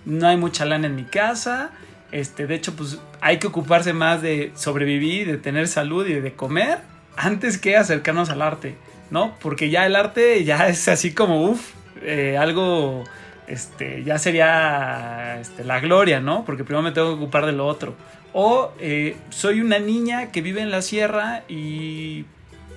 no 0.06 0.28
hay 0.28 0.38
mucha 0.38 0.66
lana 0.66 0.88
en 0.88 0.96
mi 0.96 1.06
casa, 1.06 1.72
este, 2.12 2.48
de 2.48 2.56
hecho 2.56 2.76
pues 2.76 3.00
hay 3.22 3.38
que 3.38 3.48
ocuparse 3.48 3.94
más 3.94 4.22
de 4.22 4.52
sobrevivir, 4.56 5.28
de 5.28 5.38
tener 5.38 5.68
salud 5.68 6.06
y 6.08 6.14
de 6.14 6.34
comer 6.34 6.80
antes 7.16 7.58
que 7.58 7.78
acercarnos 7.78 8.30
al 8.30 8.42
arte, 8.42 8.76
¿no? 9.12 9.36
Porque 9.42 9.70
ya 9.70 9.86
el 9.86 9.96
arte 9.96 10.44
ya 10.44 10.68
es 10.70 10.88
así 10.88 11.14
como, 11.14 11.44
uff, 11.44 11.74
eh, 12.02 12.38
algo, 12.38 13.04
este, 13.48 14.04
ya 14.04 14.18
sería 14.20 15.38
este, 15.40 15.64
la 15.64 15.80
gloria, 15.80 16.20
¿no? 16.20 16.46
Porque 16.46 16.64
primero 16.64 16.82
me 16.82 16.92
tengo 16.92 17.10
que 17.10 17.24
ocupar 17.24 17.46
de 17.46 17.52
lo 17.52 17.68
otro. 17.68 17.96
O 18.34 18.72
eh, 18.80 19.18
soy 19.30 19.62
una 19.62 19.80
niña 19.80 20.32
que 20.32 20.42
vive 20.42 20.62
en 20.62 20.72
la 20.72 20.82
sierra 20.82 21.44
y 21.48 22.26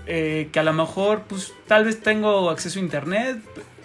eh, 0.07 0.48
que 0.53 0.59
a 0.59 0.62
lo 0.62 0.72
mejor, 0.72 1.22
pues 1.28 1.53
tal 1.66 1.84
vez 1.84 2.00
tengo 2.00 2.50
acceso 2.50 2.78
a 2.78 2.82
internet 2.82 3.38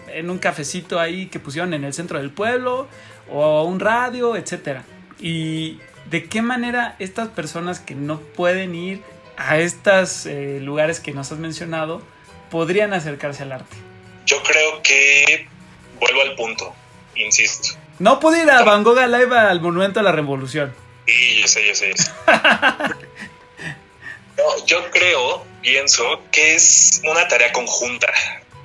en 0.07 0.29
un 0.29 0.37
cafecito 0.37 0.99
ahí 0.99 1.27
que 1.27 1.39
pusieron 1.39 1.73
en 1.73 1.83
el 1.83 1.93
centro 1.93 2.19
del 2.19 2.31
pueblo 2.31 2.87
o 3.29 3.63
un 3.63 3.79
radio, 3.79 4.35
etcétera. 4.35 4.83
Y 5.19 5.79
de 6.09 6.25
qué 6.25 6.41
manera 6.41 6.95
estas 6.99 7.27
personas 7.29 7.79
que 7.79 7.95
no 7.95 8.19
pueden 8.19 8.73
ir 8.75 9.01
a 9.35 9.59
estos 9.59 10.25
eh, 10.25 10.59
lugares 10.61 10.99
que 10.99 11.11
nos 11.11 11.31
has 11.31 11.37
mencionado 11.37 12.01
podrían 12.49 12.93
acercarse 12.93 13.43
al 13.43 13.51
arte. 13.51 13.77
Yo 14.25 14.41
creo 14.43 14.81
que 14.81 15.47
vuelvo 15.99 16.21
al 16.21 16.35
punto, 16.35 16.73
insisto. 17.15 17.77
No 17.99 18.19
pude 18.19 18.43
ir 18.43 18.49
a 18.49 18.63
Van 18.63 18.83
Gogh 18.83 18.97
Live 18.97 19.37
al 19.37 19.61
Monumento 19.61 19.99
a 19.99 20.03
la 20.03 20.11
Revolución. 20.11 20.73
Sí, 21.07 21.41
yo 21.41 21.47
sé, 21.47 21.65
yo 21.65 21.73
sé. 21.73 21.93
yo 24.67 24.91
creo, 24.91 25.45
pienso 25.61 26.21
que 26.31 26.55
es 26.55 27.01
una 27.05 27.27
tarea 27.27 27.51
conjunta. 27.53 28.13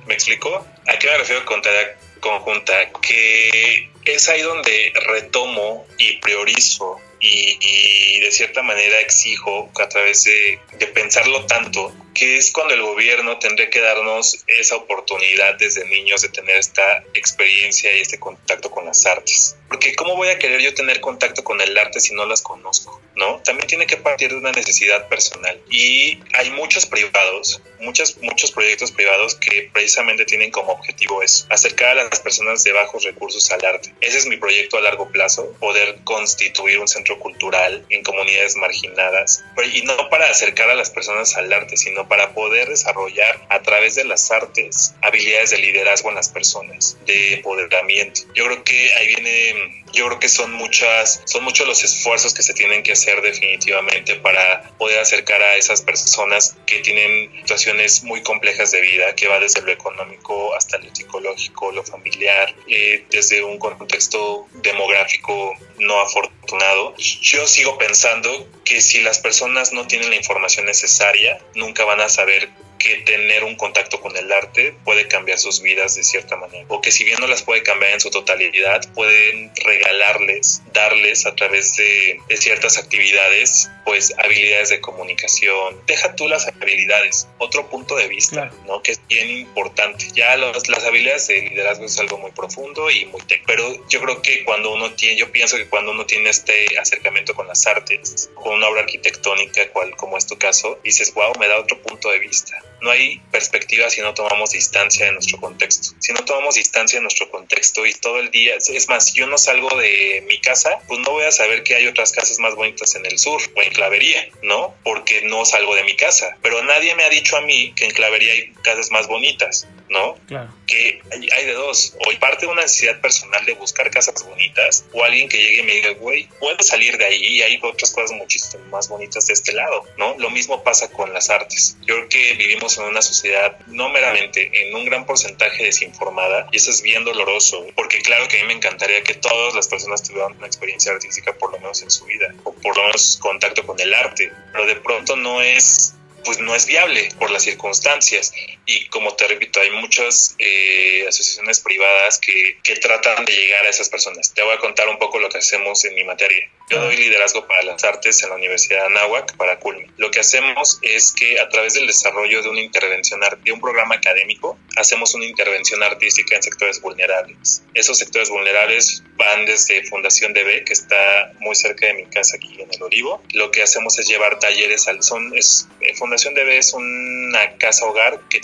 ¿Me 0.05 0.13
explico? 0.13 0.67
¿A 0.87 0.99
qué 0.99 1.07
me 1.07 1.17
refiero 1.17 1.45
con 1.45 1.61
tarea 1.61 1.97
conjunta? 2.19 2.91
Que 3.01 3.89
es 4.05 4.27
ahí 4.27 4.41
donde 4.41 4.91
retomo 5.07 5.87
y 5.97 6.17
priorizo 6.17 6.99
y, 7.21 8.19
de 8.19 8.31
cierta 8.31 8.61
manera 8.61 8.99
exijo 8.99 9.71
a 9.81 9.87
través 9.87 10.25
de, 10.25 10.59
de, 10.77 10.87
pensarlo 10.87 11.45
tanto 11.45 11.93
que 12.13 12.37
es 12.37 12.51
cuando 12.51 12.73
el 12.73 12.81
gobierno 12.81 13.39
tendría 13.39 13.69
que 13.69 13.81
darnos 13.81 14.43
esa 14.47 14.75
oportunidad 14.75 15.55
desde 15.55 15.85
niños 15.85 16.21
de 16.21 16.29
tener 16.29 16.57
esta 16.57 17.03
experiencia 17.13 17.95
y 17.95 18.01
este 18.01 18.19
contacto 18.19 18.71
con 18.71 18.85
las 18.85 19.05
artes. 19.05 19.55
Porque 19.67 19.95
¿cómo 19.95 20.15
voy 20.15 20.27
a 20.27 20.37
querer 20.37 20.61
yo 20.61 20.73
tener 20.75 21.01
contacto 21.01 21.43
con 21.43 21.59
el 21.59 21.75
arte 21.77 21.99
si 21.99 22.13
no 22.13 22.25
las 22.25 22.41
conozco? 22.41 23.01
¿No? 23.15 23.41
También 23.43 23.67
tiene 23.67 23.87
que 23.87 23.97
partir 23.97 24.29
de 24.29 24.37
una 24.37 24.51
necesidad 24.51 25.07
personal. 25.07 25.59
Y 25.69 26.19
hay 26.33 26.51
muchos 26.51 26.85
privados, 26.85 27.61
muchos, 27.79 28.17
muchos 28.17 28.51
proyectos 28.51 28.91
privados 28.91 29.35
que 29.35 29.69
precisamente 29.73 30.25
tienen 30.25 30.51
como 30.51 30.73
objetivo 30.73 31.23
eso, 31.23 31.47
acercar 31.49 31.97
a 31.97 32.03
las 32.03 32.19
personas 32.19 32.63
de 32.63 32.71
bajos 32.71 33.03
recursos 33.03 33.49
al 33.51 33.65
arte. 33.65 33.93
Ese 34.01 34.19
es 34.19 34.27
mi 34.27 34.37
proyecto 34.37 34.77
a 34.77 34.81
largo 34.81 35.09
plazo, 35.11 35.53
poder 35.59 35.97
constituir 36.03 36.79
un 36.79 36.87
centro 36.87 37.17
cultural 37.19 37.85
en 37.89 38.03
comunidades 38.03 38.55
marginadas. 38.55 39.43
Y 39.73 39.81
no 39.81 40.09
para 40.09 40.29
acercar 40.29 40.69
a 40.69 40.75
las 40.75 40.91
personas 40.91 41.35
al 41.35 41.51
arte, 41.51 41.77
sino 41.77 42.02
para 42.07 42.33
poder 42.33 42.69
desarrollar 42.69 43.45
a 43.49 43.61
través 43.61 43.95
de 43.95 44.05
las 44.05 44.31
artes 44.31 44.95
habilidades 45.01 45.51
de 45.51 45.57
liderazgo 45.57 46.09
en 46.09 46.15
las 46.15 46.29
personas, 46.29 46.97
de 47.05 47.35
empoderamiento. 47.35 48.21
Yo 48.33 48.45
creo 48.45 48.63
que 48.63 48.93
ahí 48.95 49.07
viene, 49.07 49.83
yo 49.93 50.07
creo 50.07 50.19
que 50.19 50.29
son 50.29 50.51
muchas, 50.53 51.21
son 51.25 51.43
muchos 51.43 51.67
los 51.67 51.83
esfuerzos 51.83 52.33
que 52.33 52.43
se 52.43 52.53
tienen 52.53 52.83
que 52.83 52.93
hacer 52.93 53.21
definitivamente 53.21 54.15
para 54.15 54.63
poder 54.77 54.99
acercar 54.99 55.41
a 55.41 55.55
esas 55.55 55.81
personas 55.81 56.55
que 56.65 56.79
tienen 56.79 57.31
situaciones 57.41 58.03
muy 58.03 58.21
complejas 58.21 58.71
de 58.71 58.81
vida, 58.81 59.15
que 59.15 59.27
va 59.27 59.39
desde 59.39 59.61
lo 59.61 59.71
económico 59.71 60.55
hasta 60.55 60.77
lo 60.77 60.93
psicológico, 60.93 61.71
lo 61.71 61.83
familiar, 61.83 62.53
eh, 62.67 63.05
desde 63.09 63.43
un 63.43 63.57
contexto 63.57 64.47
demográfico 64.53 65.55
no 65.79 65.99
afortunado. 66.01 66.95
Yo 66.97 67.47
sigo 67.47 67.77
pensando 67.77 68.47
que 68.63 68.81
si 68.81 69.01
las 69.01 69.19
personas 69.19 69.73
no 69.73 69.87
tienen 69.87 70.09
la 70.09 70.15
información 70.15 70.65
necesaria, 70.65 71.39
nunca 71.55 71.85
van 71.85 71.92
a 71.99 72.09
saber 72.09 72.49
que 72.83 72.97
tener 72.97 73.43
un 73.45 73.55
contacto 73.55 74.01
con 74.01 74.15
el 74.17 74.31
arte 74.31 74.75
puede 74.83 75.07
cambiar 75.07 75.39
sus 75.39 75.61
vidas 75.61 75.95
de 75.95 76.03
cierta 76.03 76.35
manera. 76.35 76.65
O 76.67 76.81
que 76.81 76.91
si 76.91 77.03
bien 77.03 77.17
no 77.19 77.27
las 77.27 77.41
puede 77.41 77.63
cambiar 77.63 77.93
en 77.93 78.01
su 78.01 78.09
totalidad, 78.09 78.81
pueden 78.93 79.51
regalarles, 79.63 80.61
darles 80.73 81.25
a 81.25 81.33
través 81.33 81.75
de, 81.77 82.19
ciertas 82.37 82.77
actividades, 82.77 83.69
pues 83.85 84.13
habilidades 84.17 84.69
de 84.69 84.81
comunicación. 84.81 85.79
Deja 85.87 86.15
tú 86.15 86.27
las 86.27 86.47
habilidades, 86.47 87.27
otro 87.37 87.69
punto 87.69 87.95
de 87.95 88.07
vista, 88.09 88.51
¿no? 88.65 88.81
Que 88.81 88.91
es 88.91 89.01
bien 89.07 89.29
importante. 89.29 90.07
Ya 90.13 90.35
las 90.35 90.83
habilidades 90.83 91.27
de 91.27 91.41
liderazgo 91.41 91.85
es 91.85 91.97
algo 91.99 92.17
muy 92.17 92.31
profundo 92.31 92.89
y 92.89 93.05
muy 93.05 93.21
técnico. 93.21 93.45
Pero 93.47 93.87
yo 93.87 94.01
creo 94.01 94.21
que 94.21 94.43
cuando 94.43 94.73
uno 94.73 94.91
tiene, 94.93 95.15
yo 95.15 95.31
pienso 95.31 95.55
que 95.55 95.67
cuando 95.67 95.91
uno 95.91 96.05
tiene 96.05 96.29
este 96.29 96.77
acercamiento 96.77 97.33
con 97.33 97.47
las 97.47 97.65
artes, 97.65 98.29
con 98.35 98.55
una 98.55 98.67
obra 98.67 98.81
arquitectónica, 98.81 99.69
cual 99.69 99.95
como 99.95 100.17
es 100.17 100.25
tu 100.25 100.37
caso, 100.37 100.79
dices, 100.83 101.13
wow, 101.13 101.31
me 101.39 101.47
da 101.47 101.59
otro 101.59 101.81
punto 101.81 102.09
de 102.09 102.19
vista 102.19 102.61
no 102.83 102.91
hay 102.91 103.19
perspectiva 103.31 103.89
si 103.89 104.01
no 104.01 104.13
tomamos 104.13 104.51
distancia 104.51 105.05
de 105.05 105.13
nuestro 105.13 105.39
contexto. 105.39 105.95
Si 105.99 106.11
no 106.11 106.23
tomamos 106.25 106.55
distancia 106.55 106.99
de 106.99 107.03
nuestro 107.03 107.29
contexto 107.31 107.85
y 107.85 107.93
todo 107.93 108.19
el 108.19 108.29
día, 108.29 108.55
es 108.55 108.89
más, 108.89 109.07
si 109.07 109.19
yo 109.19 109.25
no 109.25 109.37
salgo 109.37 109.69
de 109.77 110.23
mi 110.27 110.39
casa, 110.39 110.79
pues 110.87 110.99
no 110.99 111.11
voy 111.11 111.23
a 111.23 111.31
saber 111.31 111.63
que 111.63 111.75
hay 111.75 111.87
otras 111.87 112.11
casas 112.11 112.39
más 112.39 112.55
bonitas 112.55 112.95
en 112.95 113.05
el 113.05 113.17
sur 113.17 113.41
o 113.55 113.61
en 113.61 113.71
Clavería, 113.71 114.27
¿no? 114.41 114.75
Porque 114.83 115.21
no 115.21 115.45
salgo 115.45 115.75
de 115.75 115.83
mi 115.85 115.95
casa. 115.95 116.37
Pero 116.41 116.61
nadie 116.63 116.93
me 116.95 117.05
ha 117.05 117.09
dicho 117.09 117.37
a 117.37 117.41
mí 117.41 117.73
que 117.73 117.85
en 117.85 117.91
Clavería 117.91 118.33
hay 118.33 118.51
casas 118.63 118.91
más 118.91 119.07
bonitas. 119.07 119.65
¿No? 119.93 120.17
Claro. 120.27 120.53
Que 120.67 121.01
hay 121.11 121.45
de 121.45 121.53
dos, 121.53 121.95
o 121.99 122.19
parte 122.19 122.45
de 122.45 122.51
una 122.51 122.63
necesidad 122.63 122.99
personal 122.99 123.45
de 123.45 123.53
buscar 123.53 123.89
casas 123.91 124.25
bonitas, 124.25 124.85
o 124.91 125.03
alguien 125.03 125.29
que 125.29 125.37
llegue 125.37 125.61
y 125.61 125.63
me 125.63 125.73
diga, 125.73 125.91
güey, 125.93 126.27
puedes 126.39 126.67
salir 126.67 126.97
de 126.97 127.05
ahí 127.05 127.23
y 127.23 127.41
hay 127.41 127.59
otras 127.61 127.91
cosas 127.91 128.11
muchísimo 128.17 128.63
más 128.65 128.89
bonitas 128.89 129.27
de 129.27 129.33
este 129.33 129.53
lado, 129.53 129.85
¿no? 129.97 130.17
Lo 130.17 130.29
mismo 130.29 130.63
pasa 130.63 130.91
con 130.91 131.13
las 131.13 131.29
artes. 131.29 131.77
Yo 131.81 131.95
creo 131.95 132.09
que 132.09 132.33
vivimos 132.33 132.77
en 132.77 132.85
una 132.85 133.01
sociedad 133.01 133.57
no 133.67 133.89
meramente 133.89 134.67
en 134.67 134.75
un 134.75 134.85
gran 134.85 135.05
porcentaje 135.05 135.63
desinformada, 135.63 136.47
y 136.51 136.57
eso 136.57 136.71
es 136.71 136.81
bien 136.81 137.05
doloroso, 137.05 137.65
porque 137.75 138.01
claro 138.01 138.27
que 138.27 138.39
a 138.39 138.41
mí 138.41 138.47
me 138.47 138.53
encantaría 138.53 139.03
que 139.03 139.13
todas 139.13 139.53
las 139.53 139.67
personas 139.67 140.01
tuvieran 140.03 140.35
una 140.37 140.47
experiencia 140.47 140.91
artística 140.91 141.33
por 141.33 141.51
lo 141.51 141.59
menos 141.59 141.81
en 141.83 141.91
su 141.91 142.05
vida, 142.05 142.33
o 142.43 142.53
por 142.53 142.75
lo 142.75 142.83
menos 142.83 143.17
contacto 143.21 143.65
con 143.65 143.79
el 143.79 143.93
arte, 143.93 144.31
pero 144.51 144.65
de 144.65 144.75
pronto 144.77 145.15
no 145.15 145.41
es 145.41 145.93
pues 146.23 146.39
no 146.39 146.55
es 146.55 146.65
viable 146.65 147.09
por 147.19 147.31
las 147.31 147.43
circunstancias. 147.43 148.33
Y 148.65 148.87
como 148.87 149.15
te 149.15 149.27
repito, 149.27 149.59
hay 149.59 149.71
muchas 149.71 150.35
eh, 150.39 151.05
asociaciones 151.07 151.59
privadas 151.59 152.19
que, 152.19 152.59
que, 152.63 152.75
tratan 152.77 153.25
de 153.25 153.33
llegar 153.33 153.65
a 153.65 153.69
esas 153.69 153.89
personas. 153.89 154.33
Te 154.33 154.41
voy 154.41 154.53
a 154.53 154.59
contar 154.59 154.87
un 154.89 154.97
poco 154.97 155.19
lo 155.19 155.29
que 155.29 155.37
hacemos 155.37 155.83
en 155.85 155.95
mi 155.95 156.03
materia. 156.03 156.49
Yo 156.69 156.81
doy 156.81 156.95
liderazgo 156.95 157.45
para 157.45 157.61
las 157.63 157.83
artes 157.83 158.23
en 158.23 158.29
la 158.29 158.35
Universidad 158.35 158.81
de 158.81 158.85
Anáhuac, 158.85 159.35
para 159.35 159.59
Culmi. 159.59 159.85
Lo 159.97 160.09
que 160.11 160.21
hacemos 160.21 160.79
es 160.81 161.11
que 161.11 161.39
a 161.39 161.49
través 161.49 161.73
del 161.73 161.87
desarrollo 161.87 162.41
de 162.41 162.49
una 162.49 162.61
intervención, 162.61 163.19
de 163.43 163.51
un 163.51 163.59
programa 163.59 163.95
académico, 163.95 164.57
hacemos 164.77 165.13
una 165.13 165.25
intervención 165.25 165.83
artística 165.83 166.35
en 166.35 166.41
sectores 166.41 166.81
vulnerables. 166.81 167.63
Esos 167.73 167.97
sectores 167.97 168.29
vulnerables 168.29 169.03
van 169.17 169.45
desde 169.45 169.83
Fundación 169.83 170.33
DB, 170.33 170.63
que 170.63 170.73
está 170.73 171.33
muy 171.39 171.55
cerca 171.55 171.87
de 171.87 171.95
mi 171.95 172.05
casa 172.05 172.37
aquí 172.37 172.59
en 172.59 172.73
el 172.73 172.81
Olivo. 172.81 173.21
Lo 173.33 173.51
que 173.51 173.61
hacemos 173.61 173.99
es 173.99 174.07
llevar 174.07 174.39
talleres 174.39 174.87
al 174.87 175.03
son, 175.03 175.37
es 175.37 175.67
eh, 175.81 175.93
Fundación 175.95 176.33
DB 176.33 176.57
es 176.57 176.73
una 176.73 177.57
casa 177.57 177.85
hogar 177.85 178.21
que 178.29 178.39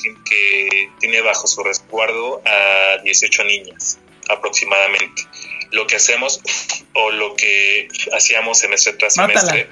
tiene 0.99 1.21
bajo 1.21 1.47
su 1.47 1.63
resguardo 1.63 2.41
a 2.45 2.97
18 3.01 3.43
niñas 3.45 3.97
aproximadamente. 4.29 5.23
Lo 5.71 5.85
que 5.87 5.97
hacemos 5.97 6.41
o 6.93 7.11
lo 7.11 7.35
que 7.35 7.87
hacíamos 8.13 8.59
semestre. 8.59 8.93
Tras 8.99 9.13
semestre, 9.13 9.69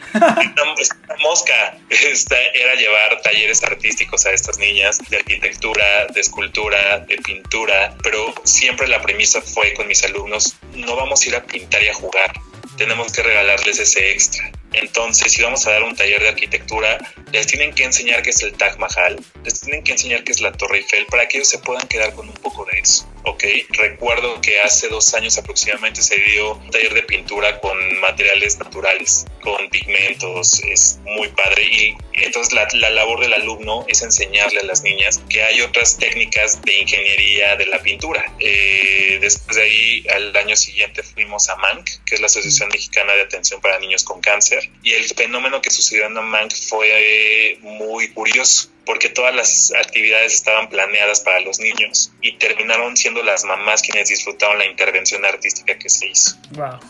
esta 0.80 0.98
mosca 1.20 1.78
esta, 1.89 2.39
era 2.54 2.76
llevar 2.76 3.22
talleres 3.22 3.64
artísticos 3.64 4.26
a 4.26 4.32
estas 4.32 4.58
niñas 4.58 5.00
de 5.10 5.18
arquitectura, 5.18 6.08
de 6.14 6.22
escultura, 6.22 7.00
de 7.00 7.18
pintura, 7.18 7.95
pero 8.04 8.34
siempre 8.43 8.88
la 8.88 9.02
premisa 9.02 9.41
fue 9.41 9.74
con 9.74 9.88
mis 9.88 10.04
alumnos, 10.04 10.56
no 10.74 10.95
vamos 10.95 11.22
a 11.22 11.30
ir 11.30 11.36
a 11.36 11.43
pintar 11.43 11.84
y 11.84 11.89
a 11.89 11.93
jugar, 11.93 12.34
tenemos 12.78 13.12
que 13.12 13.24
regalarles 13.24 13.80
ese 13.80 14.12
extra. 14.12 14.52
Entonces, 14.74 15.32
si 15.32 15.41
vamos 15.41 15.65
a 15.68 15.72
dar 15.72 15.84
un 15.84 15.95
taller 15.95 16.22
de 16.22 16.30
arquitectura, 16.30 16.97
les 17.32 17.47
tienen 17.47 17.74
que 17.74 17.84
enseñar 17.84 18.22
qué 18.22 18.32
es 18.32 18.41
el 18.43 18.53
Taj 18.53 18.78
Mahal, 18.78 19.20
les 19.43 19.61
tienen 19.61 19.84
que 19.84 19.93
enseñar 19.93 20.24
qué 20.24 20.32
es 20.32 20.41
la 20.41 20.51
Torre 20.51 20.80
Eiffel 20.80 21.05
para 21.07 21.28
que 21.28 21.38
ellos 21.38 21.49
se 21.49 21.59
puedan 21.59 21.88
quedar 21.88 22.13
con 22.13 22.28
un 22.28 22.36
poco 22.36 22.65
de 22.65 22.80
eso. 22.80 23.07
¿ok? 23.28 23.43
Recuerdo 23.70 24.39
que 24.41 24.61
hace 24.61 24.88
dos 24.88 25.13
años 25.13 25.38
aproximadamente 25.38 26.01
se 26.01 26.18
dio 26.18 26.55
un 26.55 26.72
taller 26.72 26.93
de 26.93 27.03
pintura 27.03 27.59
con 27.59 27.78
materiales 27.99 28.57
naturales, 28.57 29.26
con 29.41 29.70
pigmentos, 29.70 30.61
es 30.63 30.99
muy 31.03 31.28
padre. 31.30 31.63
Y 31.65 31.95
entonces 32.13 32.53
la, 32.53 32.68
la 32.74 32.89
labor 32.89 33.20
del 33.20 33.34
alumno 33.34 33.86
es 33.88 34.01
enseñarle 34.01 34.61
a 34.61 34.63
las 34.63 34.82
niñas 34.82 35.22
que 35.30 35.43
hay 35.43 35.61
otras 35.61 35.97
técnicas 35.97 36.61
de 36.61 36.80
ingeniería 36.80 37.55
de 37.57 37.65
la 37.65 37.80
pintura. 37.82 38.24
Eh, 38.39 39.18
después 39.20 39.57
de 39.57 39.63
ahí, 39.63 40.07
al 40.07 40.36
año 40.36 40.55
siguiente 40.55 41.03
fuimos 41.03 41.49
a 41.49 41.55
MANC, 41.57 42.03
que 42.05 42.15
es 42.15 42.22
la 42.22 42.28
Asociación 42.28 42.70
Mexicana 42.72 43.13
de 43.13 43.22
Atención 43.22 43.59
para 43.59 43.78
Niños 43.80 44.03
con 44.03 44.22
Cáncer, 44.22 44.57
y 44.84 44.93
el 44.93 45.05
fenómeno 45.05 45.62
que 45.62 45.70
sucedió 45.70 46.05
en 46.05 46.14
MANC 46.14 46.53
fue 46.68 47.58
muy 47.62 48.10
curioso 48.10 48.70
porque 48.88 49.10
todas 49.10 49.36
las 49.36 49.74
actividades 49.74 50.34
estaban 50.34 50.70
planeadas 50.70 51.20
para 51.20 51.41
los 51.41 51.60
niños 51.60 52.12
y 52.22 52.38
terminaron 52.38 52.95
siendo 52.95 53.22
las 53.22 53.43
mamás 53.43 53.82
quienes 53.82 54.08
disfrutaron 54.08 54.58
la 54.58 54.66
intervención 54.66 55.26
artística 55.26 55.78
que 55.78 55.89
se 55.89 56.08
hizo. 56.08 56.38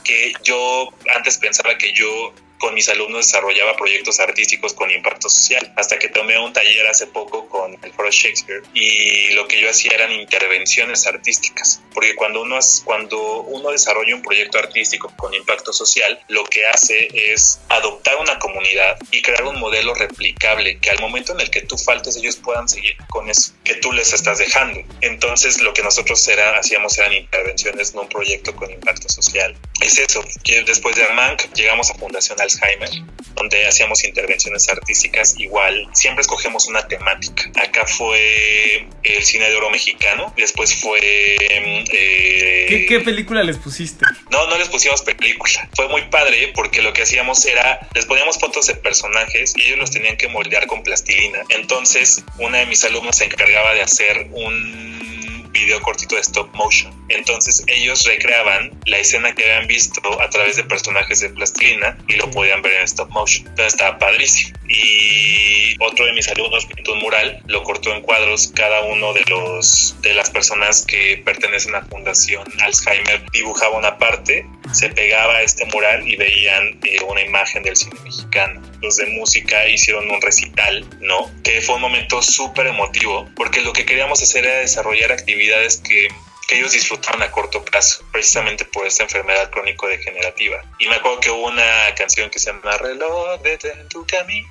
Que 0.03 0.31
yo 0.43 0.93
antes 1.15 1.39
pensaba 1.39 1.75
que 1.77 1.91
yo 1.93 2.33
con 2.59 2.73
mis 2.73 2.89
alumnos 2.89 3.25
desarrollaba 3.25 3.75
proyectos 3.75 4.19
artísticos 4.19 4.73
con 4.73 4.91
impacto 4.91 5.29
social, 5.29 5.73
hasta 5.75 5.99
que 5.99 6.09
tomé 6.09 6.37
un 6.39 6.53
taller 6.53 6.87
hace 6.87 7.07
poco 7.07 7.47
con 7.47 7.77
el 7.81 7.93
Foro 7.93 8.11
Shakespeare 8.11 8.63
y 8.73 9.31
lo 9.31 9.47
que 9.47 9.59
yo 9.61 9.69
hacía 9.69 9.91
eran 9.93 10.11
intervenciones 10.11 11.05
artísticas, 11.07 11.81
porque 11.93 12.15
cuando 12.15 12.41
uno, 12.41 12.59
cuando 12.83 13.41
uno 13.41 13.71
desarrolla 13.71 14.15
un 14.15 14.21
proyecto 14.21 14.57
artístico 14.57 15.11
con 15.15 15.33
impacto 15.33 15.73
social, 15.73 16.19
lo 16.27 16.43
que 16.45 16.65
hace 16.65 17.07
es 17.13 17.59
adoptar 17.69 18.17
una 18.17 18.39
comunidad 18.39 18.97
y 19.11 19.21
crear 19.21 19.45
un 19.45 19.59
modelo 19.59 19.93
replicable 19.93 20.79
que 20.79 20.89
al 20.89 20.99
momento 20.99 21.33
en 21.33 21.41
el 21.41 21.49
que 21.49 21.61
tú 21.61 21.77
faltes 21.77 22.15
ellos 22.17 22.37
puedan 22.37 22.67
seguir 22.67 22.95
con 23.09 23.29
eso 23.29 23.51
que 23.63 23.75
tú 23.75 23.91
les 23.91 24.13
estás 24.13 24.37
dejando. 24.37 24.79
Entonces 25.01 25.61
lo 25.61 25.73
que 25.73 25.83
nosotros 25.83 26.25
era, 26.27 26.57
hacíamos 26.57 26.97
eran 26.97 27.13
intervenciones 27.13 27.93
en 27.93 27.99
un 27.99 28.09
proyecto 28.09 28.55
con 28.55 28.71
impacto 28.71 29.09
social. 29.09 29.55
Es 29.81 29.99
eso, 29.99 30.23
después 30.65 30.95
de 30.95 31.03
AMANC 31.03 31.53
llegamos 31.53 31.91
a 31.91 31.95
Fundación 31.95 32.39
Alzheimer, 32.47 32.89
donde 33.35 33.67
hacíamos 33.67 34.03
intervenciones 34.03 34.67
artísticas 34.69 35.35
igual, 35.37 35.87
siempre 35.93 36.21
escogemos 36.21 36.67
una 36.67 36.87
temática. 36.87 37.51
Acá 37.61 37.85
fue 37.85 38.87
el 39.03 39.23
cine 39.23 39.49
de 39.49 39.55
oro 39.55 39.69
mexicano, 39.69 40.33
después 40.37 40.73
fue... 40.75 40.99
Eh, 41.01 42.85
¿Qué, 42.87 42.99
película 43.01 43.43
les 43.43 43.57
pusiste? 43.57 44.05
No, 44.31 44.47
no 44.47 44.57
les 44.57 44.69
pusimos 44.69 45.01
película. 45.01 45.69
Fue 45.75 45.87
muy 45.87 46.03
padre 46.09 46.51
porque 46.55 46.81
lo 46.81 46.93
que 46.93 47.03
hacíamos 47.03 47.45
era, 47.45 47.87
les 47.93 48.05
poníamos 48.05 48.37
fotos 48.37 48.67
de 48.67 48.75
personajes 48.75 49.53
y 49.55 49.63
ellos 49.63 49.79
los 49.79 49.91
tenían 49.91 50.17
que 50.17 50.27
moldear 50.27 50.67
con 50.67 50.83
plastilina. 50.83 51.39
Entonces, 51.49 52.23
una 52.39 52.59
de 52.59 52.65
mis 52.65 52.83
alumnos 52.85 53.17
se 53.17 53.25
encargaba 53.25 53.73
de 53.73 53.81
hacer 53.81 54.27
un 54.31 55.16
video 55.59 55.81
cortito 55.81 56.15
de 56.15 56.21
stop 56.21 56.53
motion. 56.53 56.93
Entonces 57.09 57.63
ellos 57.67 58.05
recreaban 58.05 58.77
la 58.85 58.97
escena 58.99 59.33
que 59.33 59.43
habían 59.43 59.67
visto 59.67 60.01
a 60.21 60.29
través 60.29 60.57
de 60.57 60.63
personajes 60.63 61.19
de 61.21 61.29
plastilina 61.29 61.97
y 62.07 62.13
lo 62.13 62.29
podían 62.31 62.61
ver 62.61 62.73
en 62.73 62.83
stop 62.83 63.09
motion. 63.09 63.47
Entonces 63.47 63.73
estaba 63.73 63.97
padrísimo. 63.97 64.57
Y 64.69 65.75
otro 65.79 66.05
de 66.05 66.13
mis 66.13 66.27
alumnos 66.27 66.65
pintó 66.65 66.93
un 66.93 66.99
mural, 66.99 67.41
lo 67.47 67.63
cortó 67.63 67.93
en 67.93 68.01
cuadros. 68.01 68.51
Cada 68.53 68.81
uno 68.81 69.13
de 69.13 69.23
los 69.29 69.95
de 70.01 70.13
las 70.13 70.29
personas 70.29 70.85
que 70.85 71.21
pertenecen 71.23 71.75
a 71.75 71.81
Fundación 71.83 72.45
Alzheimer 72.61 73.23
dibujaba 73.31 73.77
una 73.77 73.97
parte, 73.97 74.45
se 74.73 74.89
pegaba 74.89 75.37
a 75.37 75.41
este 75.41 75.65
mural 75.65 76.07
y 76.07 76.15
veían 76.15 76.79
eh, 76.83 76.97
una 77.07 77.21
imagen 77.21 77.63
del 77.63 77.75
cine 77.75 77.95
mexicano. 78.03 78.61
Los 78.81 78.97
de 78.97 79.07
música 79.07 79.67
hicieron 79.67 80.09
un 80.09 80.21
recital, 80.21 80.85
¿no? 80.99 81.31
Que 81.43 81.61
fue 81.61 81.75
un 81.75 81.81
momento 81.81 82.21
súper 82.21 82.67
emotivo 82.67 83.27
porque 83.35 83.61
lo 83.61 83.73
que 83.73 83.85
queríamos 83.85 84.21
hacer 84.21 84.45
era 84.45 84.59
desarrollar 84.59 85.11
actividades 85.11 85.77
que 85.77 86.09
que 86.47 86.57
ellos 86.57 86.71
disfrutaron 86.71 87.21
a 87.21 87.31
corto 87.31 87.63
plazo, 87.63 88.03
precisamente 88.11 88.63
por 88.65 88.87
esta 88.87 89.03
enfermedad 89.03 89.49
crónico-degenerativa. 89.51 90.63
Y 90.79 90.87
me 90.87 90.95
acuerdo 90.95 91.19
que 91.19 91.29
hubo 91.29 91.47
una 91.47 91.93
canción 91.95 92.29
que 92.29 92.39
se 92.39 92.51
llama 92.51 92.77
Reloj, 92.77 93.41
de 93.41 93.57
tu 93.89 94.07
camino. 94.07 94.47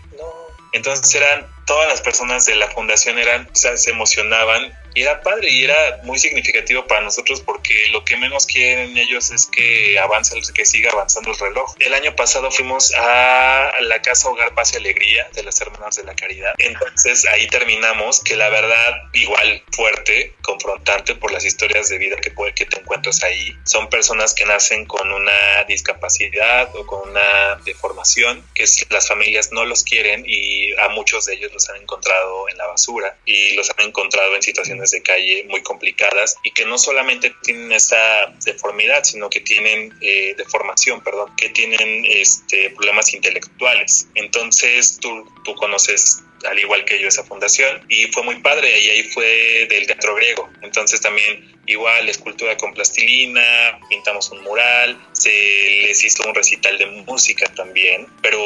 Entonces 0.73 1.15
eran, 1.15 1.47
todas 1.67 1.89
las 1.89 2.03
personas 2.03 2.45
de 2.45 2.55
la 2.55 2.69
fundación 2.69 3.19
eran, 3.19 3.49
o 3.51 3.57
sea, 3.57 3.77
se 3.79 3.91
emocionaban 3.91 4.77
y 4.97 5.03
era 5.03 5.21
padre 5.21 5.51
y 5.51 5.63
era 5.63 6.01
muy 6.05 6.19
significativo 6.19 6.87
para 6.87 7.03
nosotros 7.03 7.43
porque 7.43 7.89
lo 7.91 8.03
que 8.03 8.17
menos 8.17 8.47
quieren 8.47 8.97
ellos 8.97 9.31
es 9.31 9.45
que 9.45 9.99
avance, 9.99 10.35
que 10.55 10.65
siga 10.65 10.91
avanzando 10.91 11.33
el 11.33 11.39
reloj. 11.39 11.75
El 11.79 11.93
año 11.93 12.17
pasado 12.17 12.51
fuimos 12.51 12.95
a 12.97 13.73
la 13.83 14.01
Casa 14.01 14.31
Hogar 14.31 14.55
Paz 14.55 14.73
y 14.73 14.79
Alegría 14.79 15.29
de 15.35 15.43
las 15.43 15.61
Hermanas 15.61 15.97
de 15.97 16.05
la 16.05 16.15
Caridad. 16.15 16.55
Entonces 16.57 17.27
ahí 17.27 17.47
terminamos 17.49 18.21
que 18.21 18.37
la 18.37 18.49
verdad 18.49 19.03
igual 19.13 19.63
fuerte, 19.71 20.35
confrontante 20.41 21.15
por 21.15 21.31
las 21.31 21.45
historias 21.45 21.91
de 21.91 21.99
vida 21.99 22.17
que 22.17 22.31
puede 22.31 22.55
que 22.55 22.65
te 22.65 22.81
encuentres 22.81 23.23
ahí. 23.23 23.55
Son 23.65 23.91
personas 23.91 24.33
que 24.33 24.47
nacen 24.47 24.87
con 24.87 25.13
una 25.13 25.65
discapacidad 25.69 26.75
o 26.75 26.87
con 26.87 27.11
una 27.11 27.57
deformación 27.67 28.43
que 28.55 28.65
las 28.89 29.09
familias 29.09 29.53
no 29.53 29.67
los 29.67 29.85
quieren 29.85 30.25
y 30.27 30.73
a 30.81 30.89
muchos 30.89 31.27
de 31.27 31.35
ellos 31.35 31.53
los 31.53 31.69
han 31.69 31.77
encontrado 31.77 32.49
en 32.49 32.57
la 32.57 32.67
basura 32.67 33.19
y 33.27 33.55
los 33.57 33.69
han 33.77 33.89
encontrado 33.89 34.35
en 34.35 34.43
situaciones 34.43 34.86
de 34.91 35.03
calle 35.03 35.45
muy 35.49 35.63
complicadas 35.63 36.37
y 36.43 36.51
que 36.51 36.65
no 36.65 36.79
solamente 36.79 37.35
tienen 37.43 37.73
esa 37.73 38.27
deformidad, 38.45 39.05
sino 39.05 39.31
que 39.31 39.41
tienen 39.41 39.95
eh, 40.01 40.35
deformación, 40.37 41.03
perdón, 41.03 41.35
que 41.37 41.51
tienen 41.51 42.05
este, 42.05 42.71
problemas 42.71 43.13
intelectuales. 43.15 44.09
Entonces 44.15 44.99
tú, 45.01 45.25
tú 45.45 45.55
conoces 45.55 46.23
al 46.45 46.59
igual 46.59 46.85
que 46.85 47.01
yo 47.01 47.09
esa 47.09 47.25
fundación 47.25 47.85
y 47.89 48.07
fue 48.07 48.23
muy 48.23 48.37
padre 48.37 48.79
y 48.79 48.91
ahí 48.91 49.03
fue 49.05 49.67
del 49.69 49.87
teatro 49.87 50.15
griego. 50.15 50.49
Entonces 50.63 51.01
también 51.01 51.56
igual 51.67 52.09
escultura 52.09 52.57
con 52.57 52.73
plastilina, 52.73 53.43
pintamos 53.89 54.31
un 54.31 54.43
mural, 54.43 54.99
se 55.13 55.31
les 55.31 56.05
hizo 56.05 56.23
un 56.27 56.35
recital 56.35 56.79
de 56.79 56.87
música 56.87 57.47
también, 57.55 58.07
pero 58.23 58.39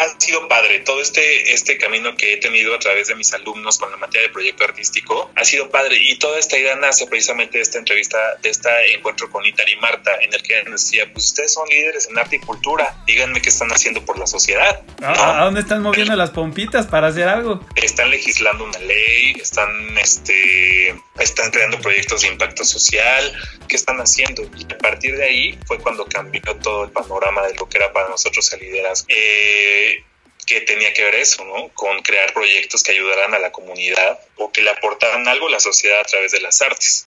ha 0.00 0.20
sido 0.20 0.48
padre 0.48 0.80
todo 0.80 1.00
este, 1.00 1.52
este 1.52 1.78
camino 1.78 2.16
que 2.16 2.34
he 2.34 2.36
tenido 2.38 2.74
a 2.74 2.78
través 2.78 3.08
de 3.08 3.14
mis 3.14 3.32
alumnos 3.32 3.78
con 3.78 3.90
la 3.90 3.96
materia 3.96 4.28
de 4.28 4.32
proyecto 4.32 4.64
artístico, 4.64 5.30
ha 5.36 5.44
sido 5.44 5.70
padre 5.70 5.96
y 6.00 6.18
toda 6.18 6.38
esta 6.38 6.58
idea 6.58 6.76
nace 6.76 7.06
precisamente 7.06 7.58
de 7.58 7.62
esta 7.62 7.78
entrevista, 7.78 8.18
de 8.42 8.50
este 8.50 8.94
encuentro 8.94 9.30
con 9.30 9.44
Itar 9.44 9.68
y 9.68 9.76
Marta, 9.76 10.12
en 10.20 10.32
el 10.32 10.42
que 10.42 10.62
nos 10.64 10.84
decía, 10.84 11.10
pues 11.12 11.26
ustedes 11.26 11.52
son 11.52 11.68
líderes 11.68 12.08
en 12.08 12.18
arte 12.18 12.36
y 12.36 12.38
cultura, 12.40 12.96
díganme 13.06 13.42
qué 13.42 13.50
están 13.50 13.70
haciendo 13.70 14.04
por 14.04 14.18
la 14.18 14.26
sociedad. 14.26 14.82
¿A 15.02 15.44
dónde 15.44 15.60
están 15.60 15.82
moviendo 15.82 16.16
las 16.16 16.30
pompitas 16.30 16.86
para 16.86 17.08
hacer 17.08 17.28
algo? 17.28 17.60
Están 17.76 18.10
legislando 18.10 18.64
una 18.64 18.78
ley, 18.78 19.34
están, 19.40 19.98
este, 19.98 20.94
están 21.18 21.50
creando 21.50 21.78
proyectos 21.80 22.22
de 22.22 22.28
impacto 22.28 22.53
social, 22.62 23.32
qué 23.66 23.74
están 23.74 23.98
haciendo. 23.98 24.42
Y 24.56 24.72
a 24.72 24.78
partir 24.78 25.16
de 25.16 25.24
ahí 25.24 25.58
fue 25.66 25.78
cuando 25.78 26.06
cambió 26.06 26.42
todo 26.62 26.84
el 26.84 26.90
panorama 26.92 27.46
de 27.46 27.54
lo 27.54 27.68
que 27.68 27.78
era 27.78 27.92
para 27.92 28.08
nosotros 28.08 28.52
el 28.52 28.60
liderazgo. 28.60 29.06
Eh, 29.08 30.04
que 30.46 30.60
tenía 30.60 30.92
que 30.92 31.02
ver 31.02 31.14
eso, 31.14 31.44
¿no? 31.44 31.70
Con 31.74 32.02
crear 32.02 32.32
proyectos 32.32 32.82
que 32.82 32.92
ayudaran 32.92 33.34
a 33.34 33.38
la 33.38 33.50
comunidad 33.50 34.20
o 34.36 34.52
que 34.52 34.62
le 34.62 34.70
aportaran 34.70 35.26
algo 35.26 35.48
a 35.48 35.52
la 35.52 35.60
sociedad 35.60 36.00
a 36.00 36.04
través 36.04 36.32
de 36.32 36.40
las 36.40 36.60
artes. 36.62 37.06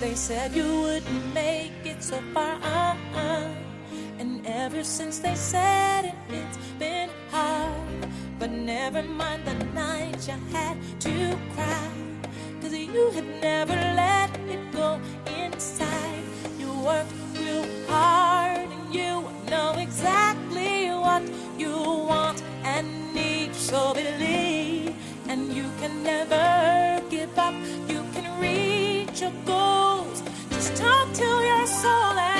They 0.00 0.16
said 0.16 0.52
you 0.52 0.82
wouldn't 0.82 1.32
make 1.32 1.72
it 1.84 2.02
so 2.02 2.20
far, 2.34 2.58
uh-uh. 2.60 3.46
and 4.18 4.44
ever 4.46 4.82
since 4.82 5.20
they 5.20 5.36
said 5.36 6.06
it, 6.06 6.14
it's 6.28 6.58
been 6.76 7.08
hard. 7.30 8.08
But 8.40 8.50
never 8.50 9.04
mind 9.04 9.44
the 9.44 9.54
night 9.72 10.26
you 10.26 10.34
had 10.52 10.76
to 11.02 11.38
cry. 11.54 12.11
Cause 12.72 12.80
you 12.80 13.10
had 13.10 13.26
never 13.42 13.74
let 13.74 14.30
it 14.48 14.72
go 14.72 14.98
inside. 15.36 16.24
You 16.58 16.72
worked 16.80 17.12
real 17.38 17.66
hard 17.86 18.66
and 18.66 18.94
you 18.94 19.28
know 19.50 19.74
exactly 19.76 20.88
what 20.88 21.22
you 21.58 21.76
want 21.76 22.42
and 22.64 23.14
need. 23.14 23.54
So 23.54 23.92
believe, 23.92 24.94
and 25.28 25.52
you 25.52 25.66
can 25.80 26.02
never 26.02 27.02
give 27.10 27.38
up. 27.38 27.54
You 27.90 28.06
can 28.14 28.40
reach 28.40 29.20
your 29.20 29.36
goals. 29.44 30.22
Just 30.48 30.74
talk 30.74 31.12
to 31.12 31.28
your 31.50 31.66
soul 31.66 32.31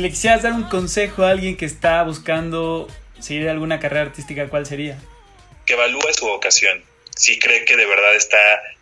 Si 0.00 0.04
le 0.04 0.08
quisieras 0.12 0.40
dar 0.40 0.54
un 0.54 0.62
consejo 0.62 1.24
a 1.24 1.30
alguien 1.30 1.58
que 1.58 1.66
está 1.66 2.02
buscando 2.04 2.88
seguir 3.18 3.50
alguna 3.50 3.78
carrera 3.78 4.00
artística, 4.06 4.48
¿cuál 4.48 4.64
sería? 4.64 4.98
Que 5.66 5.74
evalúe 5.74 6.00
su 6.18 6.24
vocación. 6.24 6.82
Si 7.14 7.38
cree 7.38 7.66
que 7.66 7.76
de 7.76 7.84
verdad 7.84 8.14
está 8.14 8.38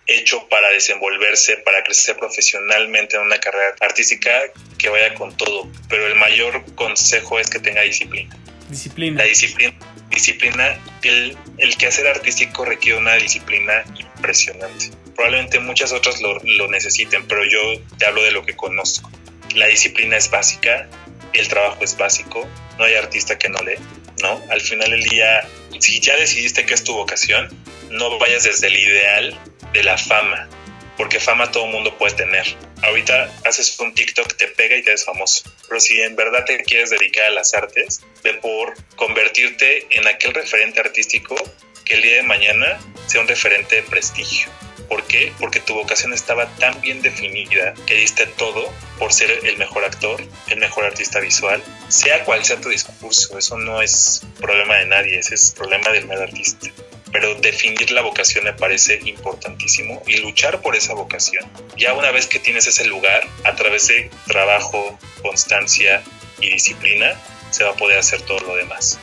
hecho 0.07 0.47
para 0.49 0.69
desenvolverse, 0.69 1.57
para 1.57 1.83
crecer 1.83 2.17
profesionalmente 2.17 3.17
en 3.17 3.23
una 3.23 3.41
carrera 3.41 3.75
artística, 3.81 4.31
que 4.79 4.91
vaya 4.91 5.13
con 5.15 5.37
todo. 5.37 5.69
Pero 5.89 6.07
el 6.07 6.15
mayor 6.15 6.65
consejo 6.77 7.41
es 7.41 7.51
que 7.51 7.59
tenga 7.59 7.83
disciplina. 7.83 8.39
Disciplina. 8.71 9.19
La 9.19 9.29
disciplina. 9.29 9.75
Disciplina, 10.11 10.79
el, 11.03 11.37
el 11.57 11.77
quehacer 11.77 12.07
artístico 12.07 12.65
requiere 12.65 12.97
una 12.97 13.15
disciplina 13.15 13.83
impresionante. 13.99 14.93
Probablemente 15.17 15.59
muchas 15.59 15.91
otras 15.91 16.23
lo, 16.23 16.39
lo 16.45 16.69
necesiten, 16.69 17.27
pero 17.27 17.45
yo 17.45 17.59
te 17.99 18.07
hablo 18.07 18.23
de 18.23 18.31
lo 18.31 18.47
que 18.47 18.55
conozco. 18.55 19.11
La 19.55 19.67
disciplina 19.67 20.19
es 20.19 20.31
básica, 20.31 20.89
el 21.33 21.49
trabajo 21.49 21.83
es 21.83 21.97
básico, 21.97 22.49
no 22.79 22.85
hay 22.85 22.95
artista 22.95 23.39
que 23.39 23.49
no 23.49 23.59
lee, 23.61 23.79
¿no? 24.23 24.43
Al 24.51 24.61
final 24.61 24.91
del 24.91 25.03
día, 25.03 25.47
si 25.79 26.01
ya 26.01 26.17
decidiste 26.17 26.65
que 26.67 26.75
es 26.75 26.85
tu 26.85 26.95
vocación, 26.95 27.49
no 27.91 28.19
vayas 28.19 28.45
desde 28.45 28.69
el 28.69 28.77
ideal 28.77 29.39
de 29.73 29.83
la 29.83 29.99
fama, 29.99 30.49
porque 30.97 31.21
fama 31.21 31.51
todo 31.51 31.67
mundo 31.67 31.97
puede 31.97 32.15
tener. 32.17 32.47
Ahorita 32.83 33.33
haces 33.45 33.79
un 33.81 33.95
TikTok, 33.95 34.37
te 34.37 34.49
pega 34.49 34.77
y 34.77 34.83
te 34.83 34.91
eres 34.91 35.05
famoso. 35.05 35.51
Pero 35.69 35.81
si 35.81 36.01
en 36.01 36.17
verdad 36.17 36.45
te 36.45 36.59
quieres 36.59 36.91
dedicar 36.91 37.27
a 37.27 37.31
las 37.31 37.55
artes, 37.55 38.01
ve 38.23 38.35
por 38.35 38.75
convertirte 38.97 39.87
en 39.91 40.07
aquel 40.07 40.35
referente 40.35 40.81
artístico 40.81 41.37
que 41.85 41.95
el 41.95 42.03
día 42.03 42.17
de 42.17 42.23
mañana 42.23 42.79
sea 43.07 43.21
un 43.21 43.29
referente 43.29 43.77
de 43.77 43.83
prestigio. 43.83 44.49
¿Por 44.89 45.05
qué? 45.05 45.33
Porque 45.39 45.61
tu 45.61 45.75
vocación 45.75 46.13
estaba 46.13 46.47
tan 46.57 46.81
bien 46.81 47.03
definida 47.03 47.75
que 47.87 47.95
diste 47.95 48.27
todo 48.27 48.73
por 48.99 49.13
ser 49.13 49.31
el 49.45 49.57
mejor 49.59 49.85
actor, 49.85 50.21
el 50.49 50.59
mejor 50.59 50.85
artista 50.85 51.21
visual, 51.21 51.63
sea 51.89 52.25
cual 52.25 52.45
sea 52.45 52.61
tu 52.61 52.71
discurso. 52.71 53.39
Eso 53.39 53.59
no 53.59 53.83
es 53.83 54.23
problema 54.41 54.77
de 54.77 54.87
nadie, 54.87 55.19
ese 55.19 55.35
es 55.35 55.53
problema 55.53 55.91
del 55.91 56.07
medio 56.07 56.23
artista 56.23 56.69
pero 57.13 57.35
definir 57.37 57.91
la 57.91 58.03
vocación 58.03 58.45
me 58.45 58.53
parece 58.53 59.01
importantísimo 59.05 60.03
y 60.07 60.19
luchar 60.19 60.61
por 60.61 60.77
esa 60.77 60.95
vocación. 60.95 61.45
Ya 61.77 61.95
una 61.95 62.11
vez 62.11 62.27
que 62.27 62.39
tienes 62.39 62.67
ese 62.67 62.87
lugar, 62.87 63.27
a 63.45 63.55
través 63.55 63.89
de 63.89 64.11
trabajo, 64.27 64.99
constancia 65.23 66.03
y 66.41 66.51
disciplina, 66.51 67.15
se 67.51 67.65
va 67.65 67.71
a 67.71 67.75
poder 67.75 67.99
hacer 67.99 68.21
todo 68.23 68.41
lo 68.41 68.57
demás. 68.57 68.99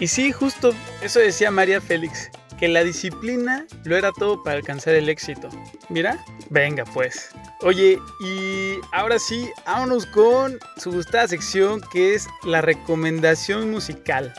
Y 0.00 0.08
sí, 0.08 0.32
justo 0.32 0.74
eso 1.02 1.20
decía 1.20 1.50
María 1.50 1.80
Félix, 1.80 2.30
que 2.58 2.68
la 2.68 2.84
disciplina 2.84 3.66
lo 3.84 3.96
era 3.96 4.12
todo 4.12 4.42
para 4.42 4.56
alcanzar 4.56 4.94
el 4.94 5.08
éxito. 5.08 5.48
Mira, 5.88 6.24
venga 6.50 6.84
pues. 6.84 7.30
Oye, 7.60 7.98
y 8.20 8.78
ahora 8.92 9.18
sí, 9.18 9.50
vámonos 9.66 10.06
con 10.06 10.58
su 10.76 10.92
gustada 10.92 11.28
sección 11.28 11.80
que 11.92 12.14
es 12.14 12.26
la 12.44 12.60
recomendación 12.60 13.70
musical. 13.70 14.34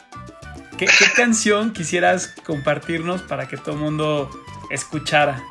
¿Qué, 0.78 0.88
canción 1.14 1.74
quisieras 1.74 2.28
compartirnos 2.46 3.22
para 3.24 3.50
que 3.50 3.58
todo 3.58 3.76
el 3.76 3.82
mundo 3.82 4.30
escuchara? 4.70 5.44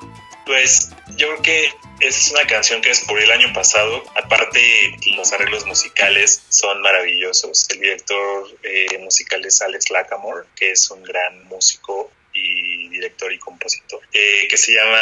Pues 0.47 0.91
yo 1.17 1.27
creo 1.29 1.43
que 1.43 1.65
esa 2.01 2.19
es 2.19 2.31
una 2.31 2.47
canción 2.47 2.81
que 2.81 2.89
descubrí 2.89 3.25
el 3.25 3.33
año 3.33 3.53
pasado. 3.53 4.03
Aparte, 4.17 4.97
los 5.15 5.31
arreglos 5.35 5.67
musicales 5.67 6.43
son 6.49 6.81
maravillosos. 6.81 7.69
El 7.69 7.81
director 7.81 8.49
eh, 8.63 8.99
musical 9.01 9.45
es 9.45 9.61
Alex 9.61 9.91
Lackamore, 9.91 10.47
que 10.57 10.71
es 10.71 10.91
un 10.91 11.03
gran 11.03 11.45
músico 11.49 12.11
y 12.39 12.89
director 12.89 13.33
y 13.33 13.39
compositor, 13.39 14.01
eh, 14.13 14.47
que 14.49 14.57
se 14.57 14.73
llama 14.73 14.99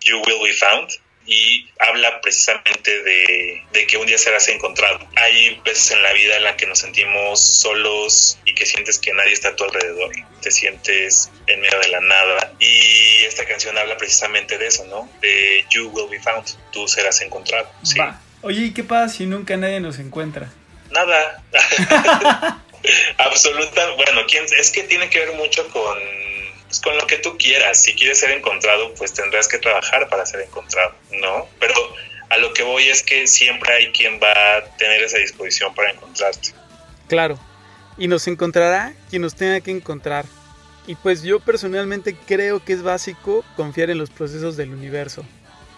You 0.00 0.22
Will 0.26 0.42
Be 0.44 0.52
Found 0.54 0.90
y 1.26 1.68
habla 1.80 2.20
precisamente 2.20 3.02
de, 3.02 3.86
que 3.86 3.96
un 3.96 4.06
día 4.06 4.16
serás 4.16 4.48
encontrado. 4.48 4.98
Hay 5.16 5.60
veces 5.64 5.90
en 5.90 6.02
la 6.02 6.12
vida 6.12 6.36
en 6.36 6.44
la 6.44 6.56
que 6.56 6.66
nos 6.66 6.78
sentimos 6.78 7.40
solos 7.40 8.38
y 8.44 8.54
que 8.54 8.64
sientes 8.64 8.98
que 8.98 9.12
nadie 9.12 9.32
está 9.32 9.48
a 9.48 9.56
tu 9.56 9.64
alrededor, 9.64 10.12
te 10.40 10.50
sientes 10.50 11.30
en 11.48 11.60
medio 11.60 11.78
de 11.80 11.88
la 11.88 12.00
nada 12.00 12.52
y 12.60 13.24
esta 13.24 13.44
canción 13.44 13.76
habla 13.76 13.96
precisamente 13.96 14.56
de 14.56 14.68
eso, 14.68 14.84
¿no? 14.86 15.10
De 15.20 15.64
You 15.70 15.88
will 15.88 16.08
be 16.08 16.20
found, 16.20 16.46
tú 16.72 16.86
serás 16.86 17.20
encontrado. 17.20 17.68
¿sí? 17.82 17.98
Oye, 18.42 18.66
¿y 18.66 18.72
qué 18.72 18.84
pasa 18.84 19.16
si 19.16 19.26
nunca 19.26 19.56
nadie 19.56 19.80
nos 19.80 19.98
encuentra? 19.98 20.52
Nada. 20.90 21.42
Absoluta, 23.18 23.90
bueno, 23.96 24.22
¿quién, 24.28 24.44
es 24.56 24.70
que 24.70 24.84
tiene 24.84 25.10
que 25.10 25.18
ver 25.20 25.32
mucho 25.32 25.68
con 25.70 25.98
pues, 26.66 26.80
con 26.80 26.96
lo 26.96 27.06
que 27.06 27.18
tú 27.18 27.36
quieras. 27.38 27.82
Si 27.82 27.94
quieres 27.94 28.18
ser 28.20 28.30
encontrado, 28.30 28.94
pues 28.94 29.12
tendrás 29.12 29.48
que 29.48 29.58
trabajar 29.58 30.08
para 30.08 30.26
ser 30.26 30.40
encontrado, 30.40 30.94
¿no? 31.12 31.48
Pero 31.58 31.74
a 32.30 32.38
lo 32.38 32.52
que 32.52 32.62
voy 32.62 32.88
es 32.88 33.02
que 33.02 33.26
siempre 33.26 33.72
hay 33.72 33.92
quien 33.92 34.20
va 34.20 34.32
a 34.32 34.64
tener 34.76 35.02
esa 35.02 35.18
disposición 35.18 35.74
para 35.74 35.90
encontrarte. 35.90 36.50
Claro, 37.08 37.38
y 37.96 38.08
nos 38.08 38.26
encontrará 38.26 38.94
quien 39.10 39.22
nos 39.22 39.34
tenga 39.34 39.60
que 39.60 39.70
encontrar. 39.70 40.24
Y 40.86 40.94
pues 40.94 41.22
yo 41.22 41.40
personalmente 41.40 42.16
creo 42.26 42.64
que 42.64 42.72
es 42.72 42.82
básico 42.82 43.44
confiar 43.56 43.90
en 43.90 43.98
los 43.98 44.10
procesos 44.10 44.56
del 44.56 44.72
universo. 44.72 45.24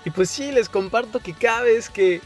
Y 0.05 0.11
pues 0.11 0.31
sí, 0.31 0.53
les 0.53 0.69
comparto 0.69 1.21
que 1.21 1.35
cada 1.35 1.63
vez 1.63 1.89
que 1.89 2.21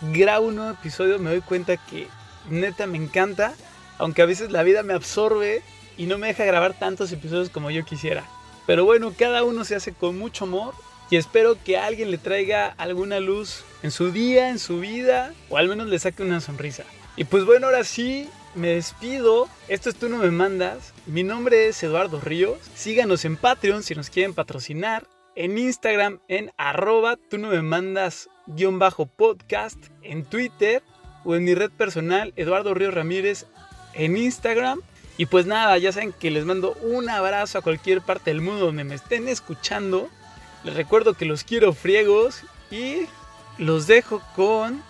grabo 0.00 0.46
un 0.46 0.56
nuevo 0.56 0.72
episodio 0.72 1.18
me 1.18 1.30
doy 1.30 1.40
cuenta 1.40 1.76
que 1.76 2.08
neta 2.48 2.86
me 2.86 2.98
encanta, 2.98 3.54
aunque 3.98 4.22
a 4.22 4.26
veces 4.26 4.50
la 4.50 4.62
vida 4.62 4.82
me 4.82 4.94
absorbe 4.94 5.62
y 5.96 6.06
no 6.06 6.18
me 6.18 6.28
deja 6.28 6.44
grabar 6.44 6.78
tantos 6.78 7.12
episodios 7.12 7.50
como 7.50 7.70
yo 7.70 7.84
quisiera. 7.84 8.24
Pero 8.66 8.84
bueno, 8.84 9.12
cada 9.16 9.44
uno 9.44 9.64
se 9.64 9.74
hace 9.74 9.92
con 9.92 10.18
mucho 10.18 10.44
amor 10.44 10.74
y 11.10 11.16
espero 11.16 11.56
que 11.62 11.76
alguien 11.78 12.10
le 12.10 12.18
traiga 12.18 12.74
alguna 12.78 13.20
luz 13.20 13.64
en 13.82 13.90
su 13.90 14.10
día, 14.10 14.48
en 14.48 14.58
su 14.58 14.80
vida 14.80 15.34
o 15.50 15.56
al 15.58 15.68
menos 15.68 15.88
le 15.88 15.98
saque 15.98 16.22
una 16.22 16.40
sonrisa. 16.40 16.84
Y 17.16 17.24
pues 17.24 17.44
bueno, 17.44 17.66
ahora 17.66 17.84
sí, 17.84 18.28
me 18.54 18.68
despido. 18.68 19.48
Esto 19.68 19.90
es 19.90 19.96
Tú 19.96 20.08
no 20.08 20.18
me 20.18 20.30
mandas. 20.30 20.92
Mi 21.06 21.22
nombre 21.22 21.68
es 21.68 21.82
Eduardo 21.82 22.20
Ríos. 22.20 22.58
Síganos 22.74 23.24
en 23.24 23.36
Patreon 23.36 23.82
si 23.82 23.94
nos 23.94 24.10
quieren 24.10 24.34
patrocinar. 24.34 25.06
En 25.36 25.58
Instagram 25.58 26.20
en 26.28 26.52
arroba 26.56 27.16
tú 27.16 27.38
no 27.38 27.48
me 27.48 27.62
mandas 27.62 28.28
guion 28.46 28.78
bajo 28.78 29.06
podcast. 29.06 29.78
En 30.02 30.24
Twitter 30.24 30.82
o 31.24 31.34
en 31.34 31.44
mi 31.44 31.54
red 31.54 31.70
personal 31.70 32.32
Eduardo 32.36 32.74
Ríos 32.74 32.94
Ramírez 32.94 33.46
en 33.94 34.16
Instagram. 34.16 34.80
Y 35.16 35.26
pues 35.26 35.46
nada, 35.46 35.78
ya 35.78 35.92
saben 35.92 36.12
que 36.12 36.30
les 36.30 36.44
mando 36.44 36.72
un 36.82 37.08
abrazo 37.08 37.58
a 37.58 37.62
cualquier 37.62 38.00
parte 38.00 38.30
del 38.30 38.40
mundo 38.40 38.66
donde 38.66 38.84
me 38.84 38.94
estén 38.94 39.28
escuchando. 39.28 40.08
Les 40.64 40.74
recuerdo 40.74 41.14
que 41.14 41.24
los 41.24 41.44
quiero 41.44 41.72
friegos 41.72 42.42
y 42.70 43.06
los 43.58 43.86
dejo 43.86 44.22
con 44.34 44.82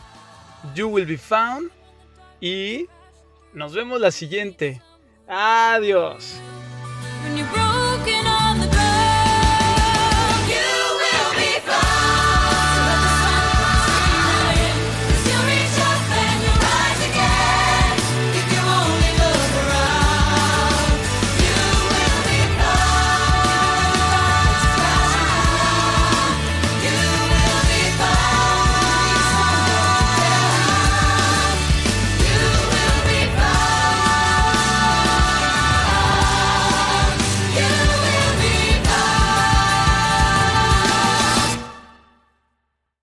You 0.74 0.88
Will 0.88 1.06
Be 1.06 1.18
Found. 1.18 1.70
Y 2.40 2.88
nos 3.52 3.74
vemos 3.74 4.00
la 4.00 4.10
siguiente. 4.10 4.80
Adiós. 5.28 6.40